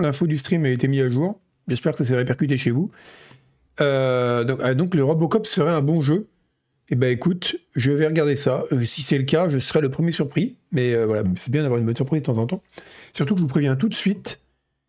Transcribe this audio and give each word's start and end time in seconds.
l'info 0.00 0.26
du 0.26 0.38
stream 0.38 0.64
a 0.64 0.70
été 0.70 0.88
mise 0.88 1.02
à 1.02 1.08
jour. 1.08 1.40
J'espère 1.68 1.92
que 1.92 1.98
ça 1.98 2.04
s'est 2.04 2.16
répercuté 2.16 2.56
chez 2.56 2.70
vous. 2.70 2.90
Euh, 3.80 4.44
donc, 4.44 4.60
ah, 4.62 4.74
donc, 4.74 4.94
le 4.94 5.04
Robocop 5.04 5.46
serait 5.46 5.70
un 5.70 5.82
bon 5.82 6.02
jeu. 6.02 6.28
Eh 6.92 6.96
ben 6.96 7.12
écoute, 7.12 7.56
je 7.76 7.92
vais 7.92 8.06
regarder 8.06 8.34
ça. 8.34 8.64
Euh, 8.72 8.84
si 8.84 9.02
c'est 9.02 9.16
le 9.16 9.24
cas, 9.24 9.48
je 9.48 9.58
serai 9.58 9.80
le 9.80 9.90
premier 9.90 10.10
surpris. 10.10 10.56
Mais 10.72 10.92
euh, 10.94 11.06
voilà, 11.06 11.22
c'est 11.36 11.52
bien 11.52 11.62
d'avoir 11.62 11.78
une 11.78 11.86
bonne 11.86 11.96
surprise 11.96 12.22
de 12.22 12.26
temps 12.26 12.38
en 12.38 12.46
temps. 12.46 12.62
Surtout 13.12 13.34
que 13.34 13.38
je 13.38 13.44
vous 13.44 13.48
préviens 13.48 13.76
tout 13.76 13.88
de 13.88 13.94
suite, 13.94 14.40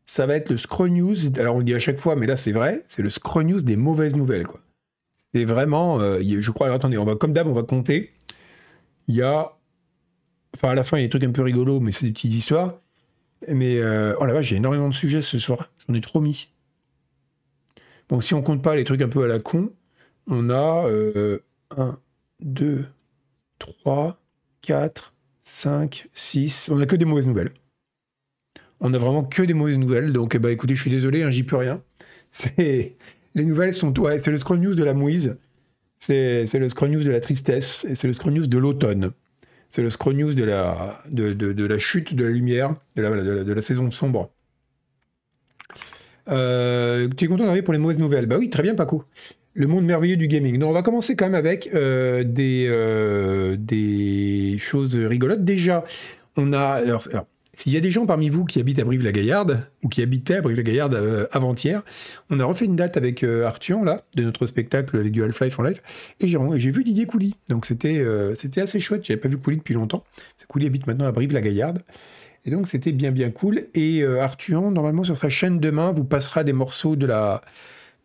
ça 0.07 0.25
va 0.25 0.35
être 0.35 0.49
le 0.49 0.57
Scroll 0.57 0.89
News. 0.89 1.15
Alors 1.37 1.55
on 1.55 1.59
le 1.59 1.63
dit 1.63 1.75
à 1.75 1.79
chaque 1.79 1.99
fois, 1.99 2.15
mais 2.15 2.25
là 2.25 2.37
c'est 2.37 2.51
vrai, 2.51 2.83
c'est 2.87 3.03
le 3.03 3.11
Scroll 3.11 3.45
News 3.45 3.61
des 3.61 3.75
mauvaises 3.75 4.15
nouvelles. 4.15 4.47
quoi. 4.47 4.59
C'est 5.33 5.45
vraiment, 5.45 5.99
je 5.99 6.51
crois, 6.51 6.73
attendez, 6.73 6.97
on 6.97 7.05
va 7.05 7.15
comme 7.15 7.31
d'hab, 7.31 7.47
on 7.47 7.53
va 7.53 7.63
compter. 7.63 8.11
Il 9.07 9.15
y 9.15 9.21
a, 9.21 9.53
enfin 10.55 10.69
à 10.69 10.75
la 10.75 10.83
fin 10.83 10.97
il 10.97 11.01
y 11.01 11.03
a 11.03 11.05
des 11.05 11.09
trucs 11.11 11.23
un 11.23 11.31
peu 11.31 11.43
rigolos, 11.43 11.79
mais 11.79 11.91
c'est 11.91 12.05
des 12.05 12.11
petites 12.11 12.33
histoires. 12.33 12.80
Mais 13.47 13.79
oh 13.81 14.25
la 14.25 14.33
vache, 14.33 14.47
j'ai 14.47 14.57
énormément 14.57 14.89
de 14.89 14.93
sujets 14.93 15.21
ce 15.21 15.39
soir. 15.39 15.71
J'en 15.87 15.93
ai 15.93 16.01
trop 16.01 16.21
mis. 16.21 16.49
Bon, 18.09 18.19
si 18.19 18.33
on 18.33 18.41
compte 18.41 18.61
pas 18.61 18.75
les 18.75 18.83
trucs 18.83 19.01
un 19.01 19.09
peu 19.09 19.23
à 19.23 19.27
la 19.27 19.39
con, 19.39 19.71
on 20.27 20.49
a 20.49 20.87
1, 21.77 21.99
2, 22.41 22.85
3, 23.59 24.21
4, 24.61 25.13
5, 25.43 26.09
6. 26.13 26.69
On 26.71 26.79
a 26.79 26.85
que 26.85 26.95
des 26.95 27.05
mauvaises 27.05 27.27
nouvelles. 27.27 27.53
On 28.79 28.93
a 28.93 28.97
vraiment 28.97 29.23
que 29.23 29.43
des 29.43 29.53
mauvaises 29.53 29.77
nouvelles. 29.77 30.11
Donc, 30.11 30.35
ben, 30.37 30.49
écoutez, 30.49 30.75
je 30.75 30.81
suis 30.81 30.91
désolé, 30.91 31.23
hein, 31.23 31.31
j'y 31.31 31.43
peux 31.43 31.57
rien. 31.57 31.81
C'est 32.29 32.95
les 33.35 33.45
nouvelles 33.45 33.73
sont 33.73 33.97
ouais, 33.99 34.17
c'est 34.17 34.31
le 34.31 34.37
scroll 34.37 34.59
news 34.59 34.75
de 34.75 34.83
la 34.83 34.93
mouise, 34.93 35.37
c'est 35.97 36.45
le 36.53 36.69
scroll 36.69 36.89
news 36.91 37.03
de 37.03 37.11
la 37.11 37.19
tristesse, 37.19 37.85
et 37.85 37.95
c'est 37.95 38.07
le 38.07 38.13
scroll 38.13 38.33
news 38.33 38.47
de 38.47 38.57
l'automne. 38.57 39.11
C'est 39.71 39.81
le 39.81 39.89
scroll 39.89 40.17
news 40.17 40.33
de 40.33 40.43
la, 40.43 41.01
de, 41.09 41.31
de, 41.31 41.65
la 41.65 41.77
chute 41.77 42.13
de 42.13 42.25
la 42.25 42.29
lumière, 42.29 42.75
de 42.97 43.01
la, 43.01 43.09
de 43.45 43.53
la 43.53 43.61
saison 43.61 43.89
sombre. 43.89 44.29
Euh, 46.27 47.07
tu 47.15 47.23
es 47.23 47.27
content 47.29 47.45
d'arriver 47.45 47.61
pour 47.63 47.71
les 47.71 47.79
mauvaises 47.79 47.97
nouvelles? 47.97 48.25
Bah 48.25 48.35
oui, 48.37 48.49
très 48.49 48.63
bien, 48.63 48.75
Paco. 48.75 49.05
Le 49.53 49.67
monde 49.67 49.85
merveilleux 49.85 50.17
du 50.17 50.27
gaming. 50.27 50.57
Non, 50.57 50.69
on 50.69 50.73
va 50.73 50.83
commencer 50.83 51.15
quand 51.15 51.25
même 51.25 51.35
avec 51.35 51.69
euh, 51.73 52.25
des, 52.25 52.67
euh, 52.69 53.55
des 53.57 54.57
choses 54.57 54.93
rigolotes. 54.93 55.45
Déjà, 55.45 55.85
on 56.35 56.51
a. 56.51 56.59
Alors, 56.59 57.07
s'il 57.55 57.73
y 57.73 57.77
a 57.77 57.79
des 57.79 57.91
gens 57.91 58.05
parmi 58.05 58.29
vous 58.29 58.45
qui 58.45 58.59
habitent 58.59 58.79
à 58.79 58.83
Brive-la-Gaillarde, 58.83 59.63
ou 59.83 59.89
qui 59.89 60.01
habitaient 60.01 60.37
à 60.37 60.41
Brive-la-Gaillarde 60.41 61.27
avant-hier, 61.31 61.83
on 62.29 62.39
a 62.39 62.45
refait 62.45 62.65
une 62.65 62.75
date 62.75 62.97
avec 62.97 63.23
Arthur, 63.23 63.83
là, 63.83 64.03
de 64.15 64.23
notre 64.23 64.45
spectacle 64.45 64.97
avec 64.97 65.11
du 65.11 65.21
Half-Life 65.23 65.59
en 65.59 65.63
live, 65.63 65.81
et 66.19 66.27
j'ai 66.27 66.71
vu 66.71 66.83
Didier 66.83 67.05
Couly. 67.05 67.35
Donc 67.49 67.65
c'était 67.65 68.03
c'était 68.35 68.61
assez 68.61 68.79
chouette, 68.79 69.05
j'avais 69.05 69.19
pas 69.19 69.27
vu 69.27 69.37
Couly 69.37 69.57
depuis 69.57 69.73
longtemps. 69.73 70.03
Couly 70.47 70.65
habite 70.65 70.87
maintenant 70.87 71.07
à 71.07 71.11
Brive-la-Gaillarde. 71.11 71.83
Et 72.45 72.51
donc 72.51 72.67
c'était 72.67 72.91
bien 72.91 73.11
bien 73.11 73.31
cool. 73.31 73.67
Et 73.73 74.01
euh, 74.01 74.21
Arthur, 74.21 74.69
normalement 74.71 75.03
sur 75.03 75.17
sa 75.17 75.29
chaîne 75.29 75.59
demain, 75.59 75.91
vous 75.91 76.03
passera 76.03 76.43
des 76.43 76.53
morceaux 76.53 76.95
de 76.95 77.05
la, 77.05 77.41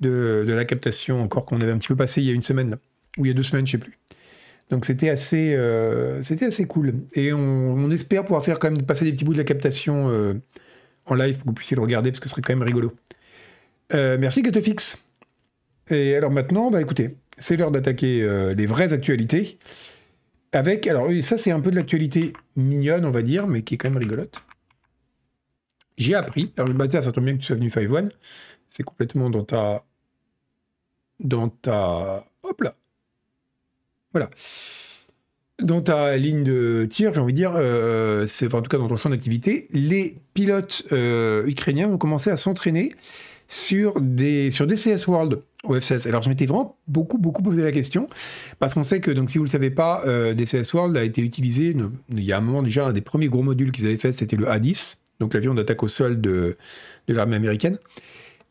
de, 0.01 0.45
la 0.47 0.65
captation 0.65 1.23
encore 1.23 1.45
qu'on 1.45 1.61
avait 1.61 1.73
un 1.73 1.79
petit 1.79 1.89
peu 1.89 1.97
passé 1.97 2.21
il 2.21 2.27
y 2.27 2.31
a 2.31 2.35
une 2.35 2.43
semaine, 2.43 2.77
ou 3.19 3.25
il 3.25 3.29
y 3.29 3.31
a 3.31 3.35
deux 3.35 3.43
semaines, 3.43 3.67
je 3.67 3.73
sais 3.73 3.79
plus. 3.79 3.99
Donc 4.71 4.85
c'était 4.85 5.09
assez, 5.09 5.55
euh, 5.55 6.21
assez 6.21 6.65
cool. 6.67 6.95
Et 7.15 7.33
on, 7.33 7.91
espère 7.91 8.25
pouvoir 8.25 8.45
faire 8.45 8.59
quand 8.59 8.71
même 8.71 8.83
passer 8.83 9.05
des 9.05 9.13
petits 9.13 9.25
bouts 9.25 9.33
de 9.33 9.39
la 9.39 9.45
captation 9.45 10.09
euh, 10.09 10.35
en 11.07 11.15
live 11.15 11.37
pour 11.37 11.45
que 11.45 11.49
vous 11.51 11.55
puissiez 11.55 11.77
le 11.77 11.83
regarder, 11.83 12.11
parce 12.11 12.21
que 12.21 12.29
ce 12.29 12.33
serait 12.33 12.43
quand 12.43 12.53
même 12.53 12.63
rigolo. 12.63 12.93
merci 13.93 14.43
Gatefix. 14.43 14.99
Et 15.89 16.17
alors 16.17 16.33
maintenant, 16.33 16.71
bah 16.71 16.81
écoutez, 16.81 17.17
c'est 17.39 17.57
l'heure 17.57 17.71
d'attaquer 17.71 18.55
les 18.57 18.67
vraies 18.67 18.93
actualités. 18.93 19.59
Avec, 20.53 20.87
alors 20.89 21.11
ça 21.23 21.39
c'est 21.39 21.53
un 21.53 21.61
peu 21.61 21.71
de 21.71 21.77
l'actualité 21.77 22.33
mignonne, 22.57 23.05
on 23.05 23.11
va 23.11 23.23
dire, 23.23 23.47
mais 23.47 23.63
qui 23.63 23.75
est 23.75 23.77
quand 23.79 23.91
même 23.91 23.99
rigolote. 23.99 24.43
J'ai 25.97 26.15
appris, 26.15 26.53
alors 26.59 26.75
bah, 26.75 26.89
ça 26.91 27.13
tombe 27.13 27.25
bien 27.25 27.35
que 27.35 27.41
tu 27.41 27.47
sois 27.47 27.57
venu 27.57 27.71
Five 27.71 27.93
One, 27.93 28.11
c'est 28.69 28.83
complètement 28.83 29.31
dans 29.31 29.45
ta... 29.45 29.85
dans 31.21 31.49
ta... 31.49 32.27
hop 32.43 32.61
là 32.63 32.75
Voilà. 34.17 34.31
Dans 35.63 35.83
ta 35.83 36.17
ligne 36.17 36.43
de 36.43 36.87
tir, 36.89 37.13
j'ai 37.13 37.21
envie 37.21 37.35
de 37.35 37.37
dire, 37.37 37.53
euh, 37.55 38.27
c'est 38.27 38.55
en 38.55 38.63
tout 38.63 38.71
cas 38.71 38.79
dans 38.79 38.89
ton 38.89 38.97
champ 38.97 39.11
d'activité, 39.11 39.69
les 39.73 40.17
pilotes 40.33 40.85
euh, 40.93 41.47
ukrainiens 41.47 41.89
ont 41.89 41.99
commencé 41.99 42.31
à 42.31 42.39
s'entraîner 42.39 42.95
sur 43.47 44.01
des, 44.01 44.51
sur 44.51 44.67
CS 44.67 45.07
World 45.07 45.43
au 45.65 45.77
F16. 45.77 46.09
Alors 46.09 46.23
je 46.23 46.31
m'étais 46.31 46.47
vraiment 46.47 46.79
beaucoup, 46.89 47.19
beaucoup 47.19 47.43
posé 47.43 47.63
la 47.63 47.73
question, 47.73 48.09
parce 48.59 48.73
qu'on 48.73 48.85
sait 48.85 49.01
que, 49.01 49.11
donc 49.11 49.29
si 49.29 49.37
vous 49.37 49.45
ne 49.45 49.49
le 49.49 49.53
savez 49.53 49.71
pas, 49.71 50.03
euh, 50.07 50.33
DCS 50.33 50.73
World 50.73 50.97
a 50.97 51.05
été 51.05 51.21
utilisé, 51.21 51.77
il 52.09 52.25
y 52.25 52.33
a 52.33 52.39
un 52.39 52.41
moment 52.41 52.63
déjà, 52.63 52.87
un 52.87 52.95
des 52.95 53.03
premiers 53.03 53.29
gros 53.29 53.43
modules 53.43 53.71
qu'ils 53.71 53.85
avaient 53.85 53.99
fait, 53.99 54.13
c'était 54.13 54.37
le 54.37 54.49
A-10, 54.49 54.97
donc 55.21 55.35
l'avion 55.35 55.53
d'attaque 55.53 55.83
au 55.83 55.89
sol 55.89 56.23
de 56.23 56.57
l'armée 57.07 57.37
américaine. 57.37 57.77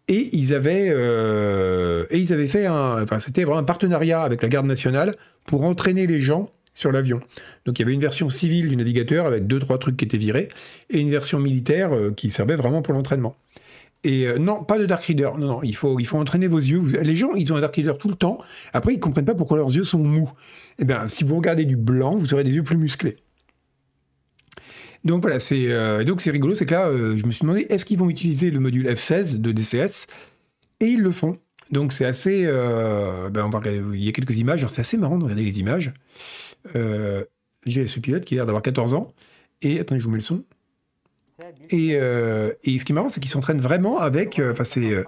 Et 0.08 0.30
ils 0.34 0.54
avaient, 0.54 0.90
euh, 0.90 2.06
et 2.12 2.20
ils 2.20 2.32
avaient 2.32 2.48
fait 2.48 2.68
un, 2.68 3.06
c'était 3.20 3.44
vraiment 3.44 3.60
un 3.60 3.64
partenariat 3.64 4.22
avec 4.22 4.44
la 4.44 4.50
garde 4.50 4.68
nationale 4.68 5.16
pour 5.46 5.64
entraîner 5.64 6.06
les 6.06 6.20
gens 6.20 6.52
sur 6.76 6.92
l'avion. 6.92 7.22
Donc 7.66 7.80
il 7.80 7.82
y 7.82 7.86
avait 7.86 7.94
une 7.94 8.02
version 8.02 8.30
civile 8.30 8.70
du 8.70 8.76
navigateur 8.76 9.26
avec 9.26 9.48
deux 9.48 9.60
trois 9.60 9.80
trucs 9.80 9.98
qui 9.98 10.06
étaient 10.06 10.18
virés 10.18 10.50
et 10.92 11.00
une 11.00 11.10
version 11.10 11.40
militaire 11.40 11.96
euh, 11.96 12.12
qui 12.12 12.30
servait 12.30 12.56
vraiment 12.56 12.84
pour 12.84 12.94
l'entraînement. 12.94 13.36
Et 14.04 14.28
euh, 14.28 14.38
non, 14.38 14.64
pas 14.64 14.78
de 14.78 14.86
Dark 14.86 15.04
Reader. 15.04 15.32
Non, 15.40 15.48
non, 15.48 15.64
il 15.64 15.76
faut, 15.76 16.00
il 16.00 16.06
faut 16.06 16.20
entraîner 16.20 16.48
vos 16.48 16.60
yeux. 16.60 16.84
Les 17.02 17.16
gens, 17.16 17.34
ils 17.34 17.52
ont 17.52 17.56
un 17.56 17.62
Dark 17.62 17.76
Reader 17.76 17.98
tout 17.98 18.08
le 18.08 18.14
temps. 18.14 18.38
Après, 18.72 18.94
ils 18.94 19.00
comprennent 19.00 19.26
pas 19.26 19.34
pourquoi 19.34 19.58
leurs 19.58 19.74
yeux 19.74 19.84
sont 19.84 19.98
mous. 19.98 20.32
Eh 20.78 20.86
bien, 20.86 21.08
si 21.08 21.24
vous 21.24 21.36
regardez 21.36 21.66
du 21.66 21.76
blanc, 21.76 22.16
vous 22.16 22.32
aurez 22.36 22.44
des 22.44 22.54
yeux 22.54 22.62
plus 22.62 22.78
musclés. 22.78 23.18
Donc 25.06 25.22
voilà, 25.22 25.40
c'est 25.40 25.72
euh, 25.72 26.04
donc 26.04 26.20
c'est 26.20 26.32
rigolo, 26.32 26.56
c'est 26.56 26.66
que 26.66 26.74
là, 26.74 26.88
euh, 26.88 27.16
je 27.16 27.26
me 27.26 27.32
suis 27.32 27.44
demandé, 27.44 27.68
est-ce 27.70 27.86
qu'ils 27.86 28.00
vont 28.00 28.10
utiliser 28.10 28.52
le 28.52 28.60
module 28.60 28.88
F16 28.88 29.40
de 29.40 29.52
DCS 29.52 30.08
Et 30.80 30.88
ils 30.88 31.02
le 31.02 31.12
font. 31.12 31.38
Donc 31.72 31.94
c'est 31.94 32.06
assez, 32.06 32.44
ben 32.44 33.46
on 33.46 33.50
va 33.50 33.62
il 33.72 34.04
y 34.04 34.10
a 34.10 34.12
quelques 34.12 34.38
images. 34.38 34.66
C'est 34.68 34.82
assez 34.82 34.98
marrant 34.98 35.18
de 35.18 35.24
regarder 35.24 35.46
les 35.46 35.60
images. 35.60 35.94
J'ai 37.66 37.88
ce 37.88 38.00
pilote 38.00 38.24
qui 38.26 38.36
a 38.36 38.38
l'air 38.38 38.46
d'avoir 38.46 38.62
14 38.62 38.94
ans. 38.94 39.14
Et 39.62 39.80
attendez, 39.80 40.00
je 40.00 40.06
vous 40.06 40.12
mets 40.12 40.18
le 40.18 40.24
son. 40.24 40.44
Euh, 41.74 42.52
et, 42.64 42.80
ce 42.80 42.86
qui 42.86 42.92
est 42.92 42.96
marrant, 42.96 43.10
c'est 43.10 43.20
qu'ils 43.20 43.32
s'entraînent 43.32 43.62
vraiment 43.62 44.00
avec. 44.00 44.40
Euh, 44.40 44.52
enfin, 44.52 44.64
c'est. 44.64 44.94
Euh, 44.94 45.04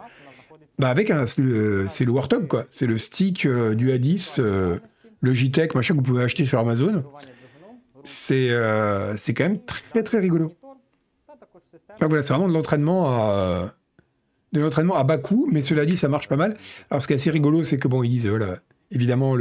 bah 0.80 0.90
avec 0.90 1.12
c'est 1.26 1.42
le 1.42 2.12
Warthog, 2.12 2.48
quoi. 2.48 2.68
C'est 2.70 2.86
le 2.86 3.00
stick 3.00 3.48
du 3.48 3.90
A10, 3.90 4.40
le 5.22 5.34
JTEC, 5.34 5.74
machin 5.74 5.96
que 5.96 5.98
vous 5.98 6.04
pouvez 6.04 6.24
acheter 6.24 6.46
sur 6.46 6.60
Amazon. 6.60 7.04
C'est 8.08 8.50
c'est 9.16 9.34
quand 9.34 9.44
même 9.44 9.60
très 9.66 10.04
très 10.04 10.20
rigolo. 10.20 10.54
voilà, 12.00 12.22
c'est 12.22 12.34
vraiment 12.34 12.48
de 12.48 12.54
l'entraînement 12.54 13.08
à 13.08 13.74
de 14.54 14.60
l'entraînement 14.62 14.96
à 14.96 15.04
bas 15.04 15.18
coût, 15.18 15.48
mais 15.52 15.62
cela 15.62 15.86
dit, 15.86 15.98
ça 15.98 16.08
marche 16.08 16.28
pas 16.28 16.36
mal. 16.36 16.56
Alors, 16.90 17.02
ce 17.02 17.08
qui 17.08 17.14
est 17.14 17.18
assez 17.18 17.32
rigolo, 17.32 17.64
c'est 17.64 17.78
que 17.78 17.88
bon, 17.88 18.04
ils 18.04 18.10
disent, 18.10 18.28
voilà, 18.28 18.60
évidemment, 18.92 19.36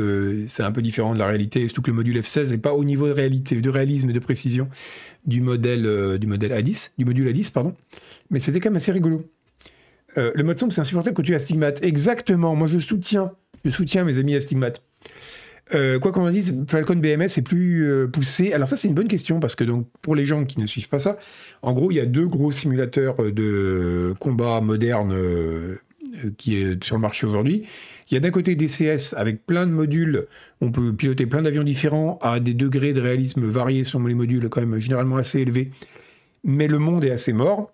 c'est 0.48 0.62
un 0.62 0.72
peu 0.72 0.82
différent 0.82 1.14
de 1.14 1.18
la 1.18 1.26
réalité, 1.26 1.66
surtout 1.68 1.82
que 1.82 1.90
le 1.90 1.96
module 1.96 2.18
F16 2.18 2.50
n'est 2.50 2.58
pas 2.58 2.74
au 2.74 2.84
niveau 2.84 3.06
de 3.06 3.12
réalité, 3.12 3.60
de 3.60 3.70
réalisme 3.70 4.10
et 4.10 4.12
de 4.12 4.18
précision 4.18 4.68
du 5.26 5.40
modèle, 5.40 5.86
euh, 5.86 6.18
du 6.18 6.26
modèle 6.26 6.52
A10, 6.52 6.92
du 6.98 7.04
module 7.04 7.28
A10, 7.28 7.52
pardon. 7.52 7.74
Mais 8.30 8.40
c'était 8.40 8.60
quand 8.60 8.70
même 8.70 8.76
assez 8.76 8.92
rigolo. 8.92 9.24
Euh, 10.18 10.32
le 10.34 10.44
mode 10.44 10.58
sombre, 10.58 10.72
c'est 10.72 10.80
insupportable 10.80 11.16
quand 11.16 11.22
tu 11.22 11.34
as 11.34 11.38
Stigmate. 11.38 11.82
Exactement. 11.82 12.54
Moi, 12.54 12.68
je 12.68 12.78
soutiens, 12.78 13.32
je 13.64 13.70
soutiens 13.70 14.04
mes 14.04 14.18
amis 14.18 14.34
à 14.34 14.40
Stigmate. 14.40 14.82
Euh, 15.74 15.98
quoi 15.98 16.12
qu'on 16.12 16.26
en 16.26 16.30
dise, 16.30 16.64
Falcon 16.68 16.96
BMS 16.96 17.24
est 17.24 17.44
plus 17.44 18.08
poussé. 18.12 18.52
Alors 18.52 18.68
ça, 18.68 18.76
c'est 18.76 18.86
une 18.88 18.94
bonne 18.94 19.08
question 19.08 19.40
parce 19.40 19.56
que 19.56 19.64
donc 19.64 19.88
pour 20.00 20.14
les 20.14 20.24
gens 20.24 20.44
qui 20.44 20.60
ne 20.60 20.66
suivent 20.66 20.88
pas 20.88 21.00
ça, 21.00 21.18
en 21.62 21.72
gros, 21.72 21.90
il 21.90 21.94
y 21.94 22.00
a 22.00 22.06
deux 22.06 22.28
gros 22.28 22.52
simulateurs 22.52 23.16
de 23.32 24.14
combat 24.20 24.60
moderne 24.60 25.16
qui 26.36 26.56
est 26.56 26.82
sur 26.84 26.96
le 26.96 27.00
marché 27.00 27.26
aujourd'hui. 27.26 27.64
Il 28.10 28.14
y 28.14 28.16
a 28.16 28.20
d'un 28.20 28.30
côté 28.30 28.54
DCS 28.54 29.14
avec 29.16 29.44
plein 29.46 29.66
de 29.66 29.72
modules, 29.72 30.26
on 30.60 30.70
peut 30.70 30.92
piloter 30.92 31.26
plein 31.26 31.42
d'avions 31.42 31.64
différents 31.64 32.18
à 32.22 32.40
des 32.40 32.54
degrés 32.54 32.92
de 32.92 33.00
réalisme 33.00 33.44
variés 33.44 33.84
sur 33.84 34.00
les 34.00 34.14
modules 34.14 34.48
quand 34.48 34.60
même 34.60 34.78
généralement 34.78 35.16
assez 35.16 35.40
élevés, 35.40 35.70
mais 36.44 36.68
le 36.68 36.78
monde 36.78 37.04
est 37.04 37.10
assez 37.10 37.32
mort. 37.32 37.72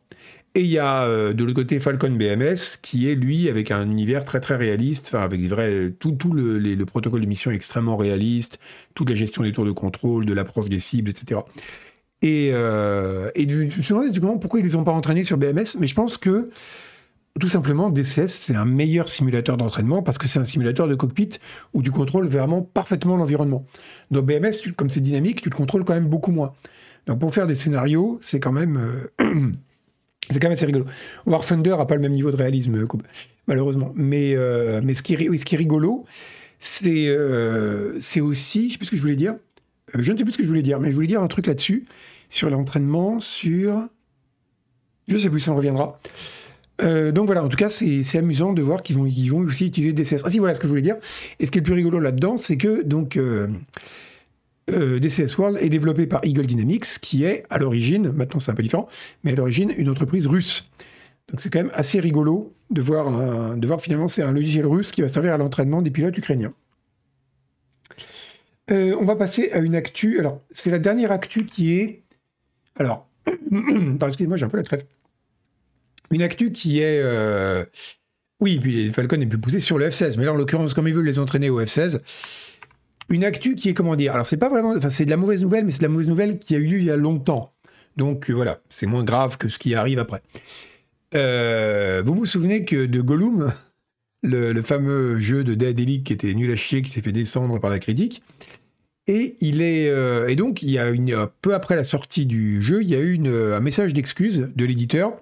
Et 0.54 0.60
il 0.60 0.70
y 0.70 0.78
a 0.78 1.04
euh, 1.04 1.32
de 1.32 1.44
l'autre 1.44 1.54
côté 1.54 1.78
Falcon 1.78 2.10
BMS 2.10 2.76
qui 2.82 3.08
est 3.08 3.14
lui 3.14 3.48
avec 3.48 3.70
un 3.70 3.90
univers 3.90 4.24
très 4.24 4.38
très 4.38 4.56
réaliste, 4.56 5.06
enfin 5.08 5.22
avec 5.22 5.40
vrais, 5.42 5.92
tout, 5.98 6.12
tout 6.12 6.32
le, 6.34 6.58
le, 6.58 6.86
protocole 6.86 7.22
de 7.22 7.26
mission 7.26 7.50
extrêmement 7.50 7.96
réaliste, 7.96 8.58
toute 8.94 9.08
la 9.08 9.14
gestion 9.14 9.44
des 9.44 9.52
tours 9.52 9.64
de 9.64 9.70
contrôle, 9.70 10.26
de 10.26 10.32
l'approche 10.34 10.68
des 10.68 10.78
cibles, 10.78 11.08
etc. 11.08 11.40
Et, 12.20 12.50
euh, 12.52 13.30
je 13.34 13.64
me 13.64 13.68
suis 13.70 13.94
demandé 14.20 14.38
pourquoi 14.40 14.60
ils 14.60 14.64
les 14.64 14.74
ont 14.74 14.84
pas 14.84 14.92
entraînés 14.92 15.24
sur 15.24 15.38
BMS, 15.38 15.78
mais 15.78 15.86
je 15.86 15.94
pense 15.94 16.18
que 16.18 16.50
tout 17.40 17.48
simplement, 17.48 17.88
DCS, 17.88 18.28
c'est 18.28 18.54
un 18.54 18.66
meilleur 18.66 19.08
simulateur 19.08 19.56
d'entraînement 19.56 20.02
parce 20.02 20.18
que 20.18 20.28
c'est 20.28 20.38
un 20.38 20.44
simulateur 20.44 20.86
de 20.86 20.94
cockpit 20.94 21.30
où 21.72 21.82
tu 21.82 21.90
contrôles 21.90 22.26
vraiment 22.26 22.60
parfaitement 22.60 23.16
l'environnement. 23.16 23.64
Dans 24.10 24.20
BMS, 24.20 24.72
comme 24.76 24.90
c'est 24.90 25.00
dynamique, 25.00 25.40
tu 25.40 25.48
le 25.48 25.56
contrôles 25.56 25.84
quand 25.84 25.94
même 25.94 26.08
beaucoup 26.08 26.30
moins. 26.30 26.52
Donc 27.06 27.20
pour 27.20 27.34
faire 27.34 27.46
des 27.46 27.54
scénarios, 27.54 28.18
c'est 28.20 28.38
quand 28.38 28.52
même... 28.52 29.08
Euh, 29.22 29.50
c'est 30.30 30.38
quand 30.38 30.48
même 30.48 30.52
assez 30.52 30.66
rigolo. 30.66 30.86
War 31.26 31.44
Thunder 31.44 31.76
n'a 31.76 31.84
pas 31.84 31.94
le 31.94 32.00
même 32.00 32.12
niveau 32.12 32.30
de 32.30 32.36
réalisme, 32.36 32.76
euh, 32.76 32.98
malheureusement. 33.46 33.92
Mais, 33.94 34.34
euh, 34.34 34.80
mais 34.82 34.94
ce, 34.94 35.02
qui 35.02 35.14
est, 35.14 35.36
ce 35.36 35.44
qui 35.44 35.54
est 35.54 35.58
rigolo, 35.58 36.04
c'est 36.60 37.16
c'est 38.00 38.20
aussi... 38.20 38.68
Je 38.68 38.72
sais 38.72 38.78
plus 38.78 38.86
ce 38.86 38.90
que 38.90 38.96
je 38.96 39.02
voulais 39.02 39.16
dire. 39.16 39.34
je 39.94 40.12
ne 40.12 40.16
sais 40.16 40.24
plus 40.24 40.32
ce 40.32 40.38
que 40.38 40.44
je 40.44 40.48
voulais 40.48 40.62
dire, 40.62 40.80
mais 40.80 40.90
je 40.90 40.94
voulais 40.94 41.08
dire 41.08 41.22
un 41.22 41.28
truc 41.28 41.46
là-dessus, 41.46 41.86
sur 42.28 42.50
l'entraînement, 42.50 43.20
sur... 43.20 43.88
Je 45.08 45.16
sais 45.16 45.28
plus, 45.28 45.40
ça 45.40 45.50
me 45.50 45.56
reviendra. 45.56 45.98
Euh, 46.80 47.12
donc 47.12 47.26
voilà, 47.26 47.44
en 47.44 47.48
tout 47.48 47.56
cas, 47.56 47.68
c'est 47.68 48.16
amusant 48.16 48.52
de 48.52 48.62
voir 48.62 48.82
qu'ils 48.82 48.96
vont, 48.96 49.06
ils 49.06 49.28
vont 49.28 49.40
aussi 49.40 49.66
utiliser 49.66 49.92
DCS. 49.92 50.22
Ah 50.24 50.30
si, 50.30 50.38
voilà 50.38 50.54
ce 50.54 50.60
que 50.60 50.66
je 50.66 50.70
voulais 50.70 50.82
dire. 50.82 50.96
Et 51.40 51.46
ce 51.46 51.50
qui 51.50 51.58
est 51.58 51.60
le 51.60 51.64
plus 51.64 51.74
rigolo 51.74 51.98
là-dedans, 51.98 52.36
c'est 52.36 52.56
que 52.56 52.82
donc 52.82 53.18
euh, 54.70 54.96
euh, 54.96 55.00
DCS 55.00 55.36
World 55.38 55.58
est 55.60 55.68
développé 55.68 56.06
par 56.06 56.24
Eagle 56.24 56.46
Dynamics, 56.46 56.98
qui 57.00 57.24
est 57.24 57.44
à 57.50 57.58
l'origine, 57.58 58.12
maintenant 58.12 58.40
c'est 58.40 58.52
un 58.52 58.54
peu 58.54 58.62
différent, 58.62 58.88
mais 59.24 59.32
à 59.32 59.34
l'origine 59.34 59.72
une 59.76 59.88
entreprise 59.88 60.26
russe. 60.26 60.70
Donc 61.28 61.40
c'est 61.40 61.50
quand 61.50 61.60
même 61.60 61.72
assez 61.74 62.00
rigolo 62.00 62.52
de 62.70 62.82
voir, 62.82 63.56
de 63.56 63.66
voir 63.66 63.80
finalement 63.80 64.08
c'est 64.08 64.22
un 64.22 64.32
logiciel 64.32 64.66
russe 64.66 64.90
qui 64.90 65.02
va 65.02 65.08
servir 65.08 65.32
à 65.32 65.36
l'entraînement 65.36 65.82
des 65.82 65.90
pilotes 65.90 66.16
ukrainiens. 66.16 66.52
on 68.70 69.04
va 69.04 69.16
passer 69.16 69.50
à 69.52 69.58
une 69.58 69.74
actu. 69.74 70.18
Alors, 70.18 70.40
c'est 70.52 70.70
la 70.70 70.78
dernière 70.78 71.12
actu 71.12 71.44
qui 71.44 71.74
est. 71.74 72.02
Alors, 72.76 73.06
excusez-moi, 74.06 74.36
j'ai 74.36 74.44
un 74.44 74.48
peu 74.48 74.56
la 74.56 74.62
trêve. 74.62 74.84
Une 76.12 76.22
actu 76.22 76.52
qui 76.52 76.80
est. 76.80 77.00
Euh, 77.02 77.64
oui, 78.40 78.58
puis 78.60 78.92
Falcon 78.92 79.20
est 79.20 79.26
plus 79.26 79.38
poussé 79.38 79.60
sur 79.60 79.78
le 79.78 79.88
F16, 79.88 80.18
mais 80.18 80.24
là, 80.24 80.32
en 80.32 80.36
l'occurrence, 80.36 80.74
comme 80.74 80.88
ils 80.88 80.94
veulent 80.94 81.06
les 81.06 81.18
entraîner 81.18 81.48
au 81.48 81.62
F16, 81.62 82.00
une 83.08 83.24
actu 83.24 83.54
qui 83.54 83.68
est, 83.68 83.74
comment 83.74 83.96
dire, 83.96 84.12
alors 84.12 84.26
c'est 84.26 84.36
pas 84.36 84.48
vraiment. 84.48 84.74
Enfin, 84.76 84.90
c'est 84.90 85.04
de 85.04 85.10
la 85.10 85.16
mauvaise 85.16 85.42
nouvelle, 85.42 85.64
mais 85.64 85.70
c'est 85.70 85.78
de 85.78 85.84
la 85.84 85.88
mauvaise 85.88 86.08
nouvelle 86.08 86.38
qui 86.38 86.54
a 86.54 86.58
eu 86.58 86.66
lieu 86.66 86.78
il 86.78 86.84
y 86.84 86.90
a 86.90 86.96
longtemps. 86.96 87.52
Donc 87.96 88.30
euh, 88.30 88.34
voilà, 88.34 88.60
c'est 88.68 88.86
moins 88.86 89.04
grave 89.04 89.36
que 89.38 89.48
ce 89.48 89.58
qui 89.58 89.74
arrive 89.74 89.98
après. 89.98 90.22
Euh, 91.14 92.02
vous 92.04 92.14
vous 92.14 92.26
souvenez 92.26 92.64
que 92.64 92.86
de 92.86 93.00
Gollum, 93.00 93.52
le, 94.22 94.60
fameux 94.62 95.20
jeu 95.20 95.44
de 95.44 95.54
Daedalic 95.54 96.04
qui 96.04 96.12
était 96.12 96.32
nul 96.34 96.50
à 96.50 96.56
chier, 96.56 96.82
qui 96.82 96.90
s'est 96.90 97.02
fait 97.02 97.12
descendre 97.12 97.58
par 97.58 97.70
la 97.70 97.78
critique, 97.78 98.22
et 99.06 99.34
il 99.40 99.60
est 99.62 99.92
et 100.28 100.36
donc 100.36 100.62
il 100.62 100.70
y 100.70 100.78
a 100.78 100.90
une 100.90 101.26
peu 101.42 101.54
après 101.54 101.74
la 101.74 101.84
sortie 101.84 102.24
du 102.24 102.62
jeu, 102.62 102.82
il 102.82 102.88
y 102.88 102.94
a 102.94 103.00
eu 103.00 103.18
un 103.26 103.60
message 103.60 103.92
d'excuse 103.92 104.48
de 104.54 104.64
l'éditeur 104.64 105.18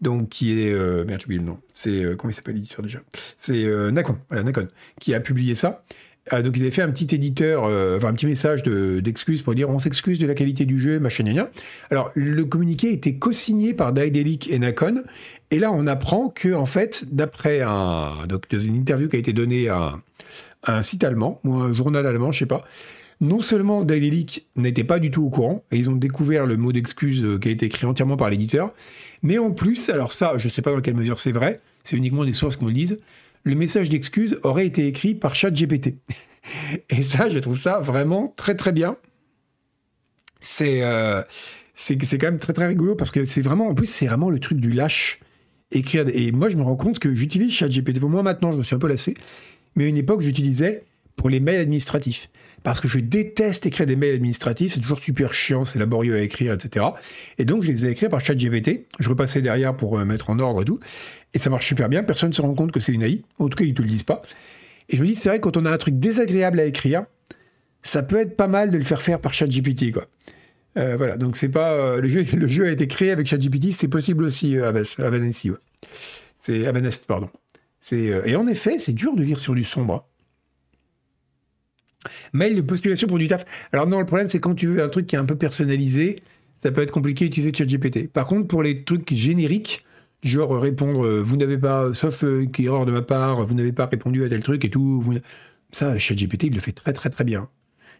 donc 0.00 0.28
qui 0.28 0.60
est 0.60 0.72
euh, 0.72 1.04
merde 1.04 1.20
j'ai 1.20 1.26
oublié 1.26 1.40
le 1.40 1.46
nom 1.46 1.58
c'est 1.74 2.04
euh, 2.04 2.16
comment 2.16 2.30
il 2.30 2.34
s'appelle 2.34 2.54
l'éditeur 2.54 2.82
déjà? 2.82 3.00
C'est 3.36 3.64
euh, 3.64 3.90
Nakon 3.90 4.18
voilà 4.28 4.42
Nakon 4.42 4.68
qui 5.00 5.14
a 5.14 5.20
publié 5.20 5.54
ça 5.54 5.84
ah, 6.30 6.42
donc 6.42 6.56
ils 6.56 6.62
avaient 6.62 6.70
fait 6.70 6.82
un 6.82 6.90
petit 6.90 7.14
éditeur 7.14 7.64
enfin 7.96 8.08
un 8.08 8.12
petit 8.14 8.26
message 8.26 8.62
d'excuses 8.62 9.42
pour 9.42 9.54
dire 9.54 9.70
on 9.70 9.78
s'excuse 9.78 10.18
de 10.18 10.26
la 10.26 10.34
qualité 10.34 10.64
du 10.64 10.80
jeu 10.80 10.98
machin 10.98 11.24
gna, 11.24 11.50
alors 11.90 12.10
le 12.14 12.44
communiqué 12.44 12.92
était 12.92 13.14
co-signé 13.14 13.74
par 13.74 13.92
Daedalic 13.92 14.50
et 14.50 14.58
Nakon 14.58 15.02
et 15.50 15.58
là 15.58 15.72
on 15.72 15.86
apprend 15.86 16.28
que 16.28 16.52
en 16.54 16.66
fait 16.66 17.06
d'après 17.12 17.62
un 17.62 18.26
donc 18.28 18.46
une 18.52 18.76
interview 18.76 19.08
qui 19.08 19.16
a 19.16 19.18
été 19.18 19.32
donnée 19.32 19.68
à, 19.68 19.98
un 20.64 20.82
site 20.82 21.04
allemand 21.04 21.40
ou 21.44 21.54
un 21.54 21.72
journal 21.72 22.06
allemand 22.06 22.32
je 22.32 22.40
sais 22.40 22.46
pas 22.46 22.64
non 23.20 23.40
seulement 23.40 23.84
Daedalic 23.84 24.46
n'était 24.56 24.84
pas 24.84 25.00
du 25.00 25.10
tout 25.10 25.24
au 25.24 25.28
courant, 25.28 25.64
et 25.72 25.76
ils 25.76 25.90
ont 25.90 25.96
découvert 25.96 26.46
le 26.46 26.56
mot 26.56 26.70
d'excuse 26.70 27.40
qui 27.40 27.48
a 27.48 27.50
été 27.50 27.66
écrit 27.66 27.84
entièrement 27.84 28.16
par 28.16 28.30
l'éditeur, 28.30 28.72
mais 29.22 29.38
en 29.38 29.50
plus, 29.50 29.88
alors 29.90 30.12
ça, 30.12 30.34
je 30.38 30.48
sais 30.48 30.62
pas 30.62 30.72
dans 30.72 30.80
quelle 30.80 30.94
mesure 30.94 31.18
c'est 31.18 31.32
vrai, 31.32 31.60
c'est 31.82 31.96
uniquement 31.96 32.24
des 32.24 32.32
sources 32.32 32.56
qu'on 32.56 32.66
le 32.66 32.72
disent, 32.72 32.98
le 33.48 33.56
message 33.56 33.88
d'excuse 33.88 34.38
aurait 34.42 34.66
été 34.66 34.86
écrit 34.86 35.14
par 35.14 35.34
ChatGPT. 35.34 35.94
Et 36.90 37.02
ça, 37.02 37.28
je 37.28 37.38
trouve 37.38 37.58
ça 37.58 37.80
vraiment 37.80 38.32
très 38.36 38.54
très 38.54 38.72
bien. 38.72 38.96
C'est 40.40 40.82
euh, 40.82 41.22
c'est 41.74 41.96
quand 41.96 42.26
même 42.26 42.38
très 42.38 42.52
très 42.52 42.66
rigolo 42.66 42.94
parce 42.94 43.10
que 43.10 43.24
c'est 43.24 43.40
vraiment, 43.40 43.68
en 43.68 43.74
plus, 43.74 43.86
c'est 43.86 44.06
vraiment 44.06 44.30
le 44.30 44.40
truc 44.40 44.58
du 44.58 44.72
lâche. 44.72 45.20
Écrire, 45.70 46.06
et 46.08 46.32
moi, 46.32 46.48
je 46.48 46.56
me 46.56 46.62
rends 46.62 46.76
compte 46.76 46.98
que 46.98 47.14
j'utilise 47.14 47.52
ChatGPT. 47.52 48.00
Moi, 48.00 48.22
maintenant, 48.22 48.52
je 48.52 48.58
me 48.58 48.62
suis 48.62 48.74
un 48.74 48.78
peu 48.78 48.88
lassé. 48.88 49.14
Mais 49.76 49.84
à 49.84 49.86
une 49.86 49.96
époque, 49.96 50.22
j'utilisais 50.22 50.84
pour 51.14 51.28
les 51.28 51.40
mails 51.40 51.60
administratifs 51.60 52.30
parce 52.62 52.80
que 52.80 52.88
je 52.88 52.98
déteste 52.98 53.66
écrire 53.66 53.86
des 53.86 53.96
mails 53.96 54.14
administratifs, 54.14 54.74
c'est 54.74 54.80
toujours 54.80 54.98
super 54.98 55.32
chiant, 55.32 55.64
c'est 55.64 55.78
laborieux 55.78 56.16
à 56.16 56.20
écrire, 56.20 56.52
etc. 56.52 56.86
Et 57.38 57.44
donc 57.44 57.62
je 57.62 57.72
les 57.72 57.86
ai 57.86 57.90
écrits 57.90 58.08
par 58.08 58.20
ChatGPT, 58.20 58.86
je 58.98 59.08
repassais 59.08 59.42
derrière 59.42 59.76
pour 59.76 59.98
euh, 59.98 60.04
mettre 60.04 60.30
en 60.30 60.38
ordre 60.38 60.62
et 60.62 60.64
tout, 60.64 60.80
et 61.34 61.38
ça 61.38 61.50
marche 61.50 61.66
super 61.66 61.88
bien, 61.88 62.02
personne 62.02 62.30
ne 62.30 62.34
se 62.34 62.42
rend 62.42 62.54
compte 62.54 62.72
que 62.72 62.80
c'est 62.80 62.92
une 62.92 63.02
AI, 63.02 63.22
en 63.38 63.48
tout 63.48 63.56
cas 63.56 63.64
ils 63.64 63.70
ne 63.70 63.74
te 63.74 63.82
le 63.82 63.88
disent 63.88 64.04
pas. 64.04 64.22
Et 64.88 64.96
je 64.96 65.02
me 65.02 65.06
dis, 65.06 65.14
c'est 65.14 65.28
vrai, 65.28 65.40
quand 65.40 65.56
on 65.56 65.66
a 65.66 65.70
un 65.70 65.78
truc 65.78 65.98
désagréable 65.98 66.58
à 66.60 66.64
écrire, 66.64 67.04
ça 67.82 68.02
peut 68.02 68.16
être 68.16 68.36
pas 68.36 68.48
mal 68.48 68.70
de 68.70 68.78
le 68.78 68.84
faire 68.84 69.02
faire 69.02 69.20
par 69.20 69.34
ChatGPT, 69.34 69.92
quoi. 69.92 70.06
Euh, 70.76 70.96
voilà, 70.96 71.16
donc 71.16 71.36
c'est 71.36 71.48
pas 71.48 71.72
euh, 71.72 72.00
le 72.00 72.08
jeu. 72.08 72.66
A 72.66 72.70
été 72.70 72.86
créé 72.86 73.10
avec 73.10 73.26
ChatGPT, 73.26 73.72
c'est 73.72 73.88
possible 73.88 74.24
aussi 74.24 74.56
à 74.56 74.70
Vanessa, 74.70 75.50
C'est 76.36 77.06
pardon. 77.06 77.28
Et 77.92 78.36
en 78.36 78.46
effet, 78.46 78.78
c'est 78.78 78.92
dur 78.92 79.14
de 79.14 79.22
lire 79.22 79.38
sur 79.38 79.54
du 79.54 79.64
sombre. 79.64 80.07
Mail 82.32 82.56
de 82.56 82.60
postulation 82.60 83.08
pour 83.08 83.18
du 83.18 83.26
taf. 83.26 83.44
Alors 83.72 83.86
non, 83.86 83.98
le 83.98 84.06
problème, 84.06 84.28
c'est 84.28 84.38
quand 84.38 84.54
tu 84.54 84.66
veux 84.66 84.82
un 84.82 84.88
truc 84.88 85.06
qui 85.06 85.16
est 85.16 85.18
un 85.18 85.24
peu 85.24 85.36
personnalisé, 85.36 86.16
ça 86.56 86.70
peut 86.70 86.82
être 86.82 86.90
compliqué 86.90 87.26
d'utiliser 87.26 87.52
ChatGPT. 87.52 88.08
Par 88.08 88.26
contre, 88.26 88.48
pour 88.48 88.62
les 88.62 88.84
trucs 88.84 89.12
génériques, 89.12 89.84
genre 90.22 90.60
répondre, 90.60 91.06
euh, 91.06 91.22
vous 91.22 91.36
n'avez 91.36 91.58
pas, 91.58 91.92
sauf 91.94 92.24
euh, 92.24 92.46
erreur 92.58 92.86
de 92.86 92.92
ma 92.92 93.02
part, 93.02 93.44
vous 93.46 93.54
n'avez 93.54 93.72
pas 93.72 93.86
répondu 93.86 94.24
à 94.24 94.28
tel 94.28 94.42
truc 94.42 94.64
et 94.64 94.70
tout, 94.70 95.04
ça, 95.70 95.98
ChatGPT, 95.98 96.44
il 96.44 96.54
le 96.54 96.60
fait 96.60 96.72
très 96.72 96.92
très 96.92 97.10
très 97.10 97.24
bien. 97.24 97.48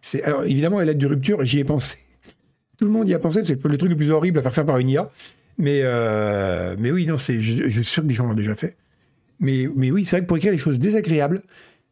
C'est, 0.01 0.23
alors 0.23 0.45
évidemment, 0.45 0.79
à 0.79 0.85
l'aide 0.85 0.99
de 0.99 1.07
rupture, 1.07 1.45
j'y 1.45 1.61
ai 1.61 1.65
pensé. 1.65 1.99
Tout 2.79 2.85
le 2.85 2.91
monde 2.91 3.09
y 3.09 3.15
a 3.15 3.19
pensé, 3.19 3.43
c'est 3.45 3.63
le 3.63 3.79
truc 3.79 3.91
le 3.91 3.97
plus 3.97 4.11
horrible 4.11 4.39
à 4.39 4.43
faire 4.43 4.55
faire 4.55 4.67
par 4.67 4.79
une 4.79 4.91
IA. 4.91 5.11
Mais, 5.59 5.81
euh, 5.83 6.77
mais 6.79 6.93
oui, 6.93 7.05
non, 7.05 7.19
c'est, 7.19 7.41
je, 7.41 7.69
suis 7.69 7.85
sûr 7.85 8.03
que 8.05 8.09
des 8.09 8.15
gens 8.15 8.27
l'ont 8.27 8.35
déjà 8.35 8.55
fait. 8.55 8.77
Mais, 9.41 9.69
mais 9.75 9.91
oui, 9.91 10.05
c'est 10.05 10.17
vrai 10.17 10.23
que 10.23 10.27
pour 10.27 10.37
écrire 10.37 10.53
des 10.53 10.59
choses 10.59 10.79
désagréables, 10.79 11.43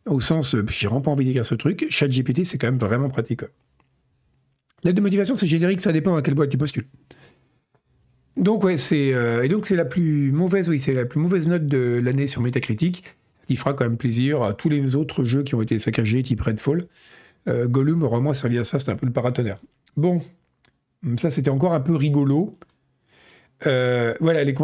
au 0.06 0.20
sens, 0.20 0.54
euh, 0.54 0.64
j'ai 0.68 0.86
vraiment 0.86 1.00
pas 1.00 1.10
envie 1.10 1.24
d'écrire 1.24 1.44
ce 1.44 1.54
truc. 1.54 1.86
ChatGPT, 1.90 2.44
c'est 2.44 2.58
quand 2.58 2.68
même 2.68 2.78
vraiment 2.78 3.08
pratique. 3.08 3.42
L'aide 4.84 4.96
de 4.96 5.00
motivation, 5.00 5.34
c'est 5.34 5.46
générique, 5.46 5.80
ça 5.80 5.92
dépend 5.92 6.16
à 6.16 6.22
quelle 6.22 6.34
boîte 6.34 6.50
tu 6.50 6.58
postules. 6.58 6.86
Donc 8.36 8.62
ouais, 8.64 8.76
c'est 8.76 9.14
euh, 9.14 9.42
et 9.42 9.48
donc 9.48 9.64
c'est 9.64 9.76
la 9.76 9.86
plus 9.86 10.30
mauvaise, 10.30 10.68
oui, 10.68 10.78
c'est 10.78 10.92
la 10.92 11.06
plus 11.06 11.18
mauvaise 11.18 11.48
note 11.48 11.66
de 11.66 12.00
l'année 12.02 12.26
sur 12.26 12.42
Metacritic, 12.42 13.02
ce 13.40 13.46
qui 13.46 13.56
fera 13.56 13.72
quand 13.72 13.84
même 13.84 13.96
plaisir 13.96 14.42
à 14.42 14.52
tous 14.52 14.68
les 14.68 14.94
autres 14.94 15.24
jeux 15.24 15.42
qui 15.42 15.54
ont 15.54 15.62
été 15.62 15.78
saccagés, 15.78 16.22
type 16.22 16.42
Redfall. 16.42 16.86
Euh, 17.48 17.66
Gollum 17.66 18.02
aurait 18.02 18.20
moins 18.20 18.34
servi 18.34 18.58
à 18.58 18.64
ça, 18.64 18.78
c'était 18.78 18.92
un 18.92 18.96
peu 18.96 19.06
le 19.06 19.12
paratonnerre. 19.12 19.58
Bon, 19.96 20.20
ça 21.16 21.30
c'était 21.30 21.48
encore 21.48 21.72
un 21.72 21.80
peu 21.80 21.96
rigolo. 21.96 22.58
voilà, 23.64 24.44
les, 24.44 24.54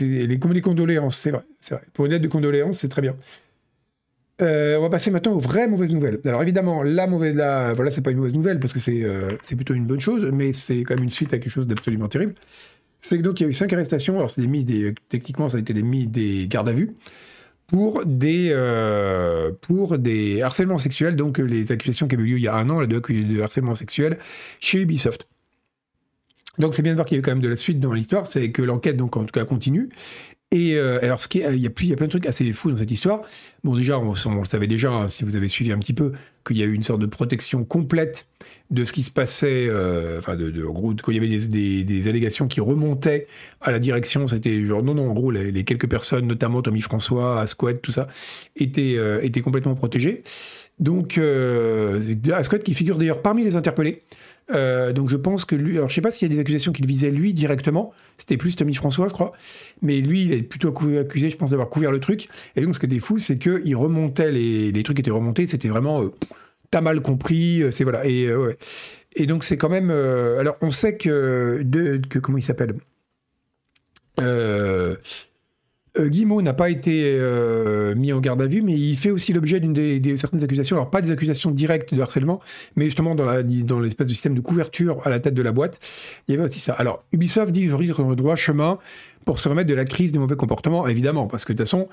les, 0.00 0.26
les 0.26 0.60
condoléances, 0.60 1.16
c'est 1.16 1.30
vrai, 1.30 1.44
c'est 1.60 1.76
vrai. 1.76 1.84
Pour 1.92 2.06
une 2.06 2.12
lettre 2.12 2.24
de 2.24 2.28
condoléances, 2.28 2.78
c'est 2.78 2.88
très 2.88 3.02
bien. 3.02 3.14
Euh, 4.42 4.76
on 4.78 4.82
va 4.82 4.90
passer 4.90 5.10
maintenant 5.12 5.32
aux 5.32 5.38
vraies 5.38 5.68
mauvaises 5.68 5.92
nouvelles. 5.92 6.20
Alors 6.24 6.42
évidemment, 6.42 6.82
la 6.82 7.06
mauvaise, 7.06 7.36
la, 7.36 7.72
voilà, 7.72 7.90
c'est 7.90 8.02
pas 8.02 8.10
une 8.10 8.16
mauvaise 8.16 8.34
nouvelle 8.34 8.58
parce 8.58 8.72
que 8.72 8.80
c'est 8.80 9.04
euh, 9.04 9.30
c'est 9.42 9.54
plutôt 9.54 9.74
une 9.74 9.86
bonne 9.86 10.00
chose, 10.00 10.28
mais 10.32 10.52
c'est 10.52 10.82
quand 10.82 10.94
même 10.94 11.04
une 11.04 11.10
suite 11.10 11.32
à 11.32 11.38
quelque 11.38 11.50
chose 11.50 11.68
d'absolument 11.68 12.08
terrible. 12.08 12.34
C'est 13.00 13.18
que 13.18 13.22
donc 13.22 13.40
il 13.40 13.44
y 13.44 13.46
a 13.46 13.50
eu 13.50 13.52
cinq 13.52 13.72
arrestations. 13.72 14.16
Alors 14.16 14.30
c'est 14.30 14.46
mis 14.46 14.66
techniquement 15.08 15.48
ça 15.48 15.58
a 15.58 15.60
été 15.60 15.72
des 15.72 15.82
mis 15.82 16.06
des 16.08 16.48
gardes 16.48 16.68
à 16.68 16.72
vue 16.72 16.94
pour 17.68 18.04
des 18.04 18.48
euh, 18.50 19.52
pour 19.60 19.98
des 19.98 20.42
harcèlements 20.42 20.78
sexuels. 20.78 21.14
Donc 21.14 21.38
les 21.38 21.70
accusations 21.70 22.08
qui 22.08 22.16
avaient 22.16 22.24
eu 22.24 22.28
lieu 22.28 22.38
il 22.38 22.42
y 22.44 22.48
a 22.48 22.56
un 22.56 22.68
an, 22.70 22.80
les 22.80 22.88
deux 22.88 23.00
de 23.00 23.40
harcèlement 23.40 23.76
sexuel 23.76 24.18
chez 24.58 24.80
Ubisoft. 24.80 25.28
Donc 26.58 26.74
c'est 26.74 26.82
bien 26.82 26.92
de 26.92 26.96
voir 26.96 27.06
qu'il 27.06 27.16
y 27.16 27.18
a 27.18 27.20
eu 27.20 27.22
quand 27.22 27.32
même 27.32 27.40
de 27.40 27.48
la 27.48 27.56
suite 27.56 27.80
dans 27.80 27.92
l'histoire, 27.92 28.26
c'est 28.26 28.50
que 28.50 28.62
l'enquête 28.62 28.96
donc 28.96 29.16
en 29.16 29.24
tout 29.24 29.32
cas 29.32 29.44
continue 29.44 29.90
et 30.54 30.76
euh, 30.76 31.00
alors, 31.02 31.18
qui 31.18 31.40
il, 31.40 31.58
y 31.58 31.66
a, 31.66 31.70
plein 31.70 32.06
de 32.06 32.10
trucs 32.10 32.26
assez 32.26 32.52
fous 32.52 32.70
dans 32.70 32.76
cette 32.76 32.90
histoire. 32.92 33.22
Bon, 33.64 33.74
déjà, 33.74 33.98
on, 33.98 34.12
le 34.12 34.44
savait 34.44 34.68
déjà, 34.68 34.92
hein, 34.92 35.08
si 35.08 35.24
vous 35.24 35.34
avez 35.34 35.48
suivi 35.48 35.72
un 35.72 35.78
petit 35.78 35.94
peu, 35.94 36.12
qu'il 36.46 36.58
y 36.58 36.62
a 36.62 36.64
eu 36.64 36.72
une 36.72 36.84
sorte 36.84 37.00
de 37.00 37.06
protection 37.06 37.64
complète 37.64 38.28
de 38.70 38.84
ce 38.84 38.92
qui 38.92 39.02
se 39.02 39.10
passait, 39.10 39.66
euh, 39.68 40.18
enfin, 40.18 40.36
de, 40.36 40.64
en 40.64 40.72
gros, 40.72 40.94
quand 40.94 41.10
il 41.10 41.16
y 41.16 41.18
avait 41.18 41.84
des, 41.84 42.08
allégations 42.08 42.46
qui 42.46 42.60
remontaient 42.60 43.26
à 43.60 43.72
la 43.72 43.80
direction, 43.80 44.28
c'était 44.28 44.62
genre, 44.62 44.84
non, 44.84 44.94
non, 44.94 45.10
en 45.10 45.12
gros, 45.12 45.32
les, 45.32 45.64
quelques 45.64 45.88
personnes, 45.90 46.28
notamment 46.28 46.62
Tommy 46.62 46.82
François, 46.82 47.40
Asquad, 47.40 47.80
tout 47.80 47.92
ça, 47.92 48.06
étaient, 48.54 48.94
euh, 48.96 49.20
étaient 49.24 49.40
complètement 49.40 49.74
protégées. 49.74 50.22
Donc, 50.78 51.20
Asquad 52.32 52.62
qui 52.62 52.74
figure 52.74 52.96
d'ailleurs 52.96 53.22
parmi 53.22 53.42
les 53.42 53.56
interpellés. 53.56 54.02
Euh, 54.50 54.92
donc 54.92 55.08
je 55.08 55.16
pense 55.16 55.44
que 55.44 55.54
lui, 55.54 55.76
alors 55.76 55.88
je 55.88 55.94
sais 55.94 56.00
pas 56.00 56.10
s'il 56.10 56.28
y 56.28 56.30
a 56.30 56.34
des 56.34 56.40
accusations 56.40 56.70
qu'il 56.72 56.86
visait 56.86 57.10
lui 57.10 57.32
directement, 57.32 57.92
c'était 58.18 58.36
plus 58.36 58.56
Tommy 58.56 58.74
François, 58.74 59.08
je 59.08 59.12
crois, 59.12 59.32
mais 59.80 60.00
lui, 60.00 60.22
il 60.22 60.32
est 60.32 60.42
plutôt 60.42 60.68
accusé, 60.98 61.30
je 61.30 61.36
pense, 61.36 61.50
d'avoir 61.50 61.68
couvert 61.70 61.90
le 61.90 62.00
truc. 62.00 62.28
Et 62.56 62.60
donc 62.60 62.74
ce 62.74 62.80
qui 62.80 62.94
est 62.94 62.98
fou, 62.98 63.18
c'est 63.18 63.38
qu'il 63.38 63.76
remontait, 63.76 64.30
les, 64.32 64.70
les 64.70 64.82
trucs 64.82 65.00
étaient 65.00 65.10
remontés, 65.10 65.46
c'était 65.46 65.68
vraiment, 65.68 66.02
euh, 66.02 66.12
t'as 66.70 66.82
mal 66.82 67.00
compris, 67.00 67.62
euh, 67.62 67.70
c'est 67.70 67.84
voilà. 67.84 68.06
Et, 68.06 68.28
et 69.16 69.26
donc 69.26 69.44
c'est 69.44 69.56
quand 69.56 69.70
même, 69.70 69.90
alors 69.90 70.56
on 70.60 70.70
sait 70.70 70.96
que, 70.96 71.62
de, 71.64 72.00
que 72.08 72.18
comment 72.18 72.38
il 72.38 72.42
s'appelle? 72.42 72.74
Euh, 75.98 76.42
n'a 76.42 76.54
pas 76.54 76.70
été 76.70 77.02
euh, 77.04 77.94
mis 77.94 78.12
en 78.12 78.20
garde 78.20 78.42
à 78.42 78.46
vue, 78.46 78.62
mais 78.62 78.72
il 78.72 78.96
fait 78.96 79.10
aussi 79.10 79.32
l'objet 79.32 79.60
d'une 79.60 79.72
des, 79.72 80.16
certaines 80.16 80.42
accusations. 80.42 80.76
Alors 80.76 80.90
pas 80.90 81.02
des 81.02 81.10
accusations 81.10 81.50
directes 81.50 81.94
de 81.94 82.00
harcèlement, 82.00 82.40
mais 82.76 82.86
justement 82.86 83.14
dans, 83.14 83.42
dans 83.42 83.80
l'espèce 83.80 84.06
de 84.06 84.12
système 84.12 84.34
de 84.34 84.40
couverture 84.40 85.06
à 85.06 85.10
la 85.10 85.20
tête 85.20 85.34
de 85.34 85.42
la 85.42 85.52
boîte, 85.52 85.80
il 86.28 86.32
y 86.32 86.38
avait 86.38 86.48
aussi 86.48 86.60
ça. 86.60 86.72
Alors 86.74 87.04
Ubisoft 87.12 87.52
dit 87.52 87.68
qu'on 87.68 88.10
le 88.10 88.16
droit 88.16 88.36
chemin 88.36 88.78
pour 89.24 89.40
se 89.40 89.48
remettre 89.48 89.68
de 89.68 89.74
la 89.74 89.84
crise 89.84 90.12
des 90.12 90.18
mauvais 90.18 90.36
comportements, 90.36 90.86
évidemment, 90.86 91.26
parce 91.26 91.44
que 91.44 91.52
de 91.52 91.58
toute 91.58 91.66
façon, 91.66 91.88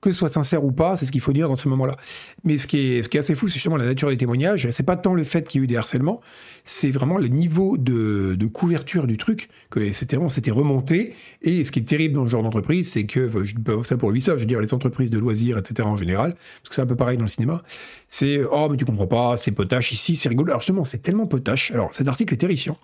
que 0.00 0.12
ce 0.12 0.18
soit 0.18 0.30
sincère 0.30 0.64
ou 0.64 0.72
pas, 0.72 0.96
c'est 0.96 1.04
ce 1.04 1.12
qu'il 1.12 1.20
faut 1.20 1.32
dire 1.32 1.48
dans 1.48 1.54
ces 1.54 1.68
moments-là. 1.68 1.96
Mais 2.44 2.56
ce 2.56 2.66
qui 2.66 2.78
est, 2.78 3.16
assez 3.16 3.34
fou, 3.34 3.48
c'est 3.48 3.54
justement 3.54 3.76
la 3.76 3.84
nature 3.84 4.08
des 4.08 4.16
témoignages. 4.16 4.70
C'est 4.70 4.82
pas 4.82 4.96
tant 4.96 5.12
le 5.12 5.24
fait 5.24 5.46
qu'il 5.46 5.60
y 5.60 5.62
ait 5.62 5.64
eu 5.64 5.66
des 5.66 5.76
harcèlements, 5.76 6.20
c'est 6.64 6.90
vraiment 6.90 7.18
le 7.18 7.28
niveau 7.28 7.76
de, 7.76 8.36
couverture 8.52 9.06
du 9.06 9.18
truc, 9.18 9.50
que 9.68 9.92
c'était 9.92 10.16
remonté. 10.50 11.14
Et 11.42 11.64
ce 11.64 11.70
qui 11.70 11.80
est 11.80 11.84
terrible 11.84 12.14
dans 12.14 12.24
ce 12.24 12.30
genre 12.30 12.42
d'entreprise, 12.42 12.90
c'est 12.90 13.04
que, 13.04 13.30
je 13.44 13.54
dis 13.54 13.62
pas 13.62 13.84
ça 13.84 13.96
pour 13.96 14.10
lui 14.10 14.20
ça, 14.20 14.34
je 14.36 14.40
veux 14.40 14.46
dire 14.46 14.60
les 14.60 14.72
entreprises 14.72 15.10
de 15.10 15.18
loisirs, 15.18 15.58
etc. 15.58 15.86
en 15.86 15.96
général, 15.96 16.34
parce 16.34 16.68
que 16.70 16.74
c'est 16.74 16.82
un 16.82 16.86
peu 16.86 16.96
pareil 16.96 17.18
dans 17.18 17.24
le 17.24 17.28
cinéma, 17.28 17.62
c'est 18.08 18.42
oh 18.50 18.68
mais 18.70 18.76
tu 18.76 18.84
comprends 18.84 19.06
pas, 19.06 19.36
c'est 19.36 19.52
potache 19.52 19.92
ici, 19.92 20.16
c'est 20.16 20.28
rigolo. 20.28 20.50
Alors 20.50 20.60
justement, 20.60 20.84
c'est 20.84 20.98
tellement 20.98 21.26
potache. 21.26 21.70
Alors 21.72 21.94
cet 21.94 22.08
article 22.08 22.34
est 22.34 22.38
terrifiant. 22.38 22.78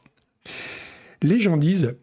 Les 1.23 1.41
gens 1.41 1.57
disent 1.57 1.95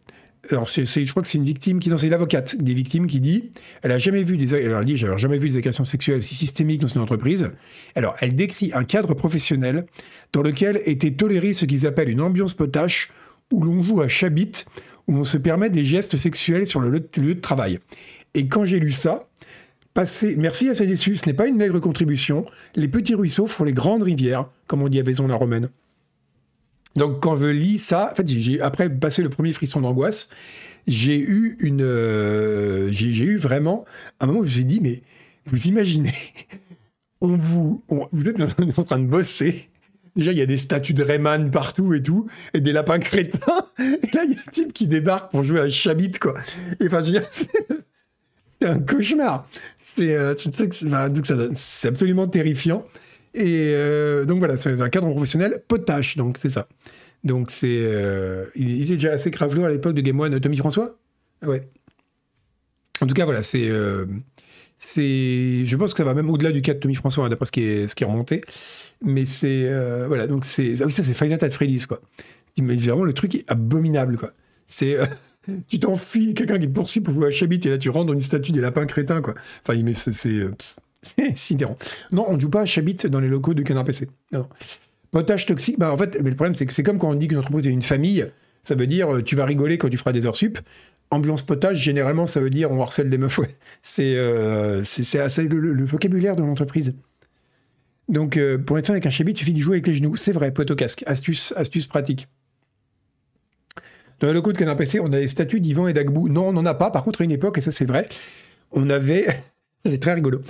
alors 0.52 0.68
je 0.68 1.10
crois 1.10 1.22
que 1.22 1.28
c'est 1.28 1.38
une 1.38 1.46
victime 1.46 1.80
qui, 1.80 1.90
non, 1.90 1.98
c'est 1.98 2.10
l'avocate 2.10 2.58
des 2.58 2.74
victimes 2.74 3.08
qui 3.08 3.22
dit, 3.22 3.50
elle 3.82 3.92
a 3.92 3.98
jamais 3.98 4.24
vu 4.24 4.36
des, 4.36 4.54
elle 4.54 4.84
dit, 4.84 4.98
jamais 4.98 5.38
vu 5.38 5.50
des 5.50 5.58
agressions 5.58 5.86
sexuelles 5.86 6.22
si 6.22 6.36
systémiques 6.36 6.82
dans 6.82 6.88
une 6.88 7.02
entreprise. 7.02 7.50
Alors, 7.96 8.16
elle 8.20 8.36
décrit 8.36 8.72
un 8.74 8.84
cadre 8.84 9.14
professionnel 9.14 9.86
dans 10.34 10.42
lequel 10.42 10.82
était 10.86 11.12
toléré 11.12 11.54
ce 11.54 11.66
qu'ils 11.66 11.88
appellent 11.88 12.10
une 12.10 12.22
ambiance 12.22 12.56
potache, 12.56 13.10
où 13.52 13.64
l'on 13.64 13.82
joue 13.84 14.02
à 14.02 14.08
chabit, 14.08 14.66
où 15.08 15.16
on 15.16 15.26
se 15.26 15.38
permet 15.38 15.70
des 15.70 15.86
gestes 15.86 16.18
sexuels 16.18 16.68
sur 16.68 16.82
le 16.82 16.90
lieu 16.90 17.36
de 17.36 17.40
travail. 17.40 17.80
Et 18.34 18.48
quand 18.48 18.66
j'ai 18.66 18.80
lu 18.80 18.92
ça, 18.92 19.30
merci 20.38 20.70
à 20.70 20.76
ces 20.76 20.96
ce 20.96 21.26
n'est 21.26 21.34
pas 21.34 21.48
une 21.48 21.56
maigre 21.56 21.80
contribution, 21.80 22.46
les 22.76 22.88
petits 22.88 23.16
ruisseaux 23.16 23.48
font 23.48 23.64
les 23.64 23.74
grandes 23.74 24.04
rivières, 24.04 24.48
comme 24.68 24.82
on 24.82 24.90
dit 24.90 25.00
à 25.00 25.04
Vaison 25.04 25.28
la 25.28 25.36
Romaine. 25.36 25.70
Donc 26.96 27.22
quand 27.22 27.36
je 27.36 27.46
lis 27.46 27.80
ça, 27.80 28.10
en 28.12 28.16
fait, 28.16 28.28
j'ai 28.28 28.62
après 28.62 28.90
passé 28.90 29.24
le 29.24 29.30
premier 29.30 29.54
frisson 29.54 29.82
d'angoisse, 29.82 30.30
j'ai 30.88 31.20
eu 31.20 31.56
une, 31.60 31.82
euh, 31.82 32.92
j'ai 32.92 33.24
eu 33.24 33.38
vraiment 33.38 33.86
un 34.20 34.28
moment 34.28 34.40
où 34.40 34.44
je 34.44 34.50
me 34.50 34.54
suis 34.54 34.66
dit 34.66 34.80
mais 34.82 35.02
vous 35.46 35.68
imaginez, 35.68 36.14
on 37.22 37.38
vous, 37.38 37.84
vous 38.12 38.28
êtes 38.28 38.42
en 38.78 38.84
train 38.84 39.00
de 39.00 39.08
bosser. 39.08 39.68
Déjà, 40.16 40.32
il 40.32 40.38
y 40.38 40.42
a 40.42 40.46
des 40.46 40.58
statues 40.58 40.94
de 40.94 41.04
Rayman 41.04 41.50
partout 41.50 41.96
et 41.96 42.04
tout, 42.04 42.28
et 42.54 42.62
des 42.62 42.72
lapins 42.72 43.00
crétins. 43.00 43.66
Et 43.80 44.16
là, 44.16 44.24
il 44.26 44.34
y 44.34 44.36
a 44.36 44.40
un 44.48 44.52
type 44.52 44.72
qui 44.72 44.86
débarque 44.86 45.32
pour 45.32 45.42
jouer 45.42 45.60
à 45.60 45.70
Chabit, 45.70 46.12
quoi. 46.12 46.36
Et 46.80 46.86
enfin, 46.86 47.02
je 47.02 47.06
veux 47.06 47.20
dire, 47.20 47.28
c'est 47.32 48.68
un 48.68 48.78
cauchemar. 48.78 49.48
C'est 49.84 50.14
euh, 50.14 50.36
absolument 51.86 52.28
terrifiant. 52.28 52.86
Et 53.34 53.74
euh, 53.74 54.26
donc 54.26 54.40
voilà, 54.40 54.58
c'est 54.58 54.80
un 54.80 54.90
cadre 54.90 55.10
professionnel 55.10 55.64
potache, 55.68 56.18
donc 56.18 56.38
c'est 56.38 56.50
ça. 56.50 56.68
Donc 57.24 57.50
c'est. 57.50 57.80
Euh, 57.82 58.46
il 58.56 58.84
était 58.84 58.94
déjà 58.94 59.14
assez 59.14 59.32
cravelot 59.32 59.66
à 59.66 59.70
l'époque 59.70 59.96
de 59.96 60.02
Game 60.02 60.20
One. 60.20 60.40
Tommy 60.40 60.58
François? 60.58 60.98
Ouais. 61.46 61.68
En 63.02 63.08
tout 63.08 63.14
cas, 63.14 63.26
voilà, 63.26 63.42
c'est. 63.42 63.70
Euh, 63.70 64.06
c'est. 64.78 65.66
Je 65.66 65.76
pense 65.76 65.94
que 65.94 65.98
ça 65.98 66.04
va 66.04 66.14
même 66.14 66.30
au-delà 66.30 66.52
du 66.52 66.62
cas 66.62 66.74
de 66.74 66.80
Tommy 66.80 66.96
François, 66.96 67.28
d'après 67.28 67.48
ce 67.48 67.52
qui 67.52 67.64
est, 67.64 67.88
ce 67.88 67.96
qui 67.96 68.04
est 68.04 68.08
remonté. 68.08 68.42
Mais 69.02 69.26
c'est. 69.26 69.68
voilà, 70.08 70.28
donc 70.28 70.46
c'est. 70.46 70.82
Ah 70.82 70.86
oui, 70.86 70.92
ça, 70.92 71.04
c'est 71.04 71.14
Five 71.16 71.30
Nights 71.30 71.44
at 71.44 71.50
Freddy's, 71.50 71.86
quoi. 71.88 72.02
Mais 72.62 72.76
vraiment, 72.76 73.04
le 73.04 73.14
truc 73.14 73.34
est 73.36 73.46
abominable, 73.48 74.18
quoi. 74.18 74.34
C'est. 74.68 74.98
tu 75.68 75.80
t'enfuis, 75.80 76.36
quelqu'un 76.36 76.60
qui 76.60 76.68
te 76.68 76.74
poursuit 76.74 77.02
pour 77.02 77.16
jouer 77.16 77.28
à 77.28 77.32
Chabit, 77.32 77.62
et 77.66 77.70
là, 77.70 77.78
tu 77.80 77.90
rentres 77.90 78.08
dans 78.08 78.14
une 78.14 78.20
statue 78.20 78.52
des 78.52 78.62
lapins 78.62 78.86
crétins, 78.86 79.22
quoi. 79.22 79.34
Enfin, 79.66 79.82
mais 79.82 79.96
c'est. 79.96 80.48
C'est 81.04 81.38
sidérant. 81.38 81.78
Non, 82.12 82.26
on 82.28 82.36
ne 82.36 82.40
joue 82.40 82.50
pas 82.50 82.62
à 82.62 82.66
Chabit 82.66 82.96
dans 83.10 83.20
les 83.20 83.28
locaux 83.28 83.54
de 83.54 83.62
Canard 83.62 83.84
PC. 83.84 84.10
Non. 84.32 84.48
Potage 85.12 85.46
toxique, 85.46 85.78
bah 85.78 85.94
en 85.94 85.98
fait, 85.98 86.18
mais 86.24 86.32
le 86.32 86.36
problème, 86.36 86.56
c'est 86.56 86.66
que 86.66 86.74
c'est 86.74 86.82
comme 86.82 86.98
quand 86.98 87.12
on 87.12 87.14
dit 87.14 87.28
qu'une 87.28 87.38
entreprise 87.38 87.68
est 87.68 87.72
une 87.72 87.84
famille, 87.84 88.26
ça 88.64 88.74
veut 88.74 88.88
dire 88.88 89.14
euh, 89.14 89.22
tu 89.22 89.36
vas 89.36 89.46
rigoler 89.46 89.78
quand 89.78 89.90
tu 89.90 89.98
feras 89.98 90.12
des 90.12 90.26
heures 90.26 90.36
sup. 90.36 90.58
Ambiance 91.12 91.44
potage, 91.44 91.78
généralement, 91.78 92.26
ça 92.26 92.40
veut 92.40 92.50
dire 92.50 92.72
on 92.72 92.82
harcèle 92.82 93.10
des 93.10 93.20
meufs. 93.20 93.40
C'est 93.84 94.16
euh, 94.16 94.82
assez 94.82 95.48
le, 95.48 95.86
vocabulaire 95.86 96.36
de 96.36 96.42
l'entreprise. 96.42 96.96
Donc, 98.10 98.38
euh, 98.38 98.58
pour 98.58 98.80
être 98.80 98.90
avec 98.90 99.06
un 99.06 99.12
Chabit, 99.12 99.34
il 99.34 99.38
suffit 99.38 99.54
d'y 99.54 99.62
jouer 99.62 99.76
avec 99.76 99.88
les 99.88 99.94
genoux. 99.94 100.18
C'est 100.18 100.32
vrai, 100.32 100.52
pote 100.52 100.72
au 100.72 100.76
casque. 100.76 101.04
Astuce, 101.06 101.54
astuce 101.56 101.88
pratique. 101.88 102.28
Dans 104.20 104.28
les 104.28 104.34
locaux 104.34 104.52
de 104.52 104.58
Canard 104.58 104.78
PC, 104.78 105.00
on 105.00 105.14
a 105.14 105.20
des 105.20 105.28
statues 105.28 105.60
d'Ivan 105.60 105.88
et 105.88 105.94
d'Agbou. 105.94 106.30
Non, 106.30 106.48
on 106.48 106.54
n'en 106.54 106.66
a 106.66 106.74
pas. 106.74 106.90
Par 106.90 107.04
contre, 107.04 107.22
à 107.22 107.24
une 107.24 107.32
époque, 107.32 107.60
et 107.60 107.62
ça 107.62 107.72
c'est 107.72 107.86
vrai, 107.86 108.08
on 108.72 108.90
avait. 108.90 109.28
c'est 109.86 110.00
très 110.00 110.14
rigolo 110.14 110.42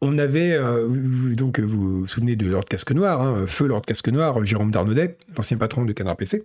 on 0.00 0.18
avait, 0.18 0.52
euh, 0.52 1.34
donc 1.34 1.58
vous 1.60 2.00
vous 2.00 2.06
souvenez 2.06 2.36
de 2.36 2.46
Lord 2.46 2.66
Casque 2.66 2.92
Noir, 2.92 3.22
hein, 3.22 3.44
Feu 3.46 3.66
Lord 3.66 3.82
Casque 3.82 4.08
Noir, 4.08 4.44
Jérôme 4.44 4.70
Darnaudet, 4.70 5.16
l'ancien 5.36 5.56
patron 5.56 5.84
de 5.84 5.92
Canard 5.92 6.16
PC. 6.16 6.44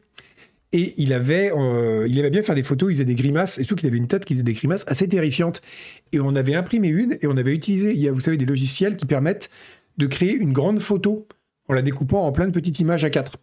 Et 0.74 0.94
il 0.96 1.12
avait, 1.12 1.52
euh, 1.54 2.08
il 2.08 2.18
aimait 2.18 2.30
bien 2.30 2.44
faire 2.44 2.56
des 2.56 2.64
photos, 2.64 2.92
il 2.92 2.94
faisait 2.94 3.06
des 3.06 3.16
grimaces, 3.16 3.60
et 3.60 3.64
surtout 3.64 3.82
qu'il 3.82 3.90
avait 3.90 3.98
une 3.98 4.08
tête 4.08 4.24
qui 4.24 4.34
faisait 4.34 4.44
des 4.44 4.54
grimaces 4.54 4.86
assez 4.88 5.08
terrifiantes. 5.08 5.62
Et 6.14 6.22
on 6.22 6.34
avait 6.36 6.56
imprimé 6.56 6.88
une, 6.88 7.18
et 7.22 7.28
on 7.28 7.36
avait 7.36 7.54
utilisé, 7.54 7.92
il 7.92 8.00
y 8.00 8.08
a, 8.08 8.14
vous 8.14 8.22
savez, 8.22 8.38
des 8.38 8.46
logiciels 8.46 8.96
qui 8.96 9.06
permettent 9.06 9.50
de 9.98 10.08
créer 10.08 10.34
une 10.34 10.54
grande 10.54 10.80
photo 10.80 11.28
en 11.68 11.74
la 11.74 11.82
découpant 11.82 12.26
en 12.26 12.32
plein 12.32 12.48
de 12.48 12.52
petites 12.52 12.80
images 12.80 13.04
à 13.04 13.10
quatre. 13.10 13.38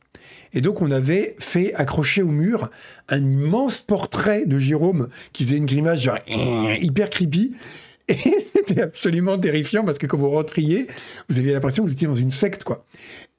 Et 0.53 0.61
donc 0.61 0.83
on 0.83 0.91
avait 0.91 1.37
fait 1.39 1.75
accrocher 1.75 2.23
au 2.23 2.29
mur 2.29 2.71
un 3.09 3.27
immense 3.27 3.79
portrait 3.79 4.45
de 4.47 4.59
Jérôme 4.59 5.09
qui 5.33 5.45
faisait 5.45 5.57
une 5.57 5.67
grimace 5.67 6.01
genre 6.01 6.19
hyper 6.27 7.11
creepy. 7.11 7.53
Et 8.09 8.17
c'était 8.55 8.83
absolument 8.83 9.39
terrifiant 9.39 9.85
parce 9.85 9.99
que 9.99 10.07
quand 10.07 10.17
vous 10.17 10.31
rentriez, 10.31 10.87
vous 11.29 11.39
aviez 11.39 11.53
l'impression 11.53 11.85
que 11.85 11.89
vous 11.89 11.95
étiez 11.95 12.07
dans 12.07 12.15
une 12.15 12.31
secte, 12.31 12.65
quoi. 12.65 12.85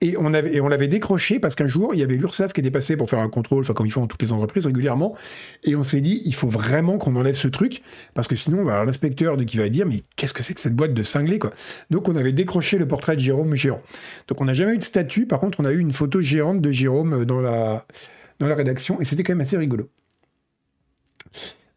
Et 0.02 0.16
on, 0.18 0.34
avait, 0.34 0.56
et 0.56 0.62
on 0.62 0.70
l'avait 0.70 0.88
décroché 0.88 1.40
parce 1.40 1.56
qu'un 1.56 1.68
jour, 1.68 1.94
il 1.94 2.00
y 2.00 2.04
avait 2.04 2.16
l'URSSAF 2.16 2.54
qui 2.54 2.62
était 2.62 2.72
passé 2.72 2.96
pour 2.96 3.10
faire 3.10 3.20
un 3.20 3.28
contrôle, 3.28 3.64
enfin 3.64 3.74
comme 3.74 3.86
ils 3.86 3.92
font 3.92 4.00
dans 4.00 4.08
toutes 4.08 4.22
les 4.22 4.32
entreprises 4.32 4.66
régulièrement, 4.66 5.14
et 5.66 5.76
on 5.76 5.84
s'est 5.84 6.00
dit, 6.00 6.22
il 6.24 6.34
faut 6.34 6.48
vraiment 6.48 6.98
qu'on 6.98 7.18
enlève 7.18 7.36
ce 7.36 7.50
truc, 7.50 7.82
parce 8.14 8.30
que 8.30 8.36
sinon, 8.38 8.60
on 8.60 8.64
va 8.64 8.72
avoir 8.72 8.86
l'inspecteur 8.86 9.36
qui 9.46 9.58
va 9.58 9.68
dire, 9.68 9.86
mais 9.86 10.04
qu'est-ce 10.16 10.34
que 10.34 10.42
c'est 10.42 10.54
que 10.54 10.62
cette 10.62 10.76
boîte 10.76 10.94
de 10.94 11.04
cinglés, 11.04 11.38
quoi. 11.38 11.52
Donc 11.90 12.08
on 12.08 12.16
avait 12.16 12.32
décroché 12.32 12.78
le 12.78 12.88
portrait 12.88 13.18
de 13.18 13.22
Jérôme 13.22 13.56
géant. 13.56 13.82
Donc 14.30 14.40
on 14.40 14.46
n'a 14.46 14.54
jamais 14.54 14.76
eu 14.76 14.78
de 14.78 14.84
statut, 14.84 15.26
par 15.26 15.42
contre, 15.42 15.60
on 15.60 15.66
a 15.66 15.72
eu 15.74 15.80
une 15.80 15.92
photo 15.92 16.22
géante 16.22 16.62
de 16.62 16.72
Jérôme 16.72 17.26
dans 17.26 17.42
la, 17.42 17.86
dans 18.40 18.48
la 18.48 18.56
rédaction, 18.56 19.02
et 19.02 19.06
c'était 19.06 19.24
quand 19.24 19.34
même 19.34 19.42
assez 19.42 19.58
rigolo. 19.58 19.90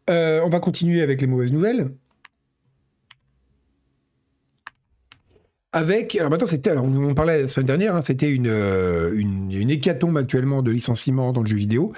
Euh, 0.09 0.41
on 0.43 0.49
va 0.49 0.59
continuer 0.59 1.01
avec 1.01 1.19
les 1.21 1.27
mauvaises 1.27 1.51
nouvelles. 1.51 1.89
Avec. 5.73 6.15
Alors 6.15 6.29
maintenant, 6.31 6.45
c'était. 6.45 6.69
Alors, 6.69 6.85
on 6.85 7.13
parlait 7.13 7.41
la 7.41 7.47
semaine 7.47 7.67
dernière, 7.67 7.95
hein, 7.95 8.01
c'était 8.01 8.33
euh, 8.45 9.11
une, 9.15 9.51
une, 9.51 9.69
hécatombe 9.69 10.17
actuellement 10.17 10.61
de 10.61 10.71
licenciements 10.71 11.33
dans 11.33 11.41
le 11.41 11.47
jeu 11.47 11.57
vidéo. 11.57 11.91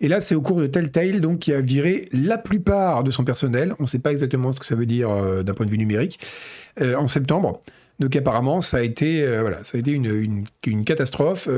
Et 0.00 0.08
là, 0.08 0.20
c'est 0.20 0.34
au 0.34 0.40
cours 0.40 0.58
de 0.58 0.66
Telltale 0.66 1.20
donc, 1.20 1.40
qui 1.40 1.52
a 1.52 1.60
viré 1.60 2.06
la 2.12 2.38
plupart 2.38 3.02
de 3.04 3.10
son 3.10 3.24
personnel. 3.24 3.74
On 3.78 3.84
ne 3.84 3.88
sait 3.88 3.98
pas 3.98 4.12
exactement 4.12 4.52
ce 4.52 4.60
que 4.60 4.66
ça 4.66 4.74
veut 4.74 4.86
dire 4.86 5.10
euh, 5.10 5.42
d'un 5.42 5.54
point 5.54 5.66
de 5.66 5.70
vue 5.70 5.78
numérique. 5.78 6.20
Euh, 6.80 6.94
en 6.94 7.08
septembre. 7.08 7.60
Donc 7.98 8.14
apparemment, 8.14 8.60
ça 8.60 8.76
a 8.76 8.82
été, 8.82 9.26
voilà, 9.40 9.64
ça 9.64 9.78
a 9.78 9.80
été 9.80 9.92
une, 9.92 10.44
une, 10.66 10.84
catastrophe. 10.84 11.48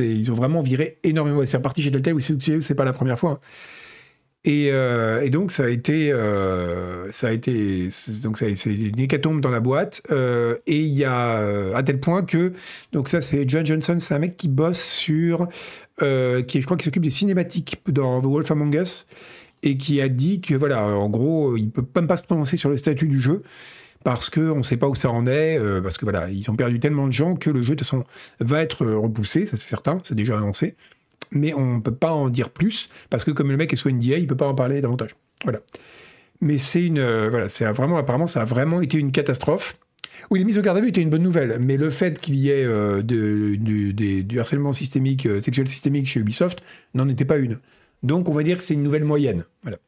ils 0.00 0.32
ont 0.32 0.34
vraiment 0.34 0.60
viré 0.60 0.98
énormément. 1.04 1.46
C'est 1.46 1.58
reparti 1.58 1.80
chez 1.80 1.92
Telltale, 1.92 2.16
c'est 2.60 2.74
pas 2.74 2.84
la 2.84 2.92
première 2.92 3.16
fois. 3.16 3.30
Hein. 3.30 3.38
Euh, 4.46 5.20
et, 5.22 5.30
donc 5.30 5.50
ça 5.50 5.64
a 5.64 5.68
été, 5.68 6.12
euh, 6.12 7.10
ça 7.10 7.28
a 7.28 7.32
été, 7.32 7.88
donc 8.22 8.38
c'est 8.38 8.54
une 8.66 8.98
hécatombe 9.00 9.40
dans 9.40 9.50
la 9.50 9.60
boîte. 9.60 10.02
Euh, 10.10 10.56
et 10.66 10.80
il 10.80 10.94
y 10.94 11.04
a 11.04 11.74
à 11.74 11.82
tel 11.82 12.00
point 12.00 12.22
que, 12.22 12.52
donc 12.92 13.08
ça 13.08 13.20
c'est 13.20 13.48
John 13.48 13.66
Johnson, 13.66 13.96
c'est 13.98 14.14
un 14.14 14.18
mec 14.18 14.36
qui 14.36 14.48
bosse 14.48 14.82
sur, 14.82 15.48
qui 15.98 16.60
je 16.60 16.64
crois 16.64 16.76
qui 16.76 16.84
s'occupe 16.84 17.02
des 17.02 17.10
cinématiques 17.10 17.80
dans 17.88 18.20
The 18.20 18.26
Wolf 18.26 18.50
Among 18.50 18.74
Us 18.74 19.06
et 19.62 19.76
qui 19.76 20.00
a 20.00 20.08
dit 20.08 20.40
que 20.40 20.54
voilà, 20.54 20.86
en 20.86 21.08
gros, 21.08 21.56
il 21.56 21.70
peut 21.70 21.84
même 21.96 22.06
pas 22.06 22.16
se 22.16 22.22
prononcer 22.22 22.56
sur 22.56 22.70
le 22.70 22.76
statut 22.76 23.08
du 23.08 23.20
jeu 23.20 23.42
parce 24.04 24.30
qu'on 24.30 24.58
ne 24.58 24.62
sait 24.62 24.76
pas 24.76 24.86
où 24.86 24.94
ça 24.94 25.10
en 25.10 25.26
est, 25.26 25.58
parce 25.82 25.98
que 25.98 26.04
voilà, 26.04 26.30
ils 26.30 26.48
ont 26.48 26.54
perdu 26.54 26.78
tellement 26.78 27.08
de 27.08 27.12
gens 27.12 27.34
que 27.34 27.50
le 27.50 27.62
jeu 27.62 27.74
de 27.74 27.80
toute 27.80 27.88
façon 27.88 28.04
va 28.38 28.62
être 28.62 28.86
repoussé, 28.86 29.46
ça 29.46 29.56
c'est 29.56 29.68
certain, 29.68 29.98
c'est 30.04 30.14
déjà 30.14 30.36
annoncé 30.36 30.76
mais 31.30 31.54
on 31.54 31.76
ne 31.76 31.80
peut 31.80 31.94
pas 31.94 32.12
en 32.12 32.28
dire 32.28 32.50
plus, 32.50 32.88
parce 33.10 33.24
que 33.24 33.30
comme 33.30 33.50
le 33.50 33.56
mec 33.56 33.72
est 33.72 33.76
sous 33.76 33.90
NDA, 33.90 34.16
il 34.16 34.22
ne 34.22 34.28
peut 34.28 34.36
pas 34.36 34.48
en 34.48 34.54
parler 34.54 34.80
davantage. 34.80 35.16
Voilà. 35.44 35.60
Mais 36.40 36.58
c'est 36.58 36.84
une. 36.84 36.98
Euh, 36.98 37.28
voilà, 37.30 37.48
c'est 37.48 37.64
vraiment, 37.66 37.96
apparemment, 37.96 38.26
ça 38.26 38.42
a 38.42 38.44
vraiment 38.44 38.80
été 38.80 38.98
une 38.98 39.12
catastrophe. 39.12 39.78
Oui, 40.30 40.38
les 40.38 40.44
mises 40.44 40.58
au 40.58 40.62
garde 40.62 40.78
à 40.78 40.80
vue 40.80 40.88
étaient 40.88 41.02
une 41.02 41.10
bonne 41.10 41.22
nouvelle, 41.22 41.58
mais 41.60 41.76
le 41.76 41.90
fait 41.90 42.18
qu'il 42.18 42.34
y 42.36 42.50
ait 42.50 42.64
euh, 42.64 43.02
du 43.02 44.40
harcèlement 44.40 44.72
systémique, 44.72 45.26
euh, 45.26 45.40
sexuel 45.40 45.68
systémique 45.68 46.06
chez 46.06 46.20
Ubisoft 46.20 46.62
n'en 46.94 47.08
était 47.08 47.24
pas 47.24 47.36
une. 47.36 47.58
Donc 48.02 48.28
on 48.28 48.32
va 48.32 48.42
dire 48.42 48.56
que 48.56 48.62
c'est 48.62 48.74
une 48.74 48.82
nouvelle 48.82 49.04
moyenne. 49.04 49.44
Voilà. 49.62 49.78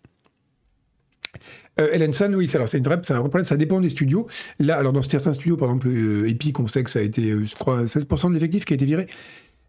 San, 2.12 2.35
oui, 2.35 2.49
c'est 2.49 2.59
un 2.59 2.64
vrai 2.64 3.00
problème, 3.00 3.45
ça 3.45 3.57
dépend 3.57 3.80
des 3.80 3.88
studios. 3.88 4.26
Là, 4.59 4.76
alors 4.76 4.92
dans 4.92 5.02
certains 5.02 5.33
studios, 5.33 5.57
par 5.57 5.68
exemple 5.68 5.88
Epic, 6.26 6.59
on 6.59 6.66
sait 6.66 6.83
que 6.83 6.90
ça 6.90 6.99
a 6.99 7.02
été, 7.02 7.23
je 7.23 7.54
crois, 7.54 7.85
16% 7.85 8.28
de 8.28 8.35
l'effectif 8.35 8.64
qui 8.64 8.73
a 8.73 8.76
été 8.76 8.85
viré. 8.85 9.07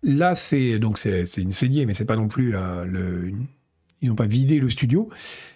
Là, 0.03 0.35
c'est 0.35 0.79
donc 0.79 0.97
c'est 0.97 1.25
une 1.37 1.51
saignée, 1.51 1.85
mais 1.85 1.93
c'est 1.93 2.05
pas 2.05 2.15
non 2.15 2.29
plus 2.29 2.55
euh, 2.55 2.85
le, 2.85 3.31
ils 4.01 4.09
n'ont 4.09 4.15
pas 4.15 4.27
vidé 4.27 4.59
le 4.59 4.69
studio. 4.69 5.09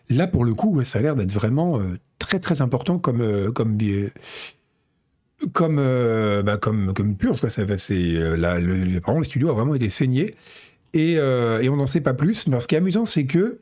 Là, 0.10 0.28
pour 0.28 0.44
le 0.44 0.54
coup, 0.54 0.84
ça 0.84 1.00
a 1.00 1.02
l'air 1.02 1.16
d'être 1.16 1.32
vraiment 1.32 1.80
euh, 1.80 1.98
très 2.20 2.40
très 2.40 2.62
important 2.62 3.00
comme 3.00 3.22
euh, 3.22 3.52
comme 3.52 3.78
comme 5.54 5.76
bah, 6.44 6.58
comme 6.58 6.94
comme 6.94 7.16
purge. 7.16 7.40
Quoi. 7.40 7.50
Ça, 7.50 7.64
c'est 7.78 8.38
là, 8.38 8.60
le, 8.60 8.84
le 8.84 9.24
studio 9.24 9.50
a 9.50 9.54
vraiment 9.54 9.76
été 9.76 9.88
saigné 9.88 10.36
et, 10.94 11.14
et 11.14 11.70
on 11.70 11.78
n'en 11.78 11.88
sait 11.88 12.02
pas 12.02 12.14
plus. 12.14 12.48
Mais 12.48 12.60
ce 12.60 12.68
qui 12.68 12.76
est 12.76 12.80
amusant, 12.80 13.06
c'est 13.06 13.26
que 13.26 13.60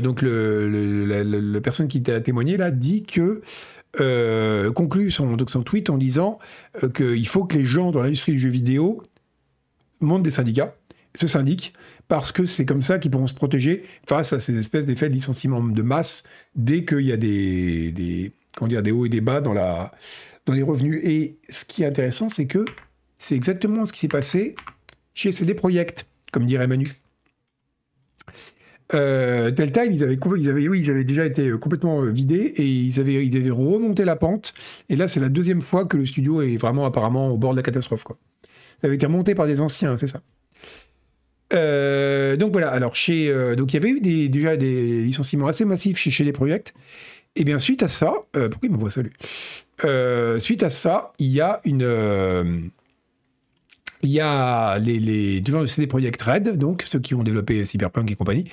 donc 0.00 0.22
le, 0.22 1.04
la, 1.04 1.60
personne 1.60 1.88
qui 1.88 2.00
t'a 2.02 2.20
témoigné 2.20 2.56
là 2.56 2.70
dit 2.70 3.02
que 3.02 3.42
conclut 4.70 5.10
son, 5.10 5.36
tweet 5.64 5.90
en 5.90 5.98
disant 5.98 6.38
qu'il 6.94 7.26
faut 7.26 7.44
que 7.44 7.56
les 7.56 7.64
gens 7.64 7.90
dans 7.90 8.02
l'industrie 8.02 8.32
du 8.32 8.38
jeu 8.38 8.50
vidéo 8.50 9.02
montent 10.00 10.22
des 10.22 10.30
syndicats, 10.30 10.74
se 11.14 11.26
syndiquent, 11.26 11.72
parce 12.06 12.32
que 12.32 12.46
c'est 12.46 12.64
comme 12.64 12.82
ça 12.82 12.98
qu'ils 12.98 13.10
pourront 13.10 13.26
se 13.26 13.34
protéger 13.34 13.84
face 14.06 14.32
à 14.32 14.40
ces 14.40 14.56
espèces 14.56 14.84
d'effets 14.84 15.08
de 15.08 15.14
licenciement 15.14 15.62
de 15.62 15.82
masse 15.82 16.22
dès 16.54 16.84
qu'il 16.84 17.00
y 17.00 17.12
a 17.12 17.16
des, 17.16 17.92
des, 17.92 18.32
comment 18.56 18.68
dire, 18.68 18.82
des 18.82 18.92
hauts 18.92 19.06
et 19.06 19.08
des 19.08 19.20
bas 19.20 19.40
dans, 19.40 19.54
les 20.52 20.62
revenus. 20.62 21.00
Et 21.04 21.38
ce 21.48 21.64
qui 21.64 21.82
est 21.82 21.86
intéressant, 21.86 22.28
c'est 22.28 22.46
que 22.46 22.64
c'est 23.18 23.34
exactement 23.34 23.84
ce 23.84 23.92
qui 23.92 24.00
s'est 24.00 24.08
passé 24.08 24.54
chez 25.14 25.32
CD 25.32 25.54
Projekt, 25.54 26.06
comme 26.32 26.46
dirait 26.46 26.66
Manu. 26.66 26.88
Euh, 28.94 29.50
Telltale, 29.50 29.92
ils 29.92 30.02
avaient, 30.02 30.18
oui, 30.68 30.80
ils 30.80 30.90
avaient 30.90 31.04
déjà 31.04 31.26
été 31.26 31.50
complètement 31.58 32.02
euh, 32.02 32.10
vidés 32.10 32.54
et 32.56 32.66
ils 32.66 32.98
avaient, 32.98 33.26
ils 33.26 33.36
avaient 33.36 33.50
remonté 33.50 34.06
la 34.06 34.16
pente. 34.16 34.54
Et 34.88 34.96
là, 34.96 35.08
c'est 35.08 35.20
la 35.20 35.28
deuxième 35.28 35.60
fois 35.60 35.84
que 35.84 35.98
le 35.98 36.06
studio 36.06 36.40
est 36.40 36.56
vraiment 36.56 36.86
apparemment 36.86 37.28
au 37.28 37.36
bord 37.36 37.50
de 37.50 37.56
la 37.56 37.62
catastrophe. 37.62 38.04
Ça 38.80 38.86
avait 38.86 38.96
été 38.96 39.06
remonté 39.06 39.34
par 39.34 39.46
des 39.46 39.60
anciens, 39.60 39.96
c'est 39.96 40.06
ça. 40.06 40.20
Euh, 41.52 42.36
donc 42.36 42.52
voilà, 42.52 42.70
alors 42.70 42.94
chez, 42.94 43.30
euh, 43.30 43.54
donc 43.56 43.72
il 43.72 43.74
y 43.74 43.78
avait 43.78 43.90
eu 43.90 44.00
des, 44.00 44.28
déjà 44.28 44.56
des 44.56 45.02
licenciements 45.02 45.46
assez 45.46 45.64
massifs 45.64 45.98
chez, 45.98 46.10
chez 46.10 46.24
les 46.24 46.32
projets. 46.32 46.64
Et 47.36 47.44
bien 47.44 47.58
suite 47.58 47.82
à 47.82 47.88
ça, 47.88 48.12
euh, 48.36 48.48
pourquoi 48.48 48.68
il 48.68 48.72
m'envoie 48.72 48.90
ça 48.90 49.02
lui? 49.02 49.12
Suite 50.40 50.62
à 50.62 50.70
ça, 50.70 51.12
il 51.18 51.28
y 51.28 51.40
a 51.40 51.60
une, 51.64 52.70
il 54.02 54.10
y 54.10 54.20
a 54.20 54.78
les, 54.78 54.98
les 54.98 55.42
gens 55.44 55.60
de 55.60 55.66
CD 55.66 55.86
Projekt 55.86 56.20
Red, 56.20 56.56
donc 56.56 56.84
ceux 56.86 56.98
qui 56.98 57.14
ont 57.14 57.22
développé 57.22 57.64
Cyberpunk 57.64 58.10
et 58.10 58.16
compagnie, 58.16 58.44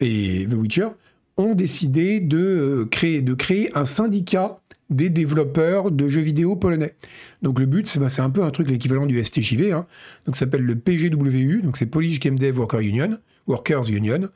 et 0.00 0.46
The 0.48 0.54
Witcher, 0.54 0.88
ont 1.36 1.54
décidé 1.54 2.20
de 2.20 2.86
créer, 2.90 3.22
de 3.22 3.34
créer 3.34 3.70
un 3.76 3.84
syndicat 3.84 4.60
des 4.90 5.10
développeurs 5.10 5.90
de 5.90 6.08
jeux 6.08 6.20
vidéo 6.20 6.56
polonais. 6.56 6.94
Donc 7.42 7.58
le 7.58 7.66
but, 7.66 7.86
c'est 7.86 7.98
bah, 7.98 8.08
un 8.18 8.30
peu 8.30 8.44
un 8.44 8.50
truc 8.50 8.70
l'équivalent 8.70 9.06
du 9.06 9.22
STJV, 9.22 9.72
hein. 9.72 9.86
donc 10.24 10.36
ça 10.36 10.40
s'appelle 10.40 10.62
le 10.62 10.76
PGWU, 10.76 11.62
donc 11.62 11.76
c'est 11.76 11.86
Polish 11.86 12.20
Game 12.20 12.38
Dev 12.38 12.58
Worker 12.58 12.80
Union, 12.80 13.18
Workers 13.46 13.90
Union, 13.90 14.28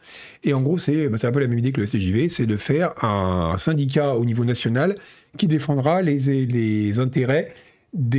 et 0.45 0.53
en 0.53 0.61
gros 0.61 0.79
c'est 0.79 1.09
bah, 1.09 1.19
un 1.23 1.33
peu 1.33 1.41
la 1.41 1.47
même 1.47 1.59
idée 1.59 1.73
que 1.73 1.81
le 1.81 1.87
STJV, 1.87 2.29
c'est 2.29 2.47
de 2.47 2.57
faire 2.57 2.93
un, 3.05 3.57
syndicat 3.59 4.17
au 4.17 4.25
niveau 4.25 4.45
national 4.45 4.97
qui 5.37 5.47
défendra 5.47 6.03
les, 6.03 6.99
intérêts 6.99 7.55
bah, 7.93 8.11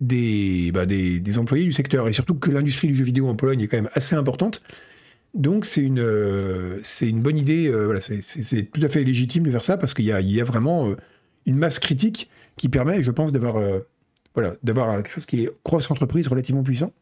des, 0.00 1.38
employés 1.38 1.64
du 1.64 1.72
secteur, 1.72 2.06
et 2.08 2.12
surtout 2.12 2.34
que 2.34 2.50
l'industrie 2.50 2.88
du 2.88 2.94
jeu 2.94 3.04
vidéo 3.04 3.28
en 3.28 3.34
Pologne 3.34 3.60
est 3.60 3.66
quand 3.66 3.78
même 3.78 3.90
assez 3.94 4.14
importante, 4.14 4.62
donc 5.34 5.64
c'est 5.64 5.82
une, 5.82 6.00
euh, 6.00 6.80
une 7.02 7.20
bonne 7.20 7.36
idée, 7.36 7.66
euh, 7.66 7.84
voilà, 7.86 8.00
c'est 8.00 8.70
tout 8.72 8.80
à 8.82 8.88
fait 8.88 9.02
légitime 9.02 9.42
de 9.42 9.50
faire 9.50 9.64
ça 9.64 9.76
parce 9.76 9.92
qu'il 9.92 10.04
y 10.04 10.08
y 10.08 10.40
a 10.40 10.44
vraiment 10.44 10.88
euh, 10.88 10.96
une 11.44 11.56
masse 11.56 11.78
critique 11.80 12.30
qui 12.56 12.68
permet, 12.68 13.02
je 13.02 13.10
pense, 13.10 13.32
d'avoir 13.32 13.60
voilà, 14.34 14.56
quelque 14.62 15.10
chose 15.10 15.26
qui 15.26 15.44
est 15.44 15.50
cross-entreprise 15.64 16.28
relativement 16.28 16.62
puissant. 16.62 16.92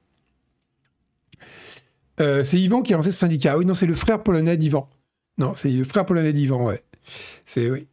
c'est 2.19 2.59
Yvan 2.59 2.83
qui 2.83 2.95
a 2.95 2.97
lancé 2.97 3.13
ce 3.13 3.19
syndicat. 3.19 3.59
Oui, 3.59 3.67
non, 3.67 3.75
c'est 3.75 3.87
le 3.87 3.95
frère 3.95 4.23
polonais 4.23 4.57
d'Ivan. 4.57 4.89
Non, 5.37 5.53
c'est 5.55 5.71
le 5.71 5.85
frère 5.85 6.07
polonais 6.07 6.33
d'Ivan, 6.33 6.65
ouais. 6.65 6.83
C'est 7.45 7.71
oui. 7.71 7.87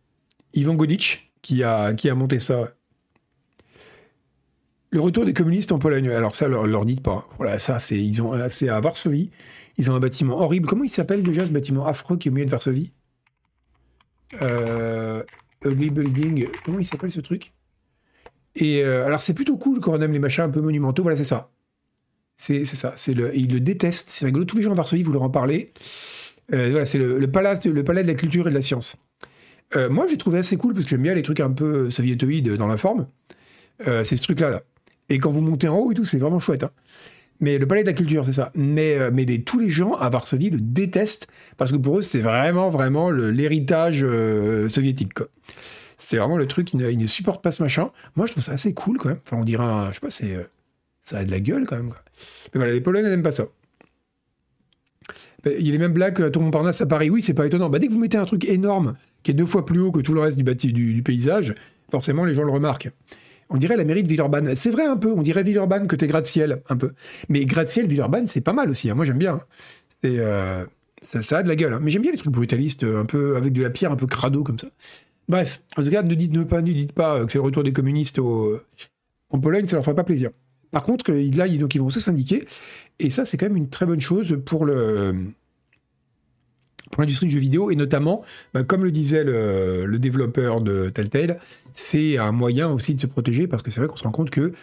Ivan 0.54 0.76
Godich 0.76 1.34
qui 1.42 1.64
a, 1.64 1.94
qui 1.94 2.10
a 2.10 2.16
monté 2.16 2.40
ça. 2.40 2.74
Le 4.92 5.00
retour 5.00 5.26
des 5.26 5.34
communistes 5.34 5.72
en 5.72 5.80
Pologne. 5.80 6.10
Alors 6.10 6.36
ça, 6.36 6.48
leur, 6.48 6.86
dites 6.86 7.04
pas. 7.04 7.28
Voilà, 7.38 7.60
ça, 7.60 7.80
c'est 7.80 7.98
ils 7.98 8.22
ont, 8.22 8.34
c'est 8.50 8.70
à 8.70 8.80
Varsovie. 8.80 9.30
Ils 9.78 9.92
ont 9.92 9.96
un 9.96 10.00
bâtiment 10.00 10.40
horrible. 10.40 10.68
Comment 10.68 10.84
il 10.84 10.90
s'appelle 10.90 11.24
déjà 11.24 11.46
ce 11.46 11.52
bâtiment 11.52 11.86
affreux 11.86 12.18
qui 12.18 12.28
est 12.28 12.32
au 12.32 12.34
milieu 12.34 12.46
de 12.46 12.52
Varsovie? 12.52 12.92
Euh, 14.42 15.24
Ugly 15.64 15.90
Building. 15.92 16.48
Comment 16.66 16.80
il 16.80 16.86
s'appelle 16.86 17.12
ce 17.12 17.22
truc? 17.22 17.54
Et 18.56 18.84
euh, 18.84 19.06
alors 19.06 19.22
c'est 19.22 19.34
plutôt 19.34 19.58
cool 19.58 19.80
quand 19.80 19.94
on 19.94 20.02
aime 20.02 20.12
les 20.12 20.20
machins 20.20 20.44
un 20.44 20.50
peu 20.50 20.62
monumentaux. 20.62 21.04
Voilà, 21.04 21.18
c'est 21.18 21.24
ça. 21.24 21.52
C'est 22.36 22.66
ça. 22.66 22.94
C'est 22.96 23.14
le. 23.14 23.36
Et 23.36 23.40
ils 23.40 23.54
le 23.54 23.60
détestent. 23.60 24.10
C'est 24.10 24.26
rigolo. 24.26 24.46
Tous 24.46 24.58
les 24.58 24.64
gens 24.64 24.72
de 24.72 24.76
Varsovie, 24.76 25.04
vous 25.04 25.12
leur 25.12 25.24
en 25.24 25.30
parlez. 25.30 25.72
Euh, 26.52 26.72
voilà, 26.72 26.86
c'est 26.86 26.98
le, 26.98 27.32
palais, 27.32 27.56
de 27.56 28.08
la 28.08 28.14
culture 28.16 28.48
et 28.48 28.50
de 28.50 28.56
la 28.56 28.62
science. 28.62 28.98
Moi, 29.92 30.08
j'ai 30.08 30.18
trouvé 30.18 30.40
assez 30.40 30.58
cool 30.58 30.74
parce 30.74 30.86
que 30.86 30.90
j'aime 30.90 31.04
bien 31.04 31.14
les 31.14 31.22
trucs 31.22 31.42
un 31.42 31.52
peu 31.52 31.92
soviétoïdes 31.92 32.56
dans 32.56 32.66
la 32.66 32.76
forme. 32.76 33.08
c'est 33.86 34.16
ce 34.16 34.24
truc-là. 34.24 34.50
Là. 34.50 34.64
Et 35.10 35.18
quand 35.20 35.32
vous 35.32 35.42
montez 35.42 35.68
en 35.68 35.78
haut 35.78 35.92
et 35.92 35.96
tout, 35.96 36.06
c'est 36.06 36.18
vraiment 36.18 36.40
chouette. 36.40 36.64
Hein. 36.64 36.72
Mais 37.40 37.58
le 37.58 37.68
palais 37.68 37.84
de 37.84 37.88
la 37.88 37.94
culture, 37.94 38.26
c'est 38.26 38.34
ça. 38.34 38.52
Mais, 38.54 38.98
euh, 38.98 39.12
mais 39.14 39.26
tous 39.40 39.60
les 39.60 39.70
gens 39.70 39.94
à 39.94 40.10
Varsovie 40.10 40.50
le 40.50 40.60
détestent 40.60 41.28
parce 41.58 41.72
que 41.72 41.78
pour 41.78 42.00
eux, 42.00 42.02
c'est 42.02 42.20
vraiment, 42.20 42.70
vraiment 42.70 43.10
l'héritage 43.10 44.04
euh, 44.04 44.68
soviétique. 44.70 45.14
C'est 45.98 46.18
vraiment 46.18 46.38
le 46.38 46.48
truc, 46.48 46.74
ils 46.74 46.98
ne, 46.98 47.08
supportent 47.08 47.44
pas 47.44 47.52
ce 47.52 47.64
machin. 47.64 47.92
Moi, 48.16 48.26
je 48.26 48.34
trouve 48.34 48.44
ça 48.44 48.54
assez 48.54 48.74
cool 48.74 48.98
quand 48.98 49.10
même. 49.10 49.20
Enfin, 49.26 49.38
on 49.38 49.44
dirait, 49.44 49.64
je 49.90 49.96
sais 49.96 50.00
pas, 50.02 50.10
c'est, 50.10 50.36
euh, 50.36 50.44
ça 51.02 51.20
a 51.20 51.26
de 51.26 51.32
la 51.32 51.40
gueule 51.40 51.66
quand 51.66 51.78
même. 51.78 51.90
Mais 52.54 52.60
voilà, 52.60 52.74
les 52.74 52.82
Polonais 52.82 53.10
n'aiment 53.10 53.24
pas 53.24 53.32
ça. 53.32 53.46
Il 55.46 55.66
y 55.66 55.70
a 55.70 55.72
les 55.72 55.78
mêmes 55.78 55.94
blagues 55.94 56.16
que 56.16 56.24
la 56.24 56.32
tour 56.32 56.42
Montparnasse 56.42 56.82
à 56.82 56.86
Paris. 56.86 57.10
Oui, 57.10 57.22
c'est 57.22 57.34
pas 57.34 57.46
étonnant. 57.46 57.70
Bah, 57.70 57.80
dès 57.80 57.88
que 57.88 57.94
vous 57.94 58.00
mettez 58.00 58.18
un 58.18 58.26
truc 58.26 58.46
énorme 58.46 58.96
qui 59.24 59.32
est 59.32 59.34
deux 59.34 59.46
fois 59.46 59.66
plus 59.66 59.80
haut 59.80 59.92
que 59.92 60.02
tout 60.02 60.14
le 60.14 60.20
reste 60.20 60.38
du 60.38 61.04
paysage, 61.04 61.56
forcément, 61.90 62.26
les 62.26 62.36
gens 62.36 62.44
le 62.44 62.52
remarquent. 62.52 62.92
On 63.50 63.58
dirait 63.58 63.78
la 63.78 63.84
mairie 63.84 64.04
de 64.04 64.08
Villeurbanne. 64.08 64.56
C'est 64.56 64.70
vrai 64.70 64.86
un 64.86 64.98
peu, 64.98 65.12
on 65.12 65.22
dirait 65.22 65.44
Villeurbanne 65.44 65.88
que 65.88 65.96
t'es 65.96 66.08
gratte-ciel, 66.08 66.62
un 66.70 66.78
peu. 66.78 66.94
Mais 67.30 67.46
gratte-ciel, 67.46 67.88
Villeurbanne, 67.88 68.28
c'est 68.28 68.42
pas 68.42 68.54
mal 68.54 68.70
aussi. 68.70 68.90
Hein. 68.90 68.96
Moi, 68.96 69.06
j'aime 69.06 69.18
bien. 69.18 69.40
C'est, 70.02 70.20
euh, 70.20 70.66
ça, 71.02 71.40
a 71.40 71.44
de 71.44 71.48
la 71.48 71.56
gueule. 71.56 71.74
Hein. 71.74 71.80
Mais 71.82 71.90
j'aime 71.90 72.04
bien 72.04 72.12
les 72.12 72.18
trucs 72.18 72.34
brutalistes, 72.34 72.84
un 72.84 73.06
peu 73.06 73.36
avec 73.36 73.54
de 73.54 73.62
la 73.62 73.70
pierre, 73.70 73.92
un 73.92 73.96
peu 73.96 74.06
crado 74.06 74.44
comme 74.44 74.60
ça. 74.60 74.68
Bref, 75.28 75.62
en 75.78 75.84
tout 75.84 75.90
cas, 75.90 76.04
ne 76.04 76.14
dites, 76.14 76.34
pas, 76.48 77.20
pas 77.20 77.26
que 77.26 77.32
c'est 77.32 77.38
le 77.38 77.44
retour 77.44 77.64
des 77.64 77.74
communistes 77.74 78.20
en 78.20 79.40
Pologne, 79.40 79.68
ça 79.68 79.76
leur 79.76 79.86
fera 79.86 79.96
pas 79.96 80.04
plaisir. 80.04 80.32
Par 80.72 80.84
contre, 80.84 81.12
là, 81.12 81.48
donc, 81.48 81.76
ils 81.76 81.82
vont 81.82 81.90
se 81.90 82.00
syndiquer. 82.00 82.46
Et 83.00 83.10
ça, 83.10 83.26
c'est 83.26 83.38
quand 83.38 83.48
même 83.48 83.58
une 83.58 83.70
très 83.70 83.86
bonne 83.86 84.02
chose 84.02 84.40
pour 84.46 84.66
le, 84.66 85.16
pour 86.90 87.02
l'industrie 87.02 87.28
du 87.28 87.34
jeu 87.34 87.40
vidéo, 87.40 87.72
et 87.72 87.76
notamment, 87.76 88.24
bah, 88.54 88.64
comme 88.64 88.84
le 88.84 88.92
disait 88.92 89.24
le, 89.24 89.98
développeur 90.00 90.62
de 90.62 90.90
Telltale, 90.90 91.40
c'est 91.72 92.18
un 92.18 92.32
moyen 92.32 92.70
aussi 92.70 92.96
de 92.96 93.02
se 93.02 93.08
protéger, 93.08 93.48
parce 93.48 93.64
que 93.64 93.72
c'est 93.72 93.80
vrai 93.80 93.88
qu'on 93.88 93.98
se 93.98 94.04
rend 94.04 94.12
compte 94.12 94.30
que 94.30 94.54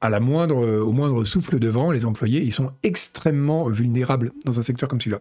à 0.00 0.10
la 0.10 0.20
moindre, 0.20 0.56
au 0.56 0.92
moindre 0.92 1.24
souffle 1.24 1.58
de 1.58 1.68
vent, 1.68 1.90
les 1.90 2.04
employés, 2.04 2.40
ils 2.40 2.52
sont 2.52 2.70
extrêmement 2.84 3.68
vulnérables 3.68 4.32
dans 4.44 4.58
un 4.60 4.62
secteur 4.62 4.88
comme 4.88 5.00
celui-là. 5.00 5.20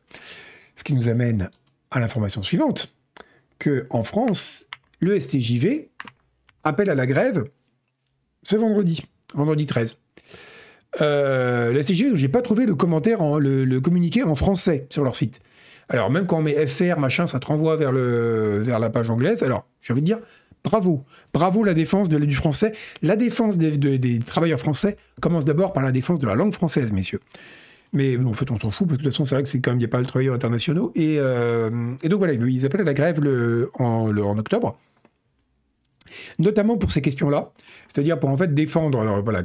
Ce 0.76 0.84
qui 0.84 0.94
nous 0.94 1.10
amène 1.10 1.50
à 1.90 2.00
l'information 2.00 2.44
suivante, 2.44 2.94
que 3.58 3.88
en 3.90 4.04
France, 4.04 4.68
le 5.00 5.20
STJV 5.20 5.90
appelle 6.64 6.90
à 6.90 6.96
la 6.96 7.08
grève 7.08 7.46
ce 8.44 8.56
vendredi, 8.56 9.04
vendredi 9.34 9.66
13. 9.66 9.98
Euh, 11.02 11.72
le 11.74 11.82
STJV, 11.82 12.16
j'ai 12.16 12.30
pas 12.30 12.42
trouvé 12.42 12.66
le 12.66 12.76
commentaire, 12.76 13.22
en, 13.22 13.40
le 13.40 13.80
communiqué 13.80 14.24
en 14.24 14.36
français 14.36 14.88
sur 14.90 15.04
leur 15.04 15.16
site. 15.16 15.40
Alors, 15.90 16.10
même 16.10 16.28
quand 16.28 16.38
on 16.38 16.42
met 16.42 16.68
FR, 16.68 17.00
machin, 17.00 17.28
ça 17.28 17.40
te 17.40 17.48
renvoie 17.48 17.76
vers, 17.76 17.92
le, 17.92 18.60
vers 18.62 18.80
la 18.80 18.90
page 18.90 19.10
anglaise. 19.10 19.44
Alors, 19.44 19.66
j'ai 19.82 19.94
envie 19.94 20.02
de 20.02 20.06
dire, 20.06 20.20
bravo. 20.64 21.04
Bravo 21.34 21.64
la 21.64 21.74
défense 21.74 22.10
de, 22.10 22.18
du 22.20 22.36
français. 22.36 22.74
La 23.02 23.16
défense 23.16 23.58
des, 23.58 24.20
travailleurs 24.20 24.60
français 24.60 24.98
commence 25.22 25.46
d'abord 25.46 25.74
par 25.74 25.84
la 25.84 25.92
défense 25.92 26.20
de 26.20 26.28
la 26.28 26.36
langue 26.36 26.54
française, 26.54 26.92
messieurs. 26.92 27.22
Mais 27.94 28.18
en 28.18 28.34
fait, 28.34 28.52
on 28.52 28.58
s'en 28.58 28.70
fout, 28.70 28.88
parce 28.88 28.98
que 28.98 29.04
de 29.04 29.08
toute 29.08 29.14
façon, 29.14 29.24
c'est 29.24 29.36
vrai 29.36 29.44
que 29.44 29.50
c'est 29.50 29.62
quand 29.62 29.72
même, 29.72 29.78
il 29.78 29.84
n'y 29.84 29.86
a 29.86 29.90
pas 29.90 30.02
de 30.02 30.08
travailleurs 30.08 30.36
internationaux. 30.36 30.92
Et, 30.94 31.18
euh, 31.20 31.94
et, 32.04 32.10
donc 32.10 32.20
voilà, 32.20 32.34
ils 32.34 32.66
appellent 32.66 32.82
à 32.82 32.86
la 32.86 32.94
grève 32.94 33.22
le, 33.22 33.72
en, 33.76 34.16
en 34.18 34.38
octobre 34.38 34.78
notamment 36.40 36.78
pour 36.78 36.92
ces 36.92 37.02
questions-là, 37.02 37.52
c'est-à-dire 37.88 38.20
pour 38.20 38.30
en 38.30 38.38
fait 38.38 38.54
défendre, 38.54 39.00
alors 39.00 39.24
voilà, 39.24 39.42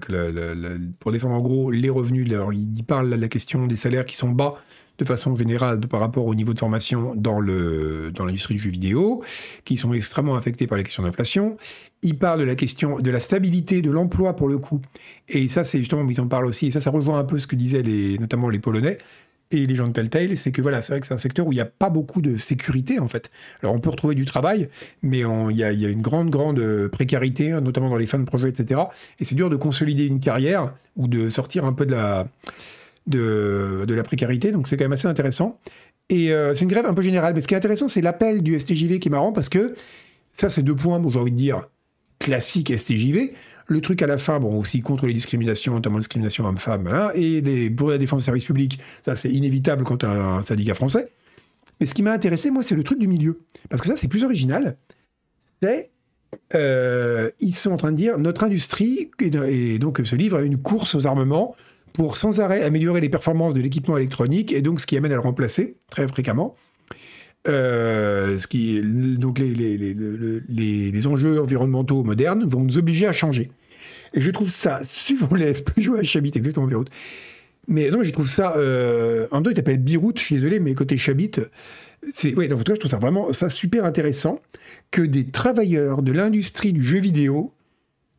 pour 1.01 1.13
défendre 1.13 1.35
en 1.35 1.41
gros 1.41 1.71
les 1.71 1.91
revenus, 1.91 2.31
alors, 2.31 2.53
il 2.53 2.85
parle 2.85 3.11
de 3.11 3.17
la 3.17 3.29
question 3.29 3.67
des 3.67 3.77
salaires 3.77 4.05
qui 4.05 4.17
sont 4.17 4.31
bas 4.31 4.57
de 4.99 5.05
façon 5.05 5.37
générale 5.37 5.81
par 5.81 6.01
rapport 6.01 6.27
au 6.27 6.35
niveau 6.35 6.53
de 6.53 6.59
formation 6.59 7.15
dans 7.15 7.41
le 7.41 8.11
dans 8.15 8.25
l'industrie 8.25 8.55
du 8.55 8.61
jeu 8.61 8.71
vidéo, 8.71 9.23
qui 9.65 9.77
sont 9.77 9.93
extrêmement 9.93 10.35
affectés 10.35 10.67
par 10.67 10.79
les 10.79 10.85
questions 10.85 11.03
d'inflation. 11.03 11.57
Il 12.03 12.19
parle 12.19 12.41
de 12.41 12.45
la 12.45 12.57
question 12.57 12.99
de 12.99 13.11
la 13.11 13.21
stabilité 13.21 13.81
de 13.81 13.91
l'emploi 13.91 14.35
pour 14.35 14.49
le 14.49 14.59
coup. 14.59 14.81
Et 15.29 15.49
ça, 15.49 15.65
c'est 15.65 15.79
justement, 15.79 16.09
ils 16.09 16.21
en 16.21 16.27
parlent 16.27 16.47
aussi, 16.47 16.67
et 16.67 16.71
ça, 16.71 16.81
ça 16.81 16.91
rejoint 16.91 17.19
un 17.19 17.25
peu 17.25 17.39
ce 17.39 17.47
que 17.47 17.57
disaient 17.57 17.83
notamment 18.19 18.49
les 18.49 18.59
Polonais 18.59 18.99
et 19.53 19.67
les 19.67 19.75
gens 19.75 19.87
de 19.87 19.93
Telltale, 19.93 20.37
c'est 20.37 20.53
que 20.53 20.63
voilà, 20.63 20.83
c'est 20.83 20.93
vrai 20.93 21.01
que 21.01 21.07
c'est 21.07 21.15
un 21.15 21.19
secteur 21.19 21.47
où 21.47 21.53
il 21.53 21.57
n'y 21.57 21.61
a 21.61 21.67
pas 21.67 21.91
beaucoup 21.91 22.23
de 22.23 22.37
sécurité 22.37 22.99
en 22.99 23.09
fait. 23.09 23.31
Alors 23.63 23.75
on 23.75 23.79
peut 23.79 23.91
retrouver 23.91 24.15
du 24.15 24.25
travail, 24.25 24.69
mais 25.03 25.21
il 25.21 25.57
y, 25.57 25.65
a, 25.65 25.71
une 25.71 26.03
grande, 26.03 26.31
grande 26.31 26.89
précarité, 26.89 27.51
notamment 27.61 27.91
dans 27.91 27.97
les 27.97 28.07
fins 28.07 28.19
de 28.19 28.25
projet, 28.25 28.49
etc. 28.49 28.83
Et 29.21 29.25
c'est 29.25 29.35
dur 29.35 29.51
de 29.51 29.57
consolider 29.57 30.07
une 30.07 30.21
carrière 30.21 30.75
ou 30.97 31.07
de 31.07 31.29
sortir 31.29 31.65
un 31.65 31.73
peu 31.73 31.87
de 31.87 31.93
la, 31.93 32.27
de, 33.07 33.85
la 33.89 34.03
précarité, 34.03 34.53
donc 34.53 34.69
c'est 34.69 34.77
quand 34.77 34.85
même 34.85 34.93
assez 34.93 35.09
intéressant. 35.09 35.59
Et 36.09 36.33
euh, 36.33 36.55
c'est 36.55 36.65
une 36.65 36.71
grève 36.71 36.87
un 36.87 36.95
peu 36.95 37.03
générale. 37.03 37.35
Mais 37.35 37.41
ce 37.41 37.49
qui 37.49 37.55
est 37.55 37.57
intéressant, 37.57 37.89
c'est 37.89 38.01
l'appel 38.01 38.43
du 38.43 38.59
STJV 38.59 38.99
qui 38.99 39.09
est 39.09 39.11
marrant 39.11 39.33
parce 39.33 39.49
que 39.49 39.75
ça, 40.33 40.49
c'est 40.49 40.63
deux 40.63 40.75
points, 40.75 40.99
bon, 40.99 41.11
j'ai 41.11 41.19
envie 41.19 41.33
de 41.33 41.37
dire, 41.37 41.63
classique 42.19 42.77
STJV. 42.77 43.33
Le 43.67 43.81
truc 43.81 44.03
à 44.03 44.07
la 44.07 44.19
fin, 44.19 44.41
bon, 44.41 44.59
aussi 44.59 44.81
contre 44.81 45.07
les 45.07 45.15
discriminations, 45.15 45.75
notamment 45.75 45.97
les 45.97 46.03
discriminations 46.03 46.45
hommes-femmes, 46.45 47.13
et 47.15 47.41
les, 47.41 47.71
pour 47.71 47.91
la 47.91 47.99
défense 47.99 48.23
des 48.23 48.25
services 48.27 48.45
publics, 48.45 48.81
ça 49.03 49.15
c'est 49.15 49.31
inévitable 49.31 49.85
quand 49.85 50.05
un, 50.05 50.39
un 50.39 50.45
syndicat 50.45 50.75
français. 50.75 51.13
Mais 51.81 51.87
ce 51.87 51.95
qui 51.95 52.03
m'a 52.03 52.13
intéressé, 52.13 52.51
moi, 52.51 52.63
c'est 52.63 52.75
le 52.75 52.85
truc 52.85 52.99
du 52.99 53.09
milieu. 53.09 53.41
Parce 53.71 53.81
que 53.81 53.89
ça, 53.89 53.97
c'est 53.97 54.09
plus 54.09 54.25
original. 54.25 54.77
c'est 55.63 55.93
euh, 56.55 57.31
ils 57.41 57.55
sont 57.55 57.73
en 57.73 57.77
train 57.77 57.93
de 57.93 57.97
dire 57.97 58.19
notre 58.19 58.45
industrie, 58.45 59.11
et 59.21 59.79
donc 59.79 60.01
ce 60.05 60.17
livre 60.17 60.39
a 60.39 60.43
une 60.43 60.61
course 60.61 60.95
aux 60.95 61.07
armements 61.07 61.55
pour 61.93 62.17
sans 62.17 62.41
arrêt 62.41 62.63
améliorer 62.63 63.01
les 63.01 63.09
performances 63.09 63.55
de 63.55 63.61
l'équipement 63.61 63.97
électronique, 63.97 64.53
et 64.53 64.63
donc 64.63 64.81
ce 64.81 64.87
qui 64.87 64.97
amène 64.97 65.13
à 65.13 65.17
le 65.17 65.21
remplacer 65.21 65.77
très 65.91 66.09
fréquemment. 66.09 66.57
Euh, 67.49 68.39
ce 68.39 68.47
qui, 68.47 68.81
donc 68.83 69.41
les, 69.41 69.53
les, 69.53 71.07
enjeux 71.09 71.41
environnementaux 71.41 72.05
modernes 72.05 72.45
vont 72.45 72.63
nous 72.63 72.79
obliger 72.79 73.07
à 73.07 73.13
changer. 73.13 73.51
Et 74.15 74.21
je 74.21 74.31
trouve 74.31 74.51
ça, 74.51 74.81
si 74.89 75.15
vous 75.15 75.35
laisse 75.35 75.65
à 75.99 76.03
Chabit, 76.03 76.33
exactement 76.35 76.67
Beyrouth. 76.67 76.91
Mais 77.69 77.91
non, 77.91 78.03
je 78.03 78.13
trouve 78.13 78.29
ça. 78.29 78.57
Euh, 78.57 79.27
en 79.31 79.41
deux, 79.41 79.53
il 79.53 79.55
t'appelle 79.55 79.79
Beyrouth, 79.79 80.19
je 80.19 80.25
suis 80.25 80.35
désolé, 80.37 80.61
mais 80.61 80.75
côté 80.75 80.97
Chabit, 80.97 81.33
c'est. 82.13 82.35
Oui, 82.37 82.49
donc 82.49 82.61
je 82.67 82.75
trouve 82.75 82.91
ça 82.91 82.99
vraiment 82.99 83.33
ça 83.33 83.49
super 83.49 83.85
intéressant 83.85 84.41
que 84.91 85.03
des 85.03 85.27
travailleurs 85.27 86.03
de 86.03 86.13
l'industrie 86.13 86.73
du 86.73 86.85
jeu 86.85 86.99
vidéo, 86.99 87.53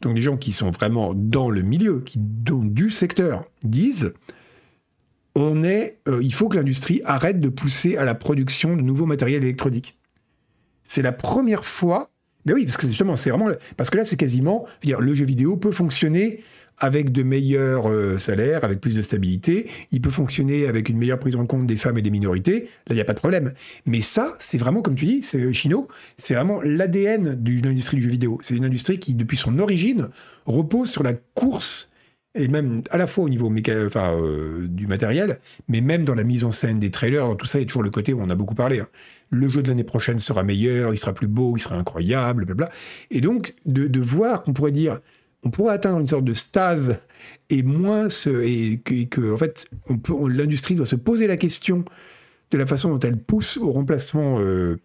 donc 0.04 0.16
des 0.16 0.22
gens 0.22 0.38
qui 0.38 0.52
sont 0.52 0.70
vraiment 0.70 1.14
dans 1.16 1.50
le 1.50 1.62
milieu, 1.62 2.02
qui 2.02 2.20
donnent 2.20 2.74
du 2.74 2.92
secteur, 2.92 3.46
disent 3.64 4.14
on 5.36 5.64
est, 5.64 5.98
euh, 6.08 6.22
il 6.22 6.34
faut 6.34 6.48
que 6.48 6.58
l'industrie 6.58 7.02
arrête 7.06 7.40
de 7.40 7.50
pousser 7.50 7.98
à 7.98 8.06
la 8.06 8.14
production 8.14 8.76
de 8.76 8.82
nouveaux 8.82 9.08
matériels 9.08 9.44
électroniques. 9.44 9.98
C'est 10.86 11.02
la 11.02 11.12
première 11.12 11.66
fois. 11.66 12.12
Ben 12.46 12.54
oui, 12.54 12.66
parce 12.66 12.78
que 12.78 12.88
justement, 12.88 13.16
c'est 13.16 13.30
vraiment. 13.30 13.50
Parce 13.78 13.90
que 13.90 13.98
là, 13.98 14.06
c'est 14.06 14.18
quasiment. 14.18 14.66
Le 14.84 15.14
jeu 15.14 15.26
vidéo 15.26 15.58
peut 15.58 15.72
fonctionner 15.72 16.44
avec 16.78 17.12
de 17.12 17.24
meilleurs 17.24 17.90
euh, 17.90 18.18
salaires, 18.18 18.64
avec 18.64 18.82
plus 18.82 18.96
de 18.96 19.02
stabilité. 19.02 19.68
Il 19.92 20.02
peut 20.02 20.10
fonctionner 20.10 20.68
avec 20.68 20.90
une 20.90 20.98
meilleure 20.98 21.20
prise 21.20 21.36
en 21.36 21.46
compte 21.46 21.66
des 21.68 21.78
femmes 21.78 21.98
et 21.98 22.02
des 22.02 22.12
minorités. 22.12 22.62
Là, 22.62 22.92
il 22.92 22.96
n'y 22.96 23.02
a 23.02 23.06
pas 23.06 23.14
de 23.14 23.20
problème. 23.20 23.54
Mais 23.86 24.02
ça, 24.02 24.36
c'est 24.40 24.58
vraiment, 24.58 24.82
comme 24.82 24.96
tu 24.96 25.06
dis, 25.06 25.22
c'est 25.22 25.54
Chino, 25.54 25.88
c'est 26.18 26.36
vraiment 26.36 26.62
l'ADN 26.62 27.36
de 27.42 27.66
l'industrie 27.66 27.98
du 27.98 28.04
jeu 28.04 28.10
vidéo. 28.10 28.40
C'est 28.42 28.56
une 28.56 28.66
industrie 28.66 29.00
qui, 29.00 29.14
depuis 29.14 29.38
son 29.38 29.60
origine, 29.60 30.10
repose 30.46 30.90
sur 30.90 31.04
la 31.04 31.14
course 31.34 31.90
et 32.36 32.48
même 32.48 32.82
à 32.90 32.98
la 32.98 33.08
fois 33.08 33.26
au 33.26 33.30
niveau 33.30 33.52
enfin, 33.86 34.16
euh, 34.16 34.68
du 34.68 34.88
matériel, 34.88 35.40
mais 35.68 35.82
même 35.82 36.04
dans 36.04 36.16
la 36.16 36.24
mise 36.24 36.44
en 36.44 36.52
scène 36.52 36.80
des 36.80 36.90
trailers, 36.90 37.36
tout 37.38 37.46
ça, 37.46 37.60
a 37.60 37.66
toujours 37.66 37.84
le 37.84 37.92
côté 37.92 38.14
où 38.14 38.22
on 38.22 38.30
a 38.30 38.36
beaucoup 38.36 38.56
parlé. 38.56 38.80
Hein. 38.80 38.88
Le 39.30 39.48
jeu 39.48 39.62
de 39.62 39.68
l'année 39.68 39.84
prochaine 39.84 40.20
sera 40.20 40.44
meilleur, 40.44 40.94
il 40.94 40.98
sera 40.98 41.14
plus 41.14 41.28
beau, 41.28 41.56
il 41.56 41.60
sera 41.60 41.76
incroyable, 41.76 42.46
bla 42.46 42.70
Et 43.12 43.22
donc, 43.22 43.54
de, 43.66 44.00
voir 44.00 44.42
qu'on 44.44 44.54
pourrait 44.54 44.72
dire, 44.72 45.00
on 45.44 45.50
pourrait 45.50 45.74
atteindre 45.74 46.00
une 46.00 46.08
sorte 46.08 46.24
de 46.26 46.34
stase 46.34 46.98
et 47.50 47.64
moins 47.64 48.08
et 48.44 48.78
que, 48.80 49.34
en 49.34 49.38
fait, 49.38 49.68
l'industrie 50.28 50.76
doit 50.76 50.86
se 50.86 50.96
poser 50.96 51.28
la 51.28 51.38
question 51.38 51.86
de 52.52 52.58
la 52.58 52.66
façon 52.66 52.90
dont 52.90 53.00
elle 53.00 53.18
pousse 53.18 53.58
au 53.58 53.72
remplacement 53.72 54.40
euh, 54.40 54.80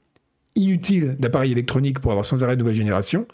inutile 0.55 1.17
d'appareils 1.19 1.53
électroniques 1.53 2.01
pour 2.01 2.11
avoir 2.11 2.27
sans 2.27 2.43
arrêt 2.43 2.57
de 2.57 2.61
nouvelles 2.61 2.75
générations, 2.75 3.27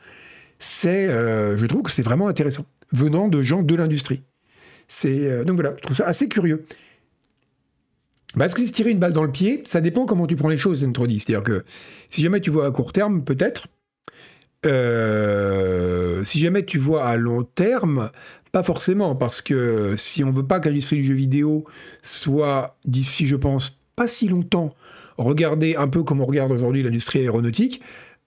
c'est, 0.58 1.08
euh, 1.08 1.56
je 1.56 1.66
trouve 1.66 1.82
que 1.82 1.90
c'est 1.90 2.02
vraiment 2.02 2.28
intéressant 2.28 2.66
venant 2.92 3.28
de 3.28 3.42
gens 3.42 3.62
de 3.62 3.74
l'industrie. 3.74 4.22
C'est 4.88 5.26
euh, 5.26 5.44
donc 5.44 5.56
voilà, 5.56 5.74
je 5.76 5.82
trouve 5.82 5.96
ça 5.96 6.06
assez 6.06 6.28
curieux. 6.28 6.64
Bah, 8.36 8.46
est-ce 8.46 8.54
que 8.54 8.64
c'est 8.66 8.72
tirer 8.72 8.90
une 8.90 8.98
balle 8.98 9.12
dans 9.12 9.24
le 9.24 9.30
pied? 9.30 9.62
Ça 9.64 9.80
dépend 9.80 10.06
comment 10.06 10.26
tu 10.26 10.36
prends 10.36 10.48
les 10.48 10.56
choses, 10.56 10.80
Zentrodi. 10.80 11.20
C'est-à-dire 11.20 11.44
que 11.44 11.64
si 12.10 12.22
jamais 12.22 12.40
tu 12.40 12.50
vois 12.50 12.66
à 12.66 12.70
court 12.70 12.92
terme, 12.92 13.24
peut-être. 13.24 13.68
Euh, 14.64 16.24
si 16.24 16.40
jamais 16.40 16.64
tu 16.64 16.78
vois 16.78 17.04
à 17.06 17.16
long 17.16 17.42
terme, 17.42 18.10
pas 18.52 18.62
forcément, 18.62 19.14
parce 19.14 19.42
que 19.42 19.94
si 19.96 20.24
on 20.24 20.32
veut 20.32 20.46
pas 20.46 20.60
que 20.60 20.68
l'industrie 20.68 20.96
du 20.96 21.04
jeu 21.04 21.14
vidéo 21.14 21.64
soit, 22.02 22.76
d'ici, 22.84 23.26
je 23.26 23.36
pense, 23.36 23.80
pas 23.96 24.06
si 24.06 24.28
longtemps, 24.28 24.74
regardée 25.18 25.76
un 25.76 25.88
peu 25.88 26.02
comme 26.02 26.20
on 26.20 26.26
regarde 26.26 26.52
aujourd'hui 26.52 26.82
l'industrie 26.82 27.20
aéronautique, 27.20 27.82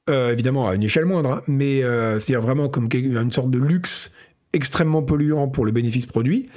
euh, 0.09 0.31
évidemment 0.31 0.67
à 0.67 0.75
une 0.75 0.83
échelle 0.83 1.05
moindre, 1.05 1.31
hein, 1.31 1.41
mais 1.47 1.81
c'est-à-dire 1.81 2.41
vraiment 2.41 2.69
comme 2.69 2.87
une 2.93 3.31
sorte 3.31 3.49
de 3.49 3.59
luxe 3.59 4.13
extrêmement 4.53 5.03
polluant 5.03 5.47
pour 5.47 5.65
le 5.65 5.71
bénéfice 5.71 6.05
produit. 6.05 6.49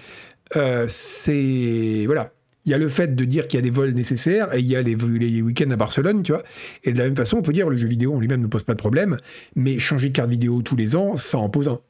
Euh, 0.57 0.87
c'est 0.89 2.05
voilà. 2.07 2.33
Il 2.67 2.71
y 2.71 2.75
a 2.75 2.79
le 2.79 2.89
fait 2.89 3.15
de 3.15 3.25
dire 3.25 3.49
qu'il 3.49 3.59
y 3.59 3.61
a 3.61 3.63
des 3.63 3.71
vols 3.71 3.93
nécessaires 3.93 4.55
et 4.55 4.61
il 4.61 4.67
y 4.67 4.77
a 4.77 4.83
les, 4.83 4.95
week-ends 4.95 5.71
à 5.71 5.77
Barcelone, 5.77 6.23
tu 6.23 6.33
vois. 6.33 6.43
Et 6.85 6.93
de 6.93 6.99
la 6.99 7.05
même 7.05 7.17
façon, 7.17 7.39
on 7.39 7.43
peut 7.43 7.53
dire 7.53 7.71
le 7.71 7.77
jeu 7.77 7.89
vidéo 7.89 8.15
en 8.15 8.21
lui-même 8.21 8.43
ne 8.43 8.47
pose 8.47 8.65
pas 8.65 8.75
de 8.75 8.79
problème, 8.79 9.19
mais 9.57 9.79
changer 9.79 10.09
de 10.09 10.15
carte 10.15 10.29
vidéo 10.29 10.61
tous 10.63 10.77
les 10.77 10.95
ans, 10.95 11.17
ça 11.17 11.39
en 11.39 11.49
pose 11.49 11.69
un. 11.69 11.81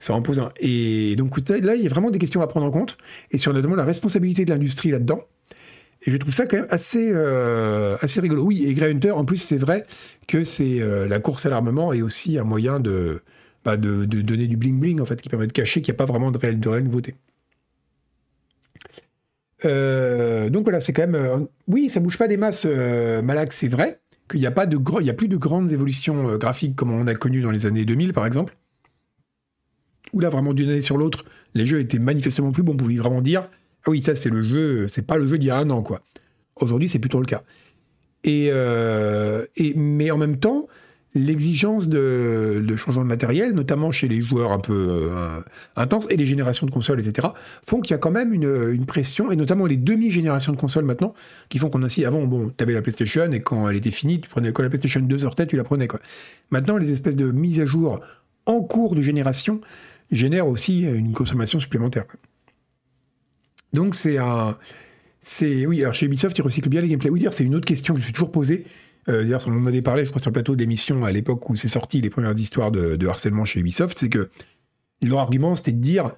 Ça 0.00 0.14
en 0.14 0.22
pose 0.22 0.38
un. 0.38 0.48
Et 0.60 1.14
donc 1.16 1.36
là, 1.48 1.74
il 1.74 1.82
y 1.82 1.86
a 1.86 1.90
vraiment 1.90 2.10
des 2.10 2.18
questions 2.18 2.40
à 2.40 2.46
prendre 2.46 2.66
en 2.66 2.70
compte 2.70 2.96
et 3.30 3.38
sur 3.38 3.52
notamment 3.52 3.76
la 3.76 3.84
responsabilité 3.84 4.44
de 4.44 4.50
l'industrie 4.50 4.90
là-dedans. 4.90 5.22
Et 6.06 6.10
je 6.10 6.16
trouve 6.16 6.32
ça 6.32 6.46
quand 6.46 6.56
même 6.56 6.66
assez, 6.70 7.10
euh, 7.12 7.96
assez 8.00 8.20
rigolo. 8.20 8.42
Oui, 8.42 8.64
et 8.66 8.74
Grey 8.74 8.90
Hunter, 8.90 9.12
en 9.12 9.24
plus, 9.24 9.38
c'est 9.38 9.56
vrai 9.56 9.84
que 10.28 10.44
c'est 10.44 10.80
euh, 10.80 11.08
la 11.08 11.18
course 11.20 11.46
à 11.46 11.50
l'armement 11.50 11.92
et 11.92 12.02
aussi 12.02 12.38
un 12.38 12.44
moyen 12.44 12.78
de, 12.80 13.22
de, 13.64 14.04
donner 14.04 14.46
du 14.46 14.56
bling 14.56 14.78
bling 14.78 15.00
en 15.00 15.06
fait, 15.06 15.20
qui 15.20 15.28
permet 15.28 15.46
de 15.46 15.52
cacher 15.52 15.80
qu'il 15.80 15.92
n'y 15.92 15.96
a 15.96 15.98
pas 15.98 16.04
vraiment 16.04 16.30
de 16.30 16.38
réelle, 16.38 16.60
de 16.60 16.68
réelle 16.68 16.84
nouveauté. 16.84 17.14
Euh, 19.64 20.50
donc 20.50 20.64
voilà, 20.64 20.80
c'est 20.80 20.92
quand 20.92 21.02
même. 21.02 21.14
Euh, 21.14 21.38
oui, 21.68 21.88
ça 21.88 22.00
bouge 22.00 22.18
pas 22.18 22.28
des 22.28 22.36
masses, 22.36 22.66
euh, 22.68 23.22
Malak, 23.22 23.52
c'est 23.52 23.68
vrai 23.68 24.00
qu'il 24.28 24.40
n'y 24.40 24.46
a 24.46 24.50
a 24.50 25.12
plus 25.12 25.28
de 25.28 25.36
grandes 25.36 25.70
évolutions 25.72 26.38
graphiques 26.38 26.76
comme 26.76 26.90
on 26.90 27.06
a 27.06 27.14
connu 27.14 27.42
dans 27.42 27.50
les 27.50 27.66
années 27.66 27.84
2000 27.84 28.14
par 28.14 28.24
exemple. 28.24 28.56
Où 30.14 30.20
là 30.20 30.30
vraiment 30.30 30.54
d'une 30.54 30.70
année 30.70 30.80
sur 30.80 30.96
l'autre, 30.96 31.26
les 31.52 31.66
jeux 31.66 31.80
étaient 31.80 31.98
manifestement 31.98 32.50
plus 32.50 32.62
bons. 32.62 32.72
On 32.72 32.76
pouvait 32.76 32.96
vraiment 32.96 33.20
dire 33.20 33.50
ah 33.84 33.90
oui 33.90 34.02
ça 34.02 34.14
c'est 34.14 34.30
le 34.30 34.42
jeu, 34.42 34.88
c'est 34.88 35.06
pas 35.06 35.18
le 35.18 35.28
jeu 35.28 35.36
d'il 35.36 35.48
y 35.48 35.50
a 35.50 35.58
un 35.58 35.68
an 35.68 35.82
quoi. 35.82 36.00
Aujourd'hui 36.56 36.88
c'est 36.88 36.98
plutôt 36.98 37.20
le 37.20 37.26
cas. 37.26 37.42
Et 38.24 38.50
mais 39.76 40.10
en 40.10 40.16
même 40.16 40.38
temps, 40.38 40.68
l'exigence 41.14 41.88
de, 41.88 42.74
changement 42.76 43.02
de 43.02 43.08
matériel, 43.08 43.52
notamment 43.52 43.92
chez 43.92 44.08
les 44.08 44.20
joueurs 44.20 44.50
un 44.50 44.58
peu 44.58 44.72
euh, 45.12 45.40
intenses 45.76 46.06
et 46.10 46.16
les 46.16 46.26
générations 46.26 46.66
de 46.66 46.72
consoles, 46.72 47.00
etc., 47.00 47.28
font 47.64 47.80
qu'il 47.80 47.92
y 47.92 47.94
a 47.94 47.98
quand 47.98 48.10
même 48.10 48.32
une, 48.32 48.84
pression, 48.86 49.30
et 49.30 49.36
notamment 49.36 49.66
les 49.66 49.76
demi-générations 49.76 50.52
de 50.52 50.58
consoles 50.58 50.84
maintenant, 50.84 51.14
qui 51.48 51.58
font 51.58 51.70
qu'on 51.70 51.82
a 51.82 51.88
si 51.88 52.04
avant, 52.04 52.24
bon, 52.24 52.52
tu 52.56 52.62
avais 52.62 52.72
la 52.72 52.82
PlayStation 52.82 53.30
et 53.30 53.40
quand 53.40 53.68
elle 53.68 53.76
était 53.76 53.92
finie, 53.92 54.20
tu 54.20 54.28
prenais, 54.28 54.52
quand 54.52 54.62
la 54.62 54.68
PlayStation 54.68 55.00
2 55.00 55.18
sortait, 55.20 55.46
tu 55.46 55.56
la 55.56 55.64
prenais 55.64 55.86
quoi. 55.86 56.00
Maintenant, 56.50 56.76
les 56.76 56.92
espèces 56.92 57.16
de 57.16 57.30
mises 57.30 57.60
à 57.60 57.64
jour 57.64 58.00
en 58.46 58.60
cours 58.60 58.94
de 58.94 59.02
génération 59.02 59.60
génèrent 60.10 60.48
aussi 60.48 60.80
une 60.80 61.12
consommation 61.12 61.60
supplémentaire. 61.60 62.04
Donc 63.72 63.94
c'est 63.94 64.18
un, 64.18 64.56
c'est 65.20 65.66
oui. 65.66 65.80
Alors 65.80 65.94
chez 65.94 66.06
Ubisoft, 66.06 66.36
ils 66.38 66.42
recyclent 66.42 66.68
bien 66.68 66.80
les 66.80 66.88
gameplays. 66.88 67.10
Oui, 67.10 67.20
dire, 67.20 67.32
c'est 67.32 67.44
une 67.44 67.54
autre 67.54 67.66
question 67.66 67.94
que 67.94 68.00
je 68.00 68.02
me 68.02 68.04
suis 68.04 68.12
toujours 68.12 68.30
posée. 68.30 68.64
Euh, 69.08 69.22
D'ailleurs, 69.22 69.44
on 69.46 69.52
en 69.52 69.66
avait 69.66 69.82
parlé, 69.82 70.04
je 70.04 70.10
crois, 70.10 70.22
sur 70.22 70.30
le 70.30 70.34
plateau 70.34 70.54
de 70.54 70.60
l'émission 70.60 71.04
à 71.04 71.12
l'époque 71.12 71.48
où 71.50 71.56
c'est 71.56 71.68
sorti 71.68 72.00
les 72.00 72.10
premières 72.10 72.38
histoires 72.38 72.70
de, 72.70 73.06
harcèlement 73.06 73.44
chez 73.44 73.60
Ubisoft, 73.60 73.98
c'est 73.98 74.08
que 74.08 74.30
leur 75.02 75.18
argument, 75.18 75.56
c'était 75.56 75.72
de 75.72 75.80
dire 75.80 76.12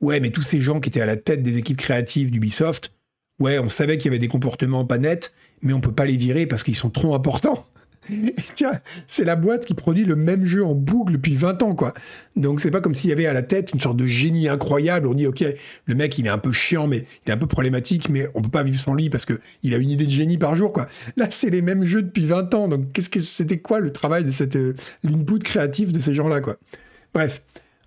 Ouais, 0.00 0.18
mais 0.18 0.30
tous 0.30 0.42
ces 0.42 0.60
gens 0.60 0.80
qui 0.80 0.88
étaient 0.88 1.00
à 1.00 1.06
la 1.06 1.16
tête 1.16 1.42
des 1.42 1.58
équipes 1.58 1.76
créatives 1.76 2.30
d'Ubisoft, 2.30 2.92
ouais, 3.38 3.58
on 3.58 3.68
savait 3.68 3.98
qu'il 3.98 4.06
y 4.06 4.08
avait 4.08 4.18
des 4.18 4.28
comportements 4.28 4.84
pas 4.84 4.98
nets, 4.98 5.34
mais 5.60 5.72
on 5.72 5.80
peut 5.80 5.92
pas 5.92 6.06
les 6.06 6.16
virer 6.16 6.46
parce 6.46 6.64
qu'ils 6.64 6.76
sont 6.76 6.90
trop 6.90 7.14
importants. 7.14 7.66
Tiens, 8.54 8.80
c'est 9.06 9.24
la 9.24 9.36
boîte 9.36 9.64
qui 9.64 9.74
produit 9.74 10.04
le 10.04 10.16
même 10.16 10.44
jeu 10.44 10.64
en 10.64 10.74
boucle 10.74 11.12
depuis 11.12 11.34
20 11.34 11.62
ans, 11.62 11.74
quoi. 11.74 11.94
Donc 12.36 12.60
c'est 12.60 12.70
pas 12.70 12.80
comme 12.80 12.94
s'il 12.94 13.10
y 13.10 13.12
avait 13.12 13.26
à 13.26 13.32
la 13.32 13.42
tête 13.42 13.72
une 13.72 13.80
sorte 13.80 13.96
de 13.96 14.06
génie 14.06 14.48
incroyable. 14.48 15.06
On 15.06 15.14
dit, 15.14 15.26
ok, 15.26 15.44
le 15.86 15.94
mec, 15.94 16.18
il 16.18 16.26
est 16.26 16.30
un 16.30 16.38
peu 16.38 16.52
chiant, 16.52 16.86
mais 16.86 17.04
il 17.26 17.30
est 17.30 17.32
un 17.32 17.38
peu 17.38 17.46
problématique, 17.46 18.08
mais 18.08 18.28
on 18.34 18.42
peut 18.42 18.50
pas 18.50 18.62
vivre 18.62 18.78
sans 18.78 18.94
lui 18.94 19.10
parce 19.10 19.24
que 19.24 19.40
il 19.62 19.74
a 19.74 19.76
une 19.76 19.90
idée 19.90 20.06
de 20.06 20.10
génie 20.10 20.38
par 20.38 20.54
jour, 20.54 20.72
quoi. 20.72 20.88
Là, 21.16 21.28
c'est 21.30 21.50
les 21.50 21.62
mêmes 21.62 21.84
jeux 21.84 22.02
depuis 22.02 22.26
20 22.26 22.54
ans. 22.54 22.68
Donc 22.68 22.92
qu'est-ce 22.92 23.10
que 23.10 23.20
c'était 23.20 23.58
quoi 23.58 23.80
le 23.80 23.90
travail 23.90 24.24
de 24.24 24.30
cette 24.30 24.56
euh, 24.56 24.74
créatif 25.42 25.92
de 25.92 26.00
ces 26.00 26.14
gens-là, 26.14 26.40
quoi? 26.40 26.56
Bref. 27.14 27.42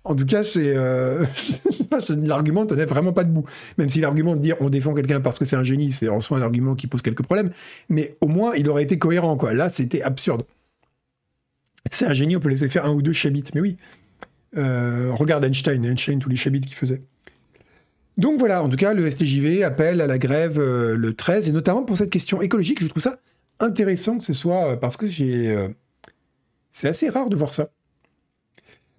En 0.06 0.14
tout 0.14 0.24
cas, 0.24 0.44
c'est 0.44 0.76
euh, 0.76 1.24
l'argument 2.22 2.64
tenait 2.64 2.84
vraiment 2.84 3.12
pas 3.12 3.24
debout. 3.24 3.44
Même 3.76 3.88
si 3.88 4.00
l'argument 4.00 4.36
de 4.36 4.40
dire 4.40 4.54
on 4.60 4.70
défend 4.70 4.94
quelqu'un 4.94 5.20
parce 5.20 5.36
que 5.36 5.44
c'est 5.44 5.56
un 5.56 5.64
génie, 5.64 5.90
c'est 5.90 6.08
en 6.08 6.20
soi 6.20 6.38
un 6.38 6.42
argument 6.42 6.76
qui 6.76 6.86
pose 6.86 7.02
quelques 7.02 7.24
problèmes, 7.24 7.50
mais 7.88 8.16
au 8.20 8.28
moins 8.28 8.54
il 8.54 8.68
aurait 8.68 8.84
été 8.84 9.00
cohérent. 9.00 9.36
Quoi. 9.36 9.52
Là, 9.52 9.68
c'était 9.68 10.02
absurde. 10.02 10.44
C'est 11.90 12.06
un 12.06 12.12
génie, 12.12 12.36
on 12.36 12.40
peut 12.40 12.48
laisser 12.48 12.68
faire 12.68 12.84
un 12.84 12.92
ou 12.92 13.02
deux 13.02 13.12
chabits, 13.12 13.44
mais 13.54 13.60
oui. 13.60 13.76
Euh, 14.56 15.10
regarde 15.12 15.44
Einstein, 15.44 15.84
Einstein, 15.84 16.20
tous 16.20 16.28
les 16.28 16.36
chabits 16.36 16.60
qu'il 16.60 16.76
faisait. 16.76 17.00
Donc 18.16 18.38
voilà, 18.38 18.62
en 18.62 18.68
tout 18.68 18.76
cas, 18.76 18.94
le 18.94 19.10
STJV 19.10 19.64
appelle 19.64 20.00
à 20.00 20.06
la 20.06 20.18
grève 20.18 20.60
euh, 20.60 20.96
le 20.96 21.14
13, 21.14 21.48
et 21.48 21.52
notamment 21.52 21.82
pour 21.82 21.96
cette 21.96 22.10
question 22.10 22.40
écologique, 22.42 22.80
je 22.80 22.86
trouve 22.86 23.02
ça 23.02 23.18
intéressant 23.58 24.18
que 24.18 24.24
ce 24.24 24.34
soit, 24.34 24.78
parce 24.78 24.96
que 24.96 25.08
c'est 26.70 26.88
assez 26.88 27.08
rare 27.08 27.28
de 27.28 27.36
voir 27.36 27.52
ça. 27.52 27.70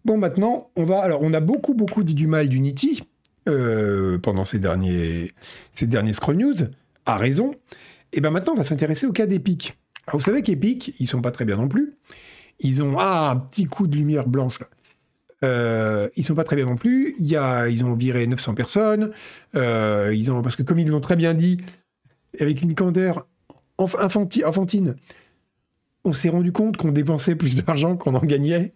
Bon, 0.08 0.18
maintenant, 0.18 0.72
on 0.78 0.86
va. 0.86 1.02
Alors, 1.02 1.22
on 1.22 1.34
a 1.34 1.42
beaucoup, 1.42 1.74
beaucoup 1.74 2.02
dit 2.02 2.14
du 2.14 2.28
mal 2.28 2.48
d'Unity 2.48 3.04
euh, 3.50 4.18
pendant 4.18 4.46
ces 4.46 4.58
derniers, 4.58 5.34
ces 5.74 5.86
derniers 5.86 6.14
Scroll 6.14 6.38
News, 6.38 6.56
à 7.06 7.18
raison. 7.18 7.56
Et 8.14 8.22
bien 8.22 8.30
maintenant, 8.30 8.54
on 8.54 8.56
va 8.56 8.64
s'intéresser 8.64 9.06
au 9.06 9.12
cas 9.12 9.26
d'Epic. 9.26 9.78
Alors, 10.08 10.22
vous 10.22 10.24
savez 10.24 10.44
qu'Epic, 10.44 10.96
ils 11.02 11.08
sont 11.08 11.22
pas 11.22 11.32
très 11.32 11.44
bien 11.44 11.58
non 11.58 11.68
plus. 11.68 11.98
Ils 12.62 12.82
ont 12.82 12.98
ah, 12.98 13.32
un 13.32 13.36
petit 13.36 13.66
coup 13.66 13.86
de 13.86 13.98
lumière 13.98 14.30
blanche 14.30 14.62
là. 14.62 14.68
Euh, 15.44 16.08
ils 16.16 16.24
sont 16.24 16.36
pas 16.36 16.46
très 16.46 16.56
bien 16.56 16.68
non 16.68 16.78
plus. 16.78 17.14
Il 17.20 17.28
y 17.28 17.36
a, 17.36 17.68
ils 17.68 17.84
ont 17.84 17.94
viré 17.94 18.26
900 18.28 18.54
personnes. 18.54 19.12
Euh, 19.56 20.14
ils 20.16 20.32
ont, 20.32 20.42
parce 20.42 20.56
que 20.56 20.64
comme 20.64 20.80
ils 20.80 20.88
l'ont 20.88 21.02
très 21.02 21.18
bien 21.18 21.34
dit, 21.34 21.58
avec 22.40 22.62
une 22.62 22.76
candeur 22.76 23.28
enfantine, 23.78 24.96
on 26.06 26.14
s'est 26.14 26.30
rendu 26.30 26.54
compte 26.54 26.78
qu'on 26.78 26.94
dépensait 26.94 27.36
plus 27.36 27.62
d'argent 27.62 27.98
qu'on 27.98 28.16
en 28.16 28.24
gagnait. 28.24 28.72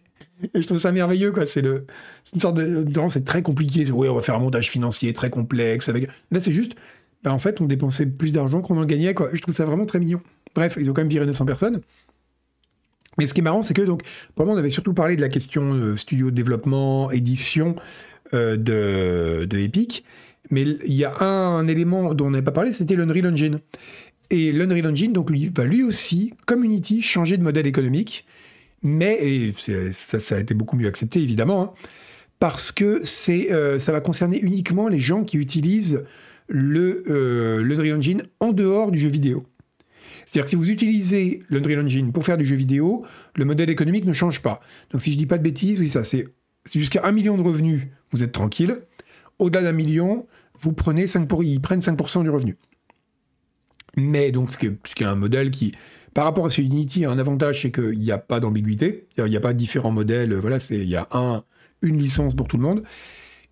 Et 0.54 0.62
je 0.62 0.68
trouve 0.68 0.78
ça 0.78 0.92
merveilleux, 0.92 1.32
quoi. 1.32 1.46
C'est 1.46 1.62
le, 1.62 1.86
une 2.34 2.40
sorte 2.40 2.58
de, 2.58 2.86
c'est 3.10 3.26
très 3.26 3.42
compliqué. 3.42 3.90
Oui, 3.92 4.08
on 4.10 4.16
va 4.16 4.22
faire 4.22 4.36
un 4.36 4.40
montage 4.40 4.70
financier 4.70 5.14
très 5.14 5.30
complexe. 5.30 5.90
Avec... 5.90 6.10
Là, 6.32 6.40
c'est 6.40 6.54
juste, 6.54 6.74
ben, 7.24 7.32
en 7.32 7.40
fait, 7.40 7.62
on 7.62 7.66
dépensait 7.66 8.06
plus 8.06 8.32
d'argent 8.32 8.62
qu'on 8.62 8.78
en 8.78 8.86
gagnait, 8.86 9.14
quoi. 9.14 9.30
je 9.34 9.42
trouve 9.42 9.56
ça 9.56 9.66
vraiment 9.66 9.86
très 9.86 10.00
mignon. 10.00 10.22
Bref, 10.56 10.78
ils 10.80 10.90
ont 10.90 10.94
quand 10.94 11.02
même 11.02 11.10
viré 11.10 11.26
900 11.26 11.46
personnes. 11.46 11.82
Mais 13.18 13.28
ce 13.28 13.34
qui 13.34 13.42
est 13.42 13.44
marrant, 13.44 13.64
c'est 13.64 13.74
que 13.74 13.82
donc, 13.82 14.04
vraiment, 14.36 14.54
on 14.54 14.58
avait 14.58 14.70
surtout 14.70 14.94
parlé 14.94 15.16
de 15.16 15.22
la 15.22 15.30
question 15.30 15.76
de 15.76 15.96
studio 15.96 16.32
de 16.32 16.36
développement, 16.36 17.12
édition 17.12 17.76
euh, 18.34 18.56
de, 18.56 19.46
de, 19.46 19.58
Epic. 19.60 20.06
Mais 20.50 20.62
il 20.64 20.94
y 20.94 21.06
a 21.06 21.22
un, 21.22 21.68
élément 21.68 22.14
dont 22.14 22.28
on 22.28 22.32
n'avait 22.32 22.44
pas 22.44 22.52
parlé, 22.52 22.74
c'était 22.74 22.96
l'Unreal 22.96 23.28
Engine. 23.28 23.60
Et 24.30 24.52
l'Unreal 24.52 24.88
Engine, 24.88 25.14
donc, 25.14 25.30
va 25.30 25.66
lui 25.66 25.84
aussi, 25.84 26.34
comme 26.48 26.64
Unity, 26.64 27.02
changer 27.02 27.38
de 27.38 27.44
modèle 27.44 27.68
économique. 27.68 28.26
Mais, 28.84 29.20
et 29.22 29.54
ça, 29.92 30.36
a 30.36 30.40
été 30.40 30.54
beaucoup 30.54 30.76
mieux 30.76 30.88
accepté, 30.88 31.22
évidemment, 31.22 31.64
hein, 31.64 31.74
parce 32.40 32.72
que 32.72 33.02
euh, 33.30 33.80
ça 33.80 33.92
va 33.92 34.02
concerner 34.02 34.40
uniquement 34.40 34.88
les 34.88 35.00
gens 35.00 35.24
qui 35.24 35.38
utilisent 35.38 36.04
le, 36.48 37.04
euh, 37.08 37.62
l'Unreal 37.62 37.98
Engine 37.98 38.24
en 38.40 38.52
dehors 38.52 38.92
du 38.92 39.00
jeu 39.00 39.10
vidéo. 39.10 39.44
C'est-à-dire 40.26 40.46
que 40.46 40.50
si 40.50 40.56
vous 40.56 40.70
utilisez 40.70 41.44
l'Unreal 41.50 41.86
Engine 41.86 42.12
pour 42.12 42.26
faire 42.26 42.38
du 42.38 42.46
jeu 42.46 42.56
vidéo, 42.56 43.06
le 43.36 43.46
modèle 43.46 43.70
économique 43.70 44.06
ne 44.06 44.14
change 44.14 44.42
pas. 44.42 44.62
Donc 44.92 45.02
si 45.02 45.12
je 45.12 45.18
dis 45.18 45.26
pas 45.26 45.38
de 45.38 45.44
bêtises, 45.44 45.80
oui, 45.80 45.90
ça 45.90 46.04
c'est 46.04 46.26
jusqu'à 46.74 47.02
1 47.04 47.12
million 47.12 47.38
de 47.38 47.42
revenus, 47.42 47.82
vous 48.12 48.24
êtes 48.24 48.32
tranquille. 48.32 48.82
Au-delà 49.40 49.62
d'un 49.64 49.72
million, 49.72 50.28
vous 50.60 50.74
prenez 50.74 51.08
5 51.08 51.28
pour, 51.28 51.44
ils 51.44 51.60
prennent 51.60 51.80
5% 51.80 52.24
du 52.24 52.30
revenu. 52.30 52.58
Mais 53.98 54.32
donc, 54.32 54.54
ce 54.54 54.58
qui, 54.58 54.68
est, 54.68 55.06
un 55.06 55.16
modèle 55.16 55.52
qui, 55.52 55.74
par 56.14 56.26
rapport 56.26 56.46
à 56.46 56.50
ce 56.50 56.62
Unity, 56.62 57.06
un 57.06 57.18
avantage, 57.18 57.62
c'est 57.62 57.72
qu'il 57.72 58.00
n'y 58.00 58.12
a 58.12 58.18
pas 58.18 58.40
d'ambiguïté. 58.40 59.08
Il 59.18 59.24
n'y 59.26 59.38
a 59.38 59.40
pas 59.40 59.54
différents 59.54 59.92
modèles. 59.92 60.34
Voilà, 60.36 60.58
il 60.70 60.84
y 60.84 60.96
a 60.96 61.08
un, 61.12 61.44
une 61.82 61.98
licence 61.98 62.36
pour 62.36 62.48
tout 62.48 62.58
le 62.58 62.64
monde. 62.64 62.84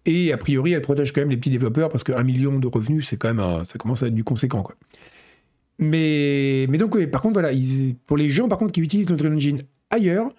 Et 0.06 0.34
a 0.34 0.38
priori, 0.38 0.74
elle 0.74 0.82
protège 0.82 1.14
quand 1.14 1.22
même 1.22 1.30
les 1.30 1.38
petits 1.38 1.50
développeurs 1.50 1.90
parce 1.90 2.04
qu'un 2.04 2.24
million 2.24 2.60
de 2.60 2.68
revenus, 2.68 3.08
c'est 3.08 3.18
quand 3.18 3.34
même 3.34 3.66
ça 3.66 3.78
commence 3.78 4.04
à 4.04 4.08
être 4.08 4.16
du 4.16 4.24
conséquent. 4.24 4.66
Mais, 5.78 6.68
donc, 6.68 7.06
par 7.06 7.22
contre, 7.22 7.40
voilà, 7.40 7.52
pour 8.06 8.18
les 8.18 8.30
gens 8.30 8.50
qui 8.50 8.82
utilisent 8.82 9.10
notre 9.10 9.28
Engine 9.28 9.62
ailleurs, 9.90 10.30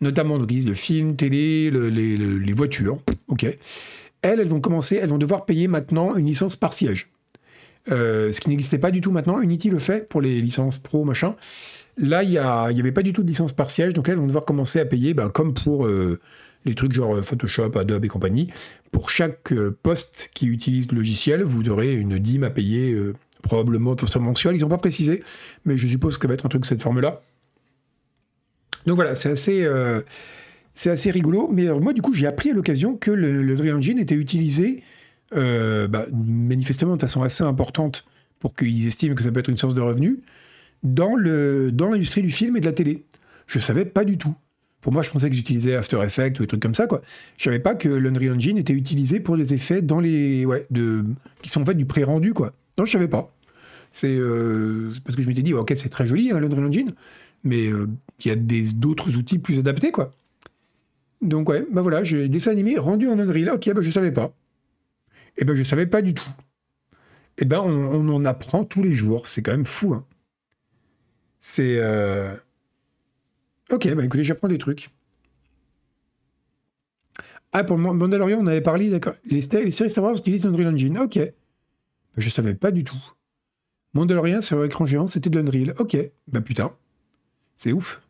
notamment 0.00 0.38
donc, 0.38 0.50
le 0.50 0.74
film, 0.74 1.14
télé, 1.14 1.70
les, 1.70 2.52
voitures, 2.52 2.98
ok, 3.28 3.44
elles, 4.22 4.40
elles 4.40 4.48
vont 4.48 4.60
commencer, 4.60 4.96
elles 4.96 5.08
vont 5.08 5.18
devoir 5.18 5.46
payer 5.46 5.68
maintenant 5.68 6.16
une 6.16 6.26
licence 6.26 6.56
par 6.56 6.72
siège. 6.72 7.08
Euh, 7.90 8.32
ce 8.32 8.40
qui 8.40 8.50
n'existait 8.50 8.78
pas 8.78 8.90
du 8.90 9.00
tout 9.00 9.10
maintenant. 9.10 9.40
Unity 9.40 9.70
le 9.70 9.78
fait 9.78 10.08
pour 10.08 10.20
les 10.20 10.40
licences 10.40 10.78
pro, 10.78 11.04
machin. 11.04 11.36
Là, 11.96 12.22
il 12.22 12.30
n'y 12.30 12.38
avait 12.38 12.92
pas 12.92 13.02
du 13.02 13.12
tout 13.12 13.22
de 13.22 13.28
licence 13.28 13.52
par 13.52 13.70
siège, 13.70 13.92
donc 13.92 14.08
elles 14.08 14.16
vont 14.16 14.26
devoir 14.26 14.44
commencer 14.44 14.78
à 14.78 14.84
payer, 14.84 15.14
ben, 15.14 15.30
comme 15.30 15.52
pour 15.52 15.86
euh, 15.86 16.20
les 16.64 16.74
trucs 16.74 16.92
genre 16.92 17.24
Photoshop, 17.24 17.76
Adobe 17.76 18.04
et 18.04 18.08
compagnie. 18.08 18.50
Pour 18.92 19.10
chaque 19.10 19.52
euh, 19.52 19.76
poste 19.82 20.30
qui 20.32 20.46
utilise 20.46 20.90
le 20.92 20.98
logiciel, 20.98 21.42
vous 21.42 21.68
aurez 21.68 21.94
une 21.94 22.18
dîme 22.18 22.44
à 22.44 22.50
payer 22.50 22.96
probablement 23.42 23.94
de 23.94 24.00
façon 24.00 24.20
mensuelle, 24.20 24.56
ils 24.56 24.60
n'ont 24.60 24.68
pas 24.68 24.78
précisé, 24.78 25.22
mais 25.64 25.76
je 25.76 25.86
suppose 25.86 26.18
que 26.18 26.22
ça 26.22 26.28
va 26.28 26.34
être 26.34 26.46
un 26.46 26.48
truc 26.48 26.62
de 26.62 26.66
cette 26.66 26.82
forme-là. 26.82 27.22
Donc 28.86 28.96
voilà, 28.96 29.14
c'est 29.14 29.30
assez, 29.30 29.64
euh, 29.64 30.00
rigolo, 31.06 31.48
mais 31.52 31.68
moi 31.68 31.92
du 31.92 32.02
coup 32.02 32.14
j'ai 32.14 32.26
appris 32.26 32.50
à 32.50 32.54
l'occasion 32.54 32.96
que 32.96 33.10
le, 33.10 33.42
le 33.42 33.56
Dream 33.56 33.76
Engine 33.76 33.98
était 33.98 34.14
utilisé 34.14 34.82
euh, 34.82 34.97
bah, 35.32 36.06
manifestement 36.12 36.96
de 36.96 37.00
façon 37.00 37.22
assez 37.22 37.44
importante 37.44 38.04
pour 38.40 38.54
qu'ils 38.54 38.86
estiment 38.86 39.14
que 39.14 39.22
ça 39.22 39.30
peut 39.30 39.40
être 39.40 39.48
une 39.48 39.58
source 39.58 39.74
de 39.74 39.80
revenus 39.80 40.18
dans, 40.82 41.16
le, 41.16 41.72
dans 41.72 41.88
l'industrie 41.90 42.22
du 42.22 42.30
film 42.30 42.56
et 42.56 42.60
de 42.60 42.66
la 42.66 42.72
télé. 42.72 43.04
Je 43.46 43.58
savais 43.58 43.84
pas 43.84 44.04
du 44.04 44.18
tout. 44.18 44.34
Pour 44.80 44.92
moi, 44.92 45.02
je 45.02 45.10
pensais 45.10 45.28
qu'ils 45.28 45.40
utilisaient 45.40 45.74
After 45.74 46.00
Effects 46.04 46.38
ou 46.38 46.42
des 46.42 46.46
trucs 46.46 46.62
comme 46.62 46.74
ça, 46.74 46.86
quoi. 46.86 47.02
Je 47.36 47.44
savais 47.44 47.58
pas 47.58 47.74
que 47.74 47.88
l'Unreal 47.88 48.34
Engine 48.34 48.58
était 48.58 48.72
utilisé 48.72 49.18
pour 49.18 49.36
des 49.36 49.52
effets 49.52 49.82
dans 49.82 49.98
les, 49.98 50.46
ouais, 50.46 50.66
de, 50.70 51.04
qui 51.42 51.50
sont 51.50 51.62
en 51.62 51.64
fait 51.64 51.74
du 51.74 51.84
pré-rendu, 51.84 52.32
quoi. 52.32 52.52
Non, 52.78 52.84
je 52.84 52.92
savais 52.92 53.08
pas. 53.08 53.34
C'est 53.90 54.14
euh, 54.16 54.92
parce 55.04 55.16
que 55.16 55.22
je 55.22 55.28
m'étais 55.28 55.42
dit, 55.42 55.52
ok, 55.52 55.72
c'est 55.74 55.88
très 55.88 56.06
joli, 56.06 56.30
hein, 56.30 56.38
l'Unreal 56.38 56.66
Engine, 56.66 56.94
mais 57.42 57.66
euh, 57.66 57.88
il 58.24 58.28
y 58.28 58.30
a 58.30 58.36
d'autres 58.36 59.16
outils 59.16 59.38
plus 59.38 59.58
adaptés, 59.58 59.90
quoi. 59.90 60.12
Donc, 61.22 61.48
ouais, 61.48 61.66
bah 61.72 61.82
voilà, 61.82 62.04
j'ai 62.04 62.28
dessin 62.28 62.52
animé 62.52 62.78
rendu 62.78 63.08
en 63.08 63.18
Unreal. 63.18 63.50
Ok, 63.50 63.72
bah 63.74 63.80
je 63.80 63.90
savais 63.90 64.12
pas. 64.12 64.32
Eh 65.38 65.44
ben, 65.44 65.54
je 65.54 65.62
savais 65.62 65.86
pas 65.86 66.02
du 66.02 66.14
tout. 66.14 66.30
Eh 67.38 67.44
ben, 67.44 67.60
on, 67.60 68.08
en 68.08 68.24
apprend 68.24 68.64
tous 68.64 68.82
les 68.82 68.92
jours. 68.92 69.28
C'est 69.28 69.42
quand 69.42 69.52
même 69.52 69.66
fou, 69.66 69.94
hein. 69.94 70.04
C'est. 71.40 71.78
Euh... 71.78 72.34
Ok, 73.70 73.88
bah 73.94 74.04
écoutez, 74.04 74.24
j'apprends 74.24 74.48
des 74.48 74.58
trucs. 74.58 74.90
Ah, 77.52 77.64
pour 77.64 77.78
Mandalorian, 77.78 78.38
on 78.40 78.46
avait 78.46 78.60
parlé, 78.60 78.90
d'accord. 78.90 79.14
Les, 79.24 79.40
les, 79.40 79.70
séries 79.70 79.90
Star 79.90 80.04
Wars 80.04 80.16
utilisent 80.16 80.46
Unreal 80.46 80.74
Engine. 80.74 80.98
Ok. 80.98 81.18
Je 81.18 81.32
je 82.20 82.30
savais 82.30 82.54
pas 82.54 82.72
du 82.72 82.82
tout. 82.82 82.98
Mandalorian 83.94 84.42
sur 84.42 84.64
écran 84.64 84.86
géant, 84.86 85.06
c'était 85.06 85.30
de 85.30 85.38
l'Unreal. 85.38 85.74
Ok, 85.78 85.96
bah 86.26 86.40
putain, 86.40 86.72
c'est 87.56 87.72
ouf. 87.72 88.02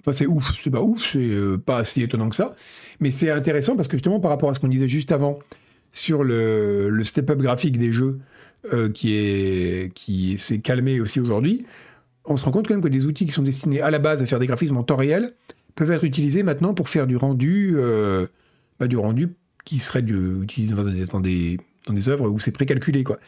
Enfin, 0.00 0.12
c'est 0.12 0.26
ouf, 0.26 0.58
c'est 0.60 0.70
pas 0.70 0.80
ouf, 0.80 1.12
c'est 1.12 1.18
euh, 1.18 1.58
pas 1.58 1.84
si 1.84 2.02
étonnant 2.02 2.28
que 2.28 2.36
ça. 2.36 2.54
Mais 3.00 3.10
c'est 3.10 3.30
intéressant 3.30 3.76
parce 3.76 3.88
que 3.88 3.96
justement, 3.96 4.20
par 4.20 4.30
rapport 4.30 4.50
à 4.50 4.54
ce 4.54 4.60
qu'on 4.60 4.68
disait 4.68 4.88
juste 4.88 5.12
avant 5.12 5.38
sur 5.98 6.24
le, 6.24 7.02
step-up 7.04 7.38
graphique 7.38 7.78
des 7.78 7.92
jeux 7.92 8.18
euh, 8.72 8.88
qui 8.90 9.90
qui 9.94 10.38
s'est 10.38 10.60
calmé 10.60 11.00
aussi 11.00 11.20
aujourd'hui, 11.20 11.66
on 12.24 12.36
se 12.36 12.44
rend 12.44 12.50
compte 12.50 12.68
quand 12.68 12.74
même 12.74 12.82
que 12.82 12.88
des 12.88 13.06
outils 13.06 13.26
qui 13.26 13.32
sont 13.32 13.42
destinés 13.42 13.80
à 13.80 13.90
la 13.90 13.98
base 13.98 14.22
à 14.22 14.26
faire 14.26 14.38
des 14.38 14.46
graphismes 14.46 14.76
en 14.76 14.82
temps 14.82 14.96
réel 14.96 15.34
peuvent 15.74 15.90
être 15.90 16.04
utilisés 16.04 16.42
maintenant 16.42 16.74
pour 16.74 16.88
faire 16.88 17.06
du 17.06 17.16
rendu, 17.16 17.74
euh, 17.76 18.26
bah, 18.80 18.88
du 18.88 18.96
rendu 18.96 19.30
qui 19.64 19.78
serait 19.78 20.00
utilisé 20.00 20.74
dans 20.74 21.20
des, 21.20 21.58
dans 21.86 21.94
des 21.94 22.08
œuvres 22.08 22.28
où 22.28 22.38
c'est 22.40 22.52
précalculé, 22.52 23.04
quoi. 23.04 23.18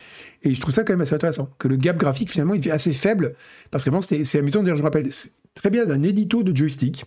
Et 0.42 0.54
je 0.54 0.60
trouve 0.60 0.72
ça 0.72 0.84
quand 0.84 0.92
même 0.92 1.00
assez 1.02 1.14
intéressant, 1.14 1.50
que 1.58 1.68
le 1.68 1.76
gap 1.76 1.96
graphique, 1.96 2.30
finalement, 2.30 2.54
il 2.54 2.66
est 2.66 2.70
assez 2.70 2.92
faible, 2.92 3.34
parce 3.70 3.84
que 3.84 3.90
vraiment, 3.90 4.02
c'est 4.02 4.38
amusant. 4.38 4.62
D'ailleurs, 4.62 4.78
je 4.78 4.82
me 4.82 4.86
rappelle 4.86 5.10
très 5.54 5.70
bien 5.70 5.84
d'un 5.84 6.02
édito 6.02 6.42
de 6.42 6.56
joystick. 6.56 7.04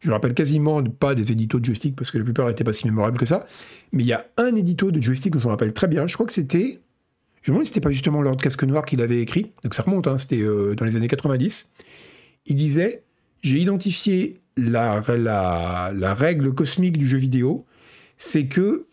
Je 0.00 0.08
me 0.08 0.12
rappelle 0.14 0.34
quasiment 0.34 0.82
pas 0.82 1.14
des 1.14 1.32
éditos 1.32 1.58
de 1.58 1.64
joystick, 1.64 1.96
parce 1.96 2.10
que 2.10 2.18
la 2.18 2.24
plupart 2.24 2.46
n'étaient 2.48 2.64
pas 2.64 2.72
si 2.72 2.86
mémorables 2.86 3.18
que 3.18 3.26
ça. 3.26 3.46
Mais 3.92 4.02
il 4.02 4.06
y 4.06 4.12
a 4.12 4.26
un 4.36 4.54
édito 4.54 4.90
de 4.90 5.00
joystick 5.00 5.32
que 5.32 5.38
je 5.38 5.44
me 5.44 5.50
rappelle 5.50 5.72
très 5.72 5.88
bien. 5.88 6.06
Je 6.06 6.14
crois 6.14 6.26
que 6.26 6.32
c'était. 6.32 6.80
Je 7.42 7.50
me 7.50 7.54
demande 7.56 7.64
si 7.64 7.72
c'était 7.72 7.80
pas 7.80 7.90
justement 7.90 8.22
Lord 8.22 8.38
Casque 8.38 8.64
Noir 8.64 8.84
qui 8.84 8.96
l'avait 8.96 9.20
écrit. 9.20 9.52
Donc 9.62 9.74
ça 9.74 9.82
remonte, 9.82 10.06
hein, 10.06 10.18
c'était 10.18 10.42
euh, 10.42 10.74
dans 10.74 10.84
les 10.84 10.96
années 10.96 11.08
90. 11.08 11.72
Il 12.46 12.56
disait 12.56 13.04
J'ai 13.42 13.58
identifié 13.58 14.40
la, 14.56 16.14
règle 16.14 16.52
cosmique 16.52 16.98
du 16.98 17.06
jeu 17.06 17.18
vidéo, 17.18 17.64
c'est 18.16 18.46
que 18.46 18.86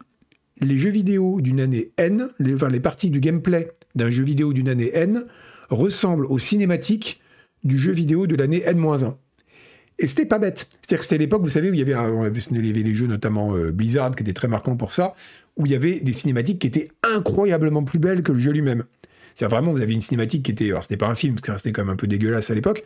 les 0.60 0.78
jeux 0.78 0.90
vidéo 0.90 1.42
d'une 1.42 1.60
année 1.60 1.92
N, 1.98 2.30
enfin, 2.54 2.70
les 2.70 2.80
parties 2.80 3.10
du 3.10 3.20
gameplay 3.20 3.72
d'un 3.96 4.10
jeu 4.10 4.24
vidéo 4.24 4.54
d'une 4.54 4.70
année 4.70 4.92
N, 4.94 5.26
ressemblent 5.70 6.26
aux 6.26 6.40
cinématiques 6.40 7.22
du 7.64 7.78
jeu 7.78 7.92
vidéo 7.92 8.28
de 8.28 8.36
l'année 8.36 8.62
N-1. 8.66 9.16
Et 10.00 10.08
c'était 10.08 10.26
pas 10.26 10.40
bête. 10.40 10.68
C'est-à-dire 10.82 11.00
que 11.00 11.04
c'était 11.04 11.18
l'époque, 11.18 11.42
vous 11.44 11.50
savez, 11.50 11.70
où 11.70 11.74
il 11.74 11.80
y 11.80 11.82
avait, 11.82 11.96
on 11.96 12.24
avait 12.24 12.40
les 12.40 12.94
jeux, 12.94 13.08
notamment 13.08 13.56
euh, 13.56 13.72
Blizzard, 13.72 14.16
qui 14.16 14.24
étaient 14.24 14.34
très 14.34 14.48
marquants 14.48 14.76
pour 14.76 14.92
ça, 14.92 15.14
où 15.56 15.66
il 15.66 15.72
y 15.72 15.76
avait 15.76 16.00
des 16.00 16.14
cinématiques 16.14 16.60
qui 16.60 16.68
étaient 16.68 16.90
incroyablement 17.04 17.84
plus 17.84 18.00
belles 18.00 18.24
que 18.24 18.32
le 18.32 18.40
jeu 18.40 18.52
lui-même. 18.52 18.86
C'est-à-dire 19.36 19.56
vraiment, 19.56 19.72
vous 19.72 19.82
avez 19.82 19.94
une 19.94 20.02
cinématique 20.02 20.44
qui 20.44 20.52
était, 20.52 20.70
alors 20.70 20.84
c'était 20.84 20.98
pas 20.98 21.08
un 21.08 21.16
film, 21.16 21.36
parce 21.36 21.48
que 21.48 21.58
c'était 21.58 21.72
quand 21.72 21.84
même 21.84 21.94
un 21.94 21.98
peu 21.98 22.08
dégueulasse 22.08 22.50
à 22.50 22.56
l'époque, 22.56 22.84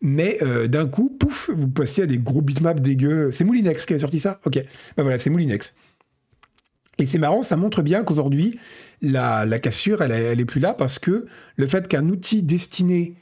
mais 0.00 0.38
euh, 0.42 0.68
d'un 0.68 0.86
coup, 0.86 1.10
pouf, 1.18 1.50
vous 1.50 1.68
passiez 1.68 2.04
à 2.04 2.06
des 2.06 2.18
gros 2.18 2.40
bitmaps 2.40 2.80
dégueux. 2.80 3.30
C'est 3.32 3.44
Moulinex 3.44 3.84
qui 3.84 3.94
a 3.94 3.98
sorti 3.98 4.20
ça? 4.20 4.40
Ok. 4.44 4.54
Ben 4.96 5.02
voilà, 5.02 5.18
c'est 5.18 5.30
Moulinex. 5.30 5.74
Et 6.98 7.06
c'est 7.06 7.18
marrant, 7.18 7.42
ça 7.42 7.56
montre 7.56 7.82
bien 7.82 8.04
qu'aujourd'hui, 8.04 8.58
la, 9.02 9.46
cassure, 9.60 10.02
elle, 10.02 10.10
elle 10.10 10.40
est 10.40 10.44
plus 10.44 10.60
là 10.60 10.74
parce 10.74 10.98
que 10.98 11.26
le 11.56 11.66
fait 11.66 11.86
qu'un 11.86 12.08
outil 12.08 12.42
destiné 12.42 13.14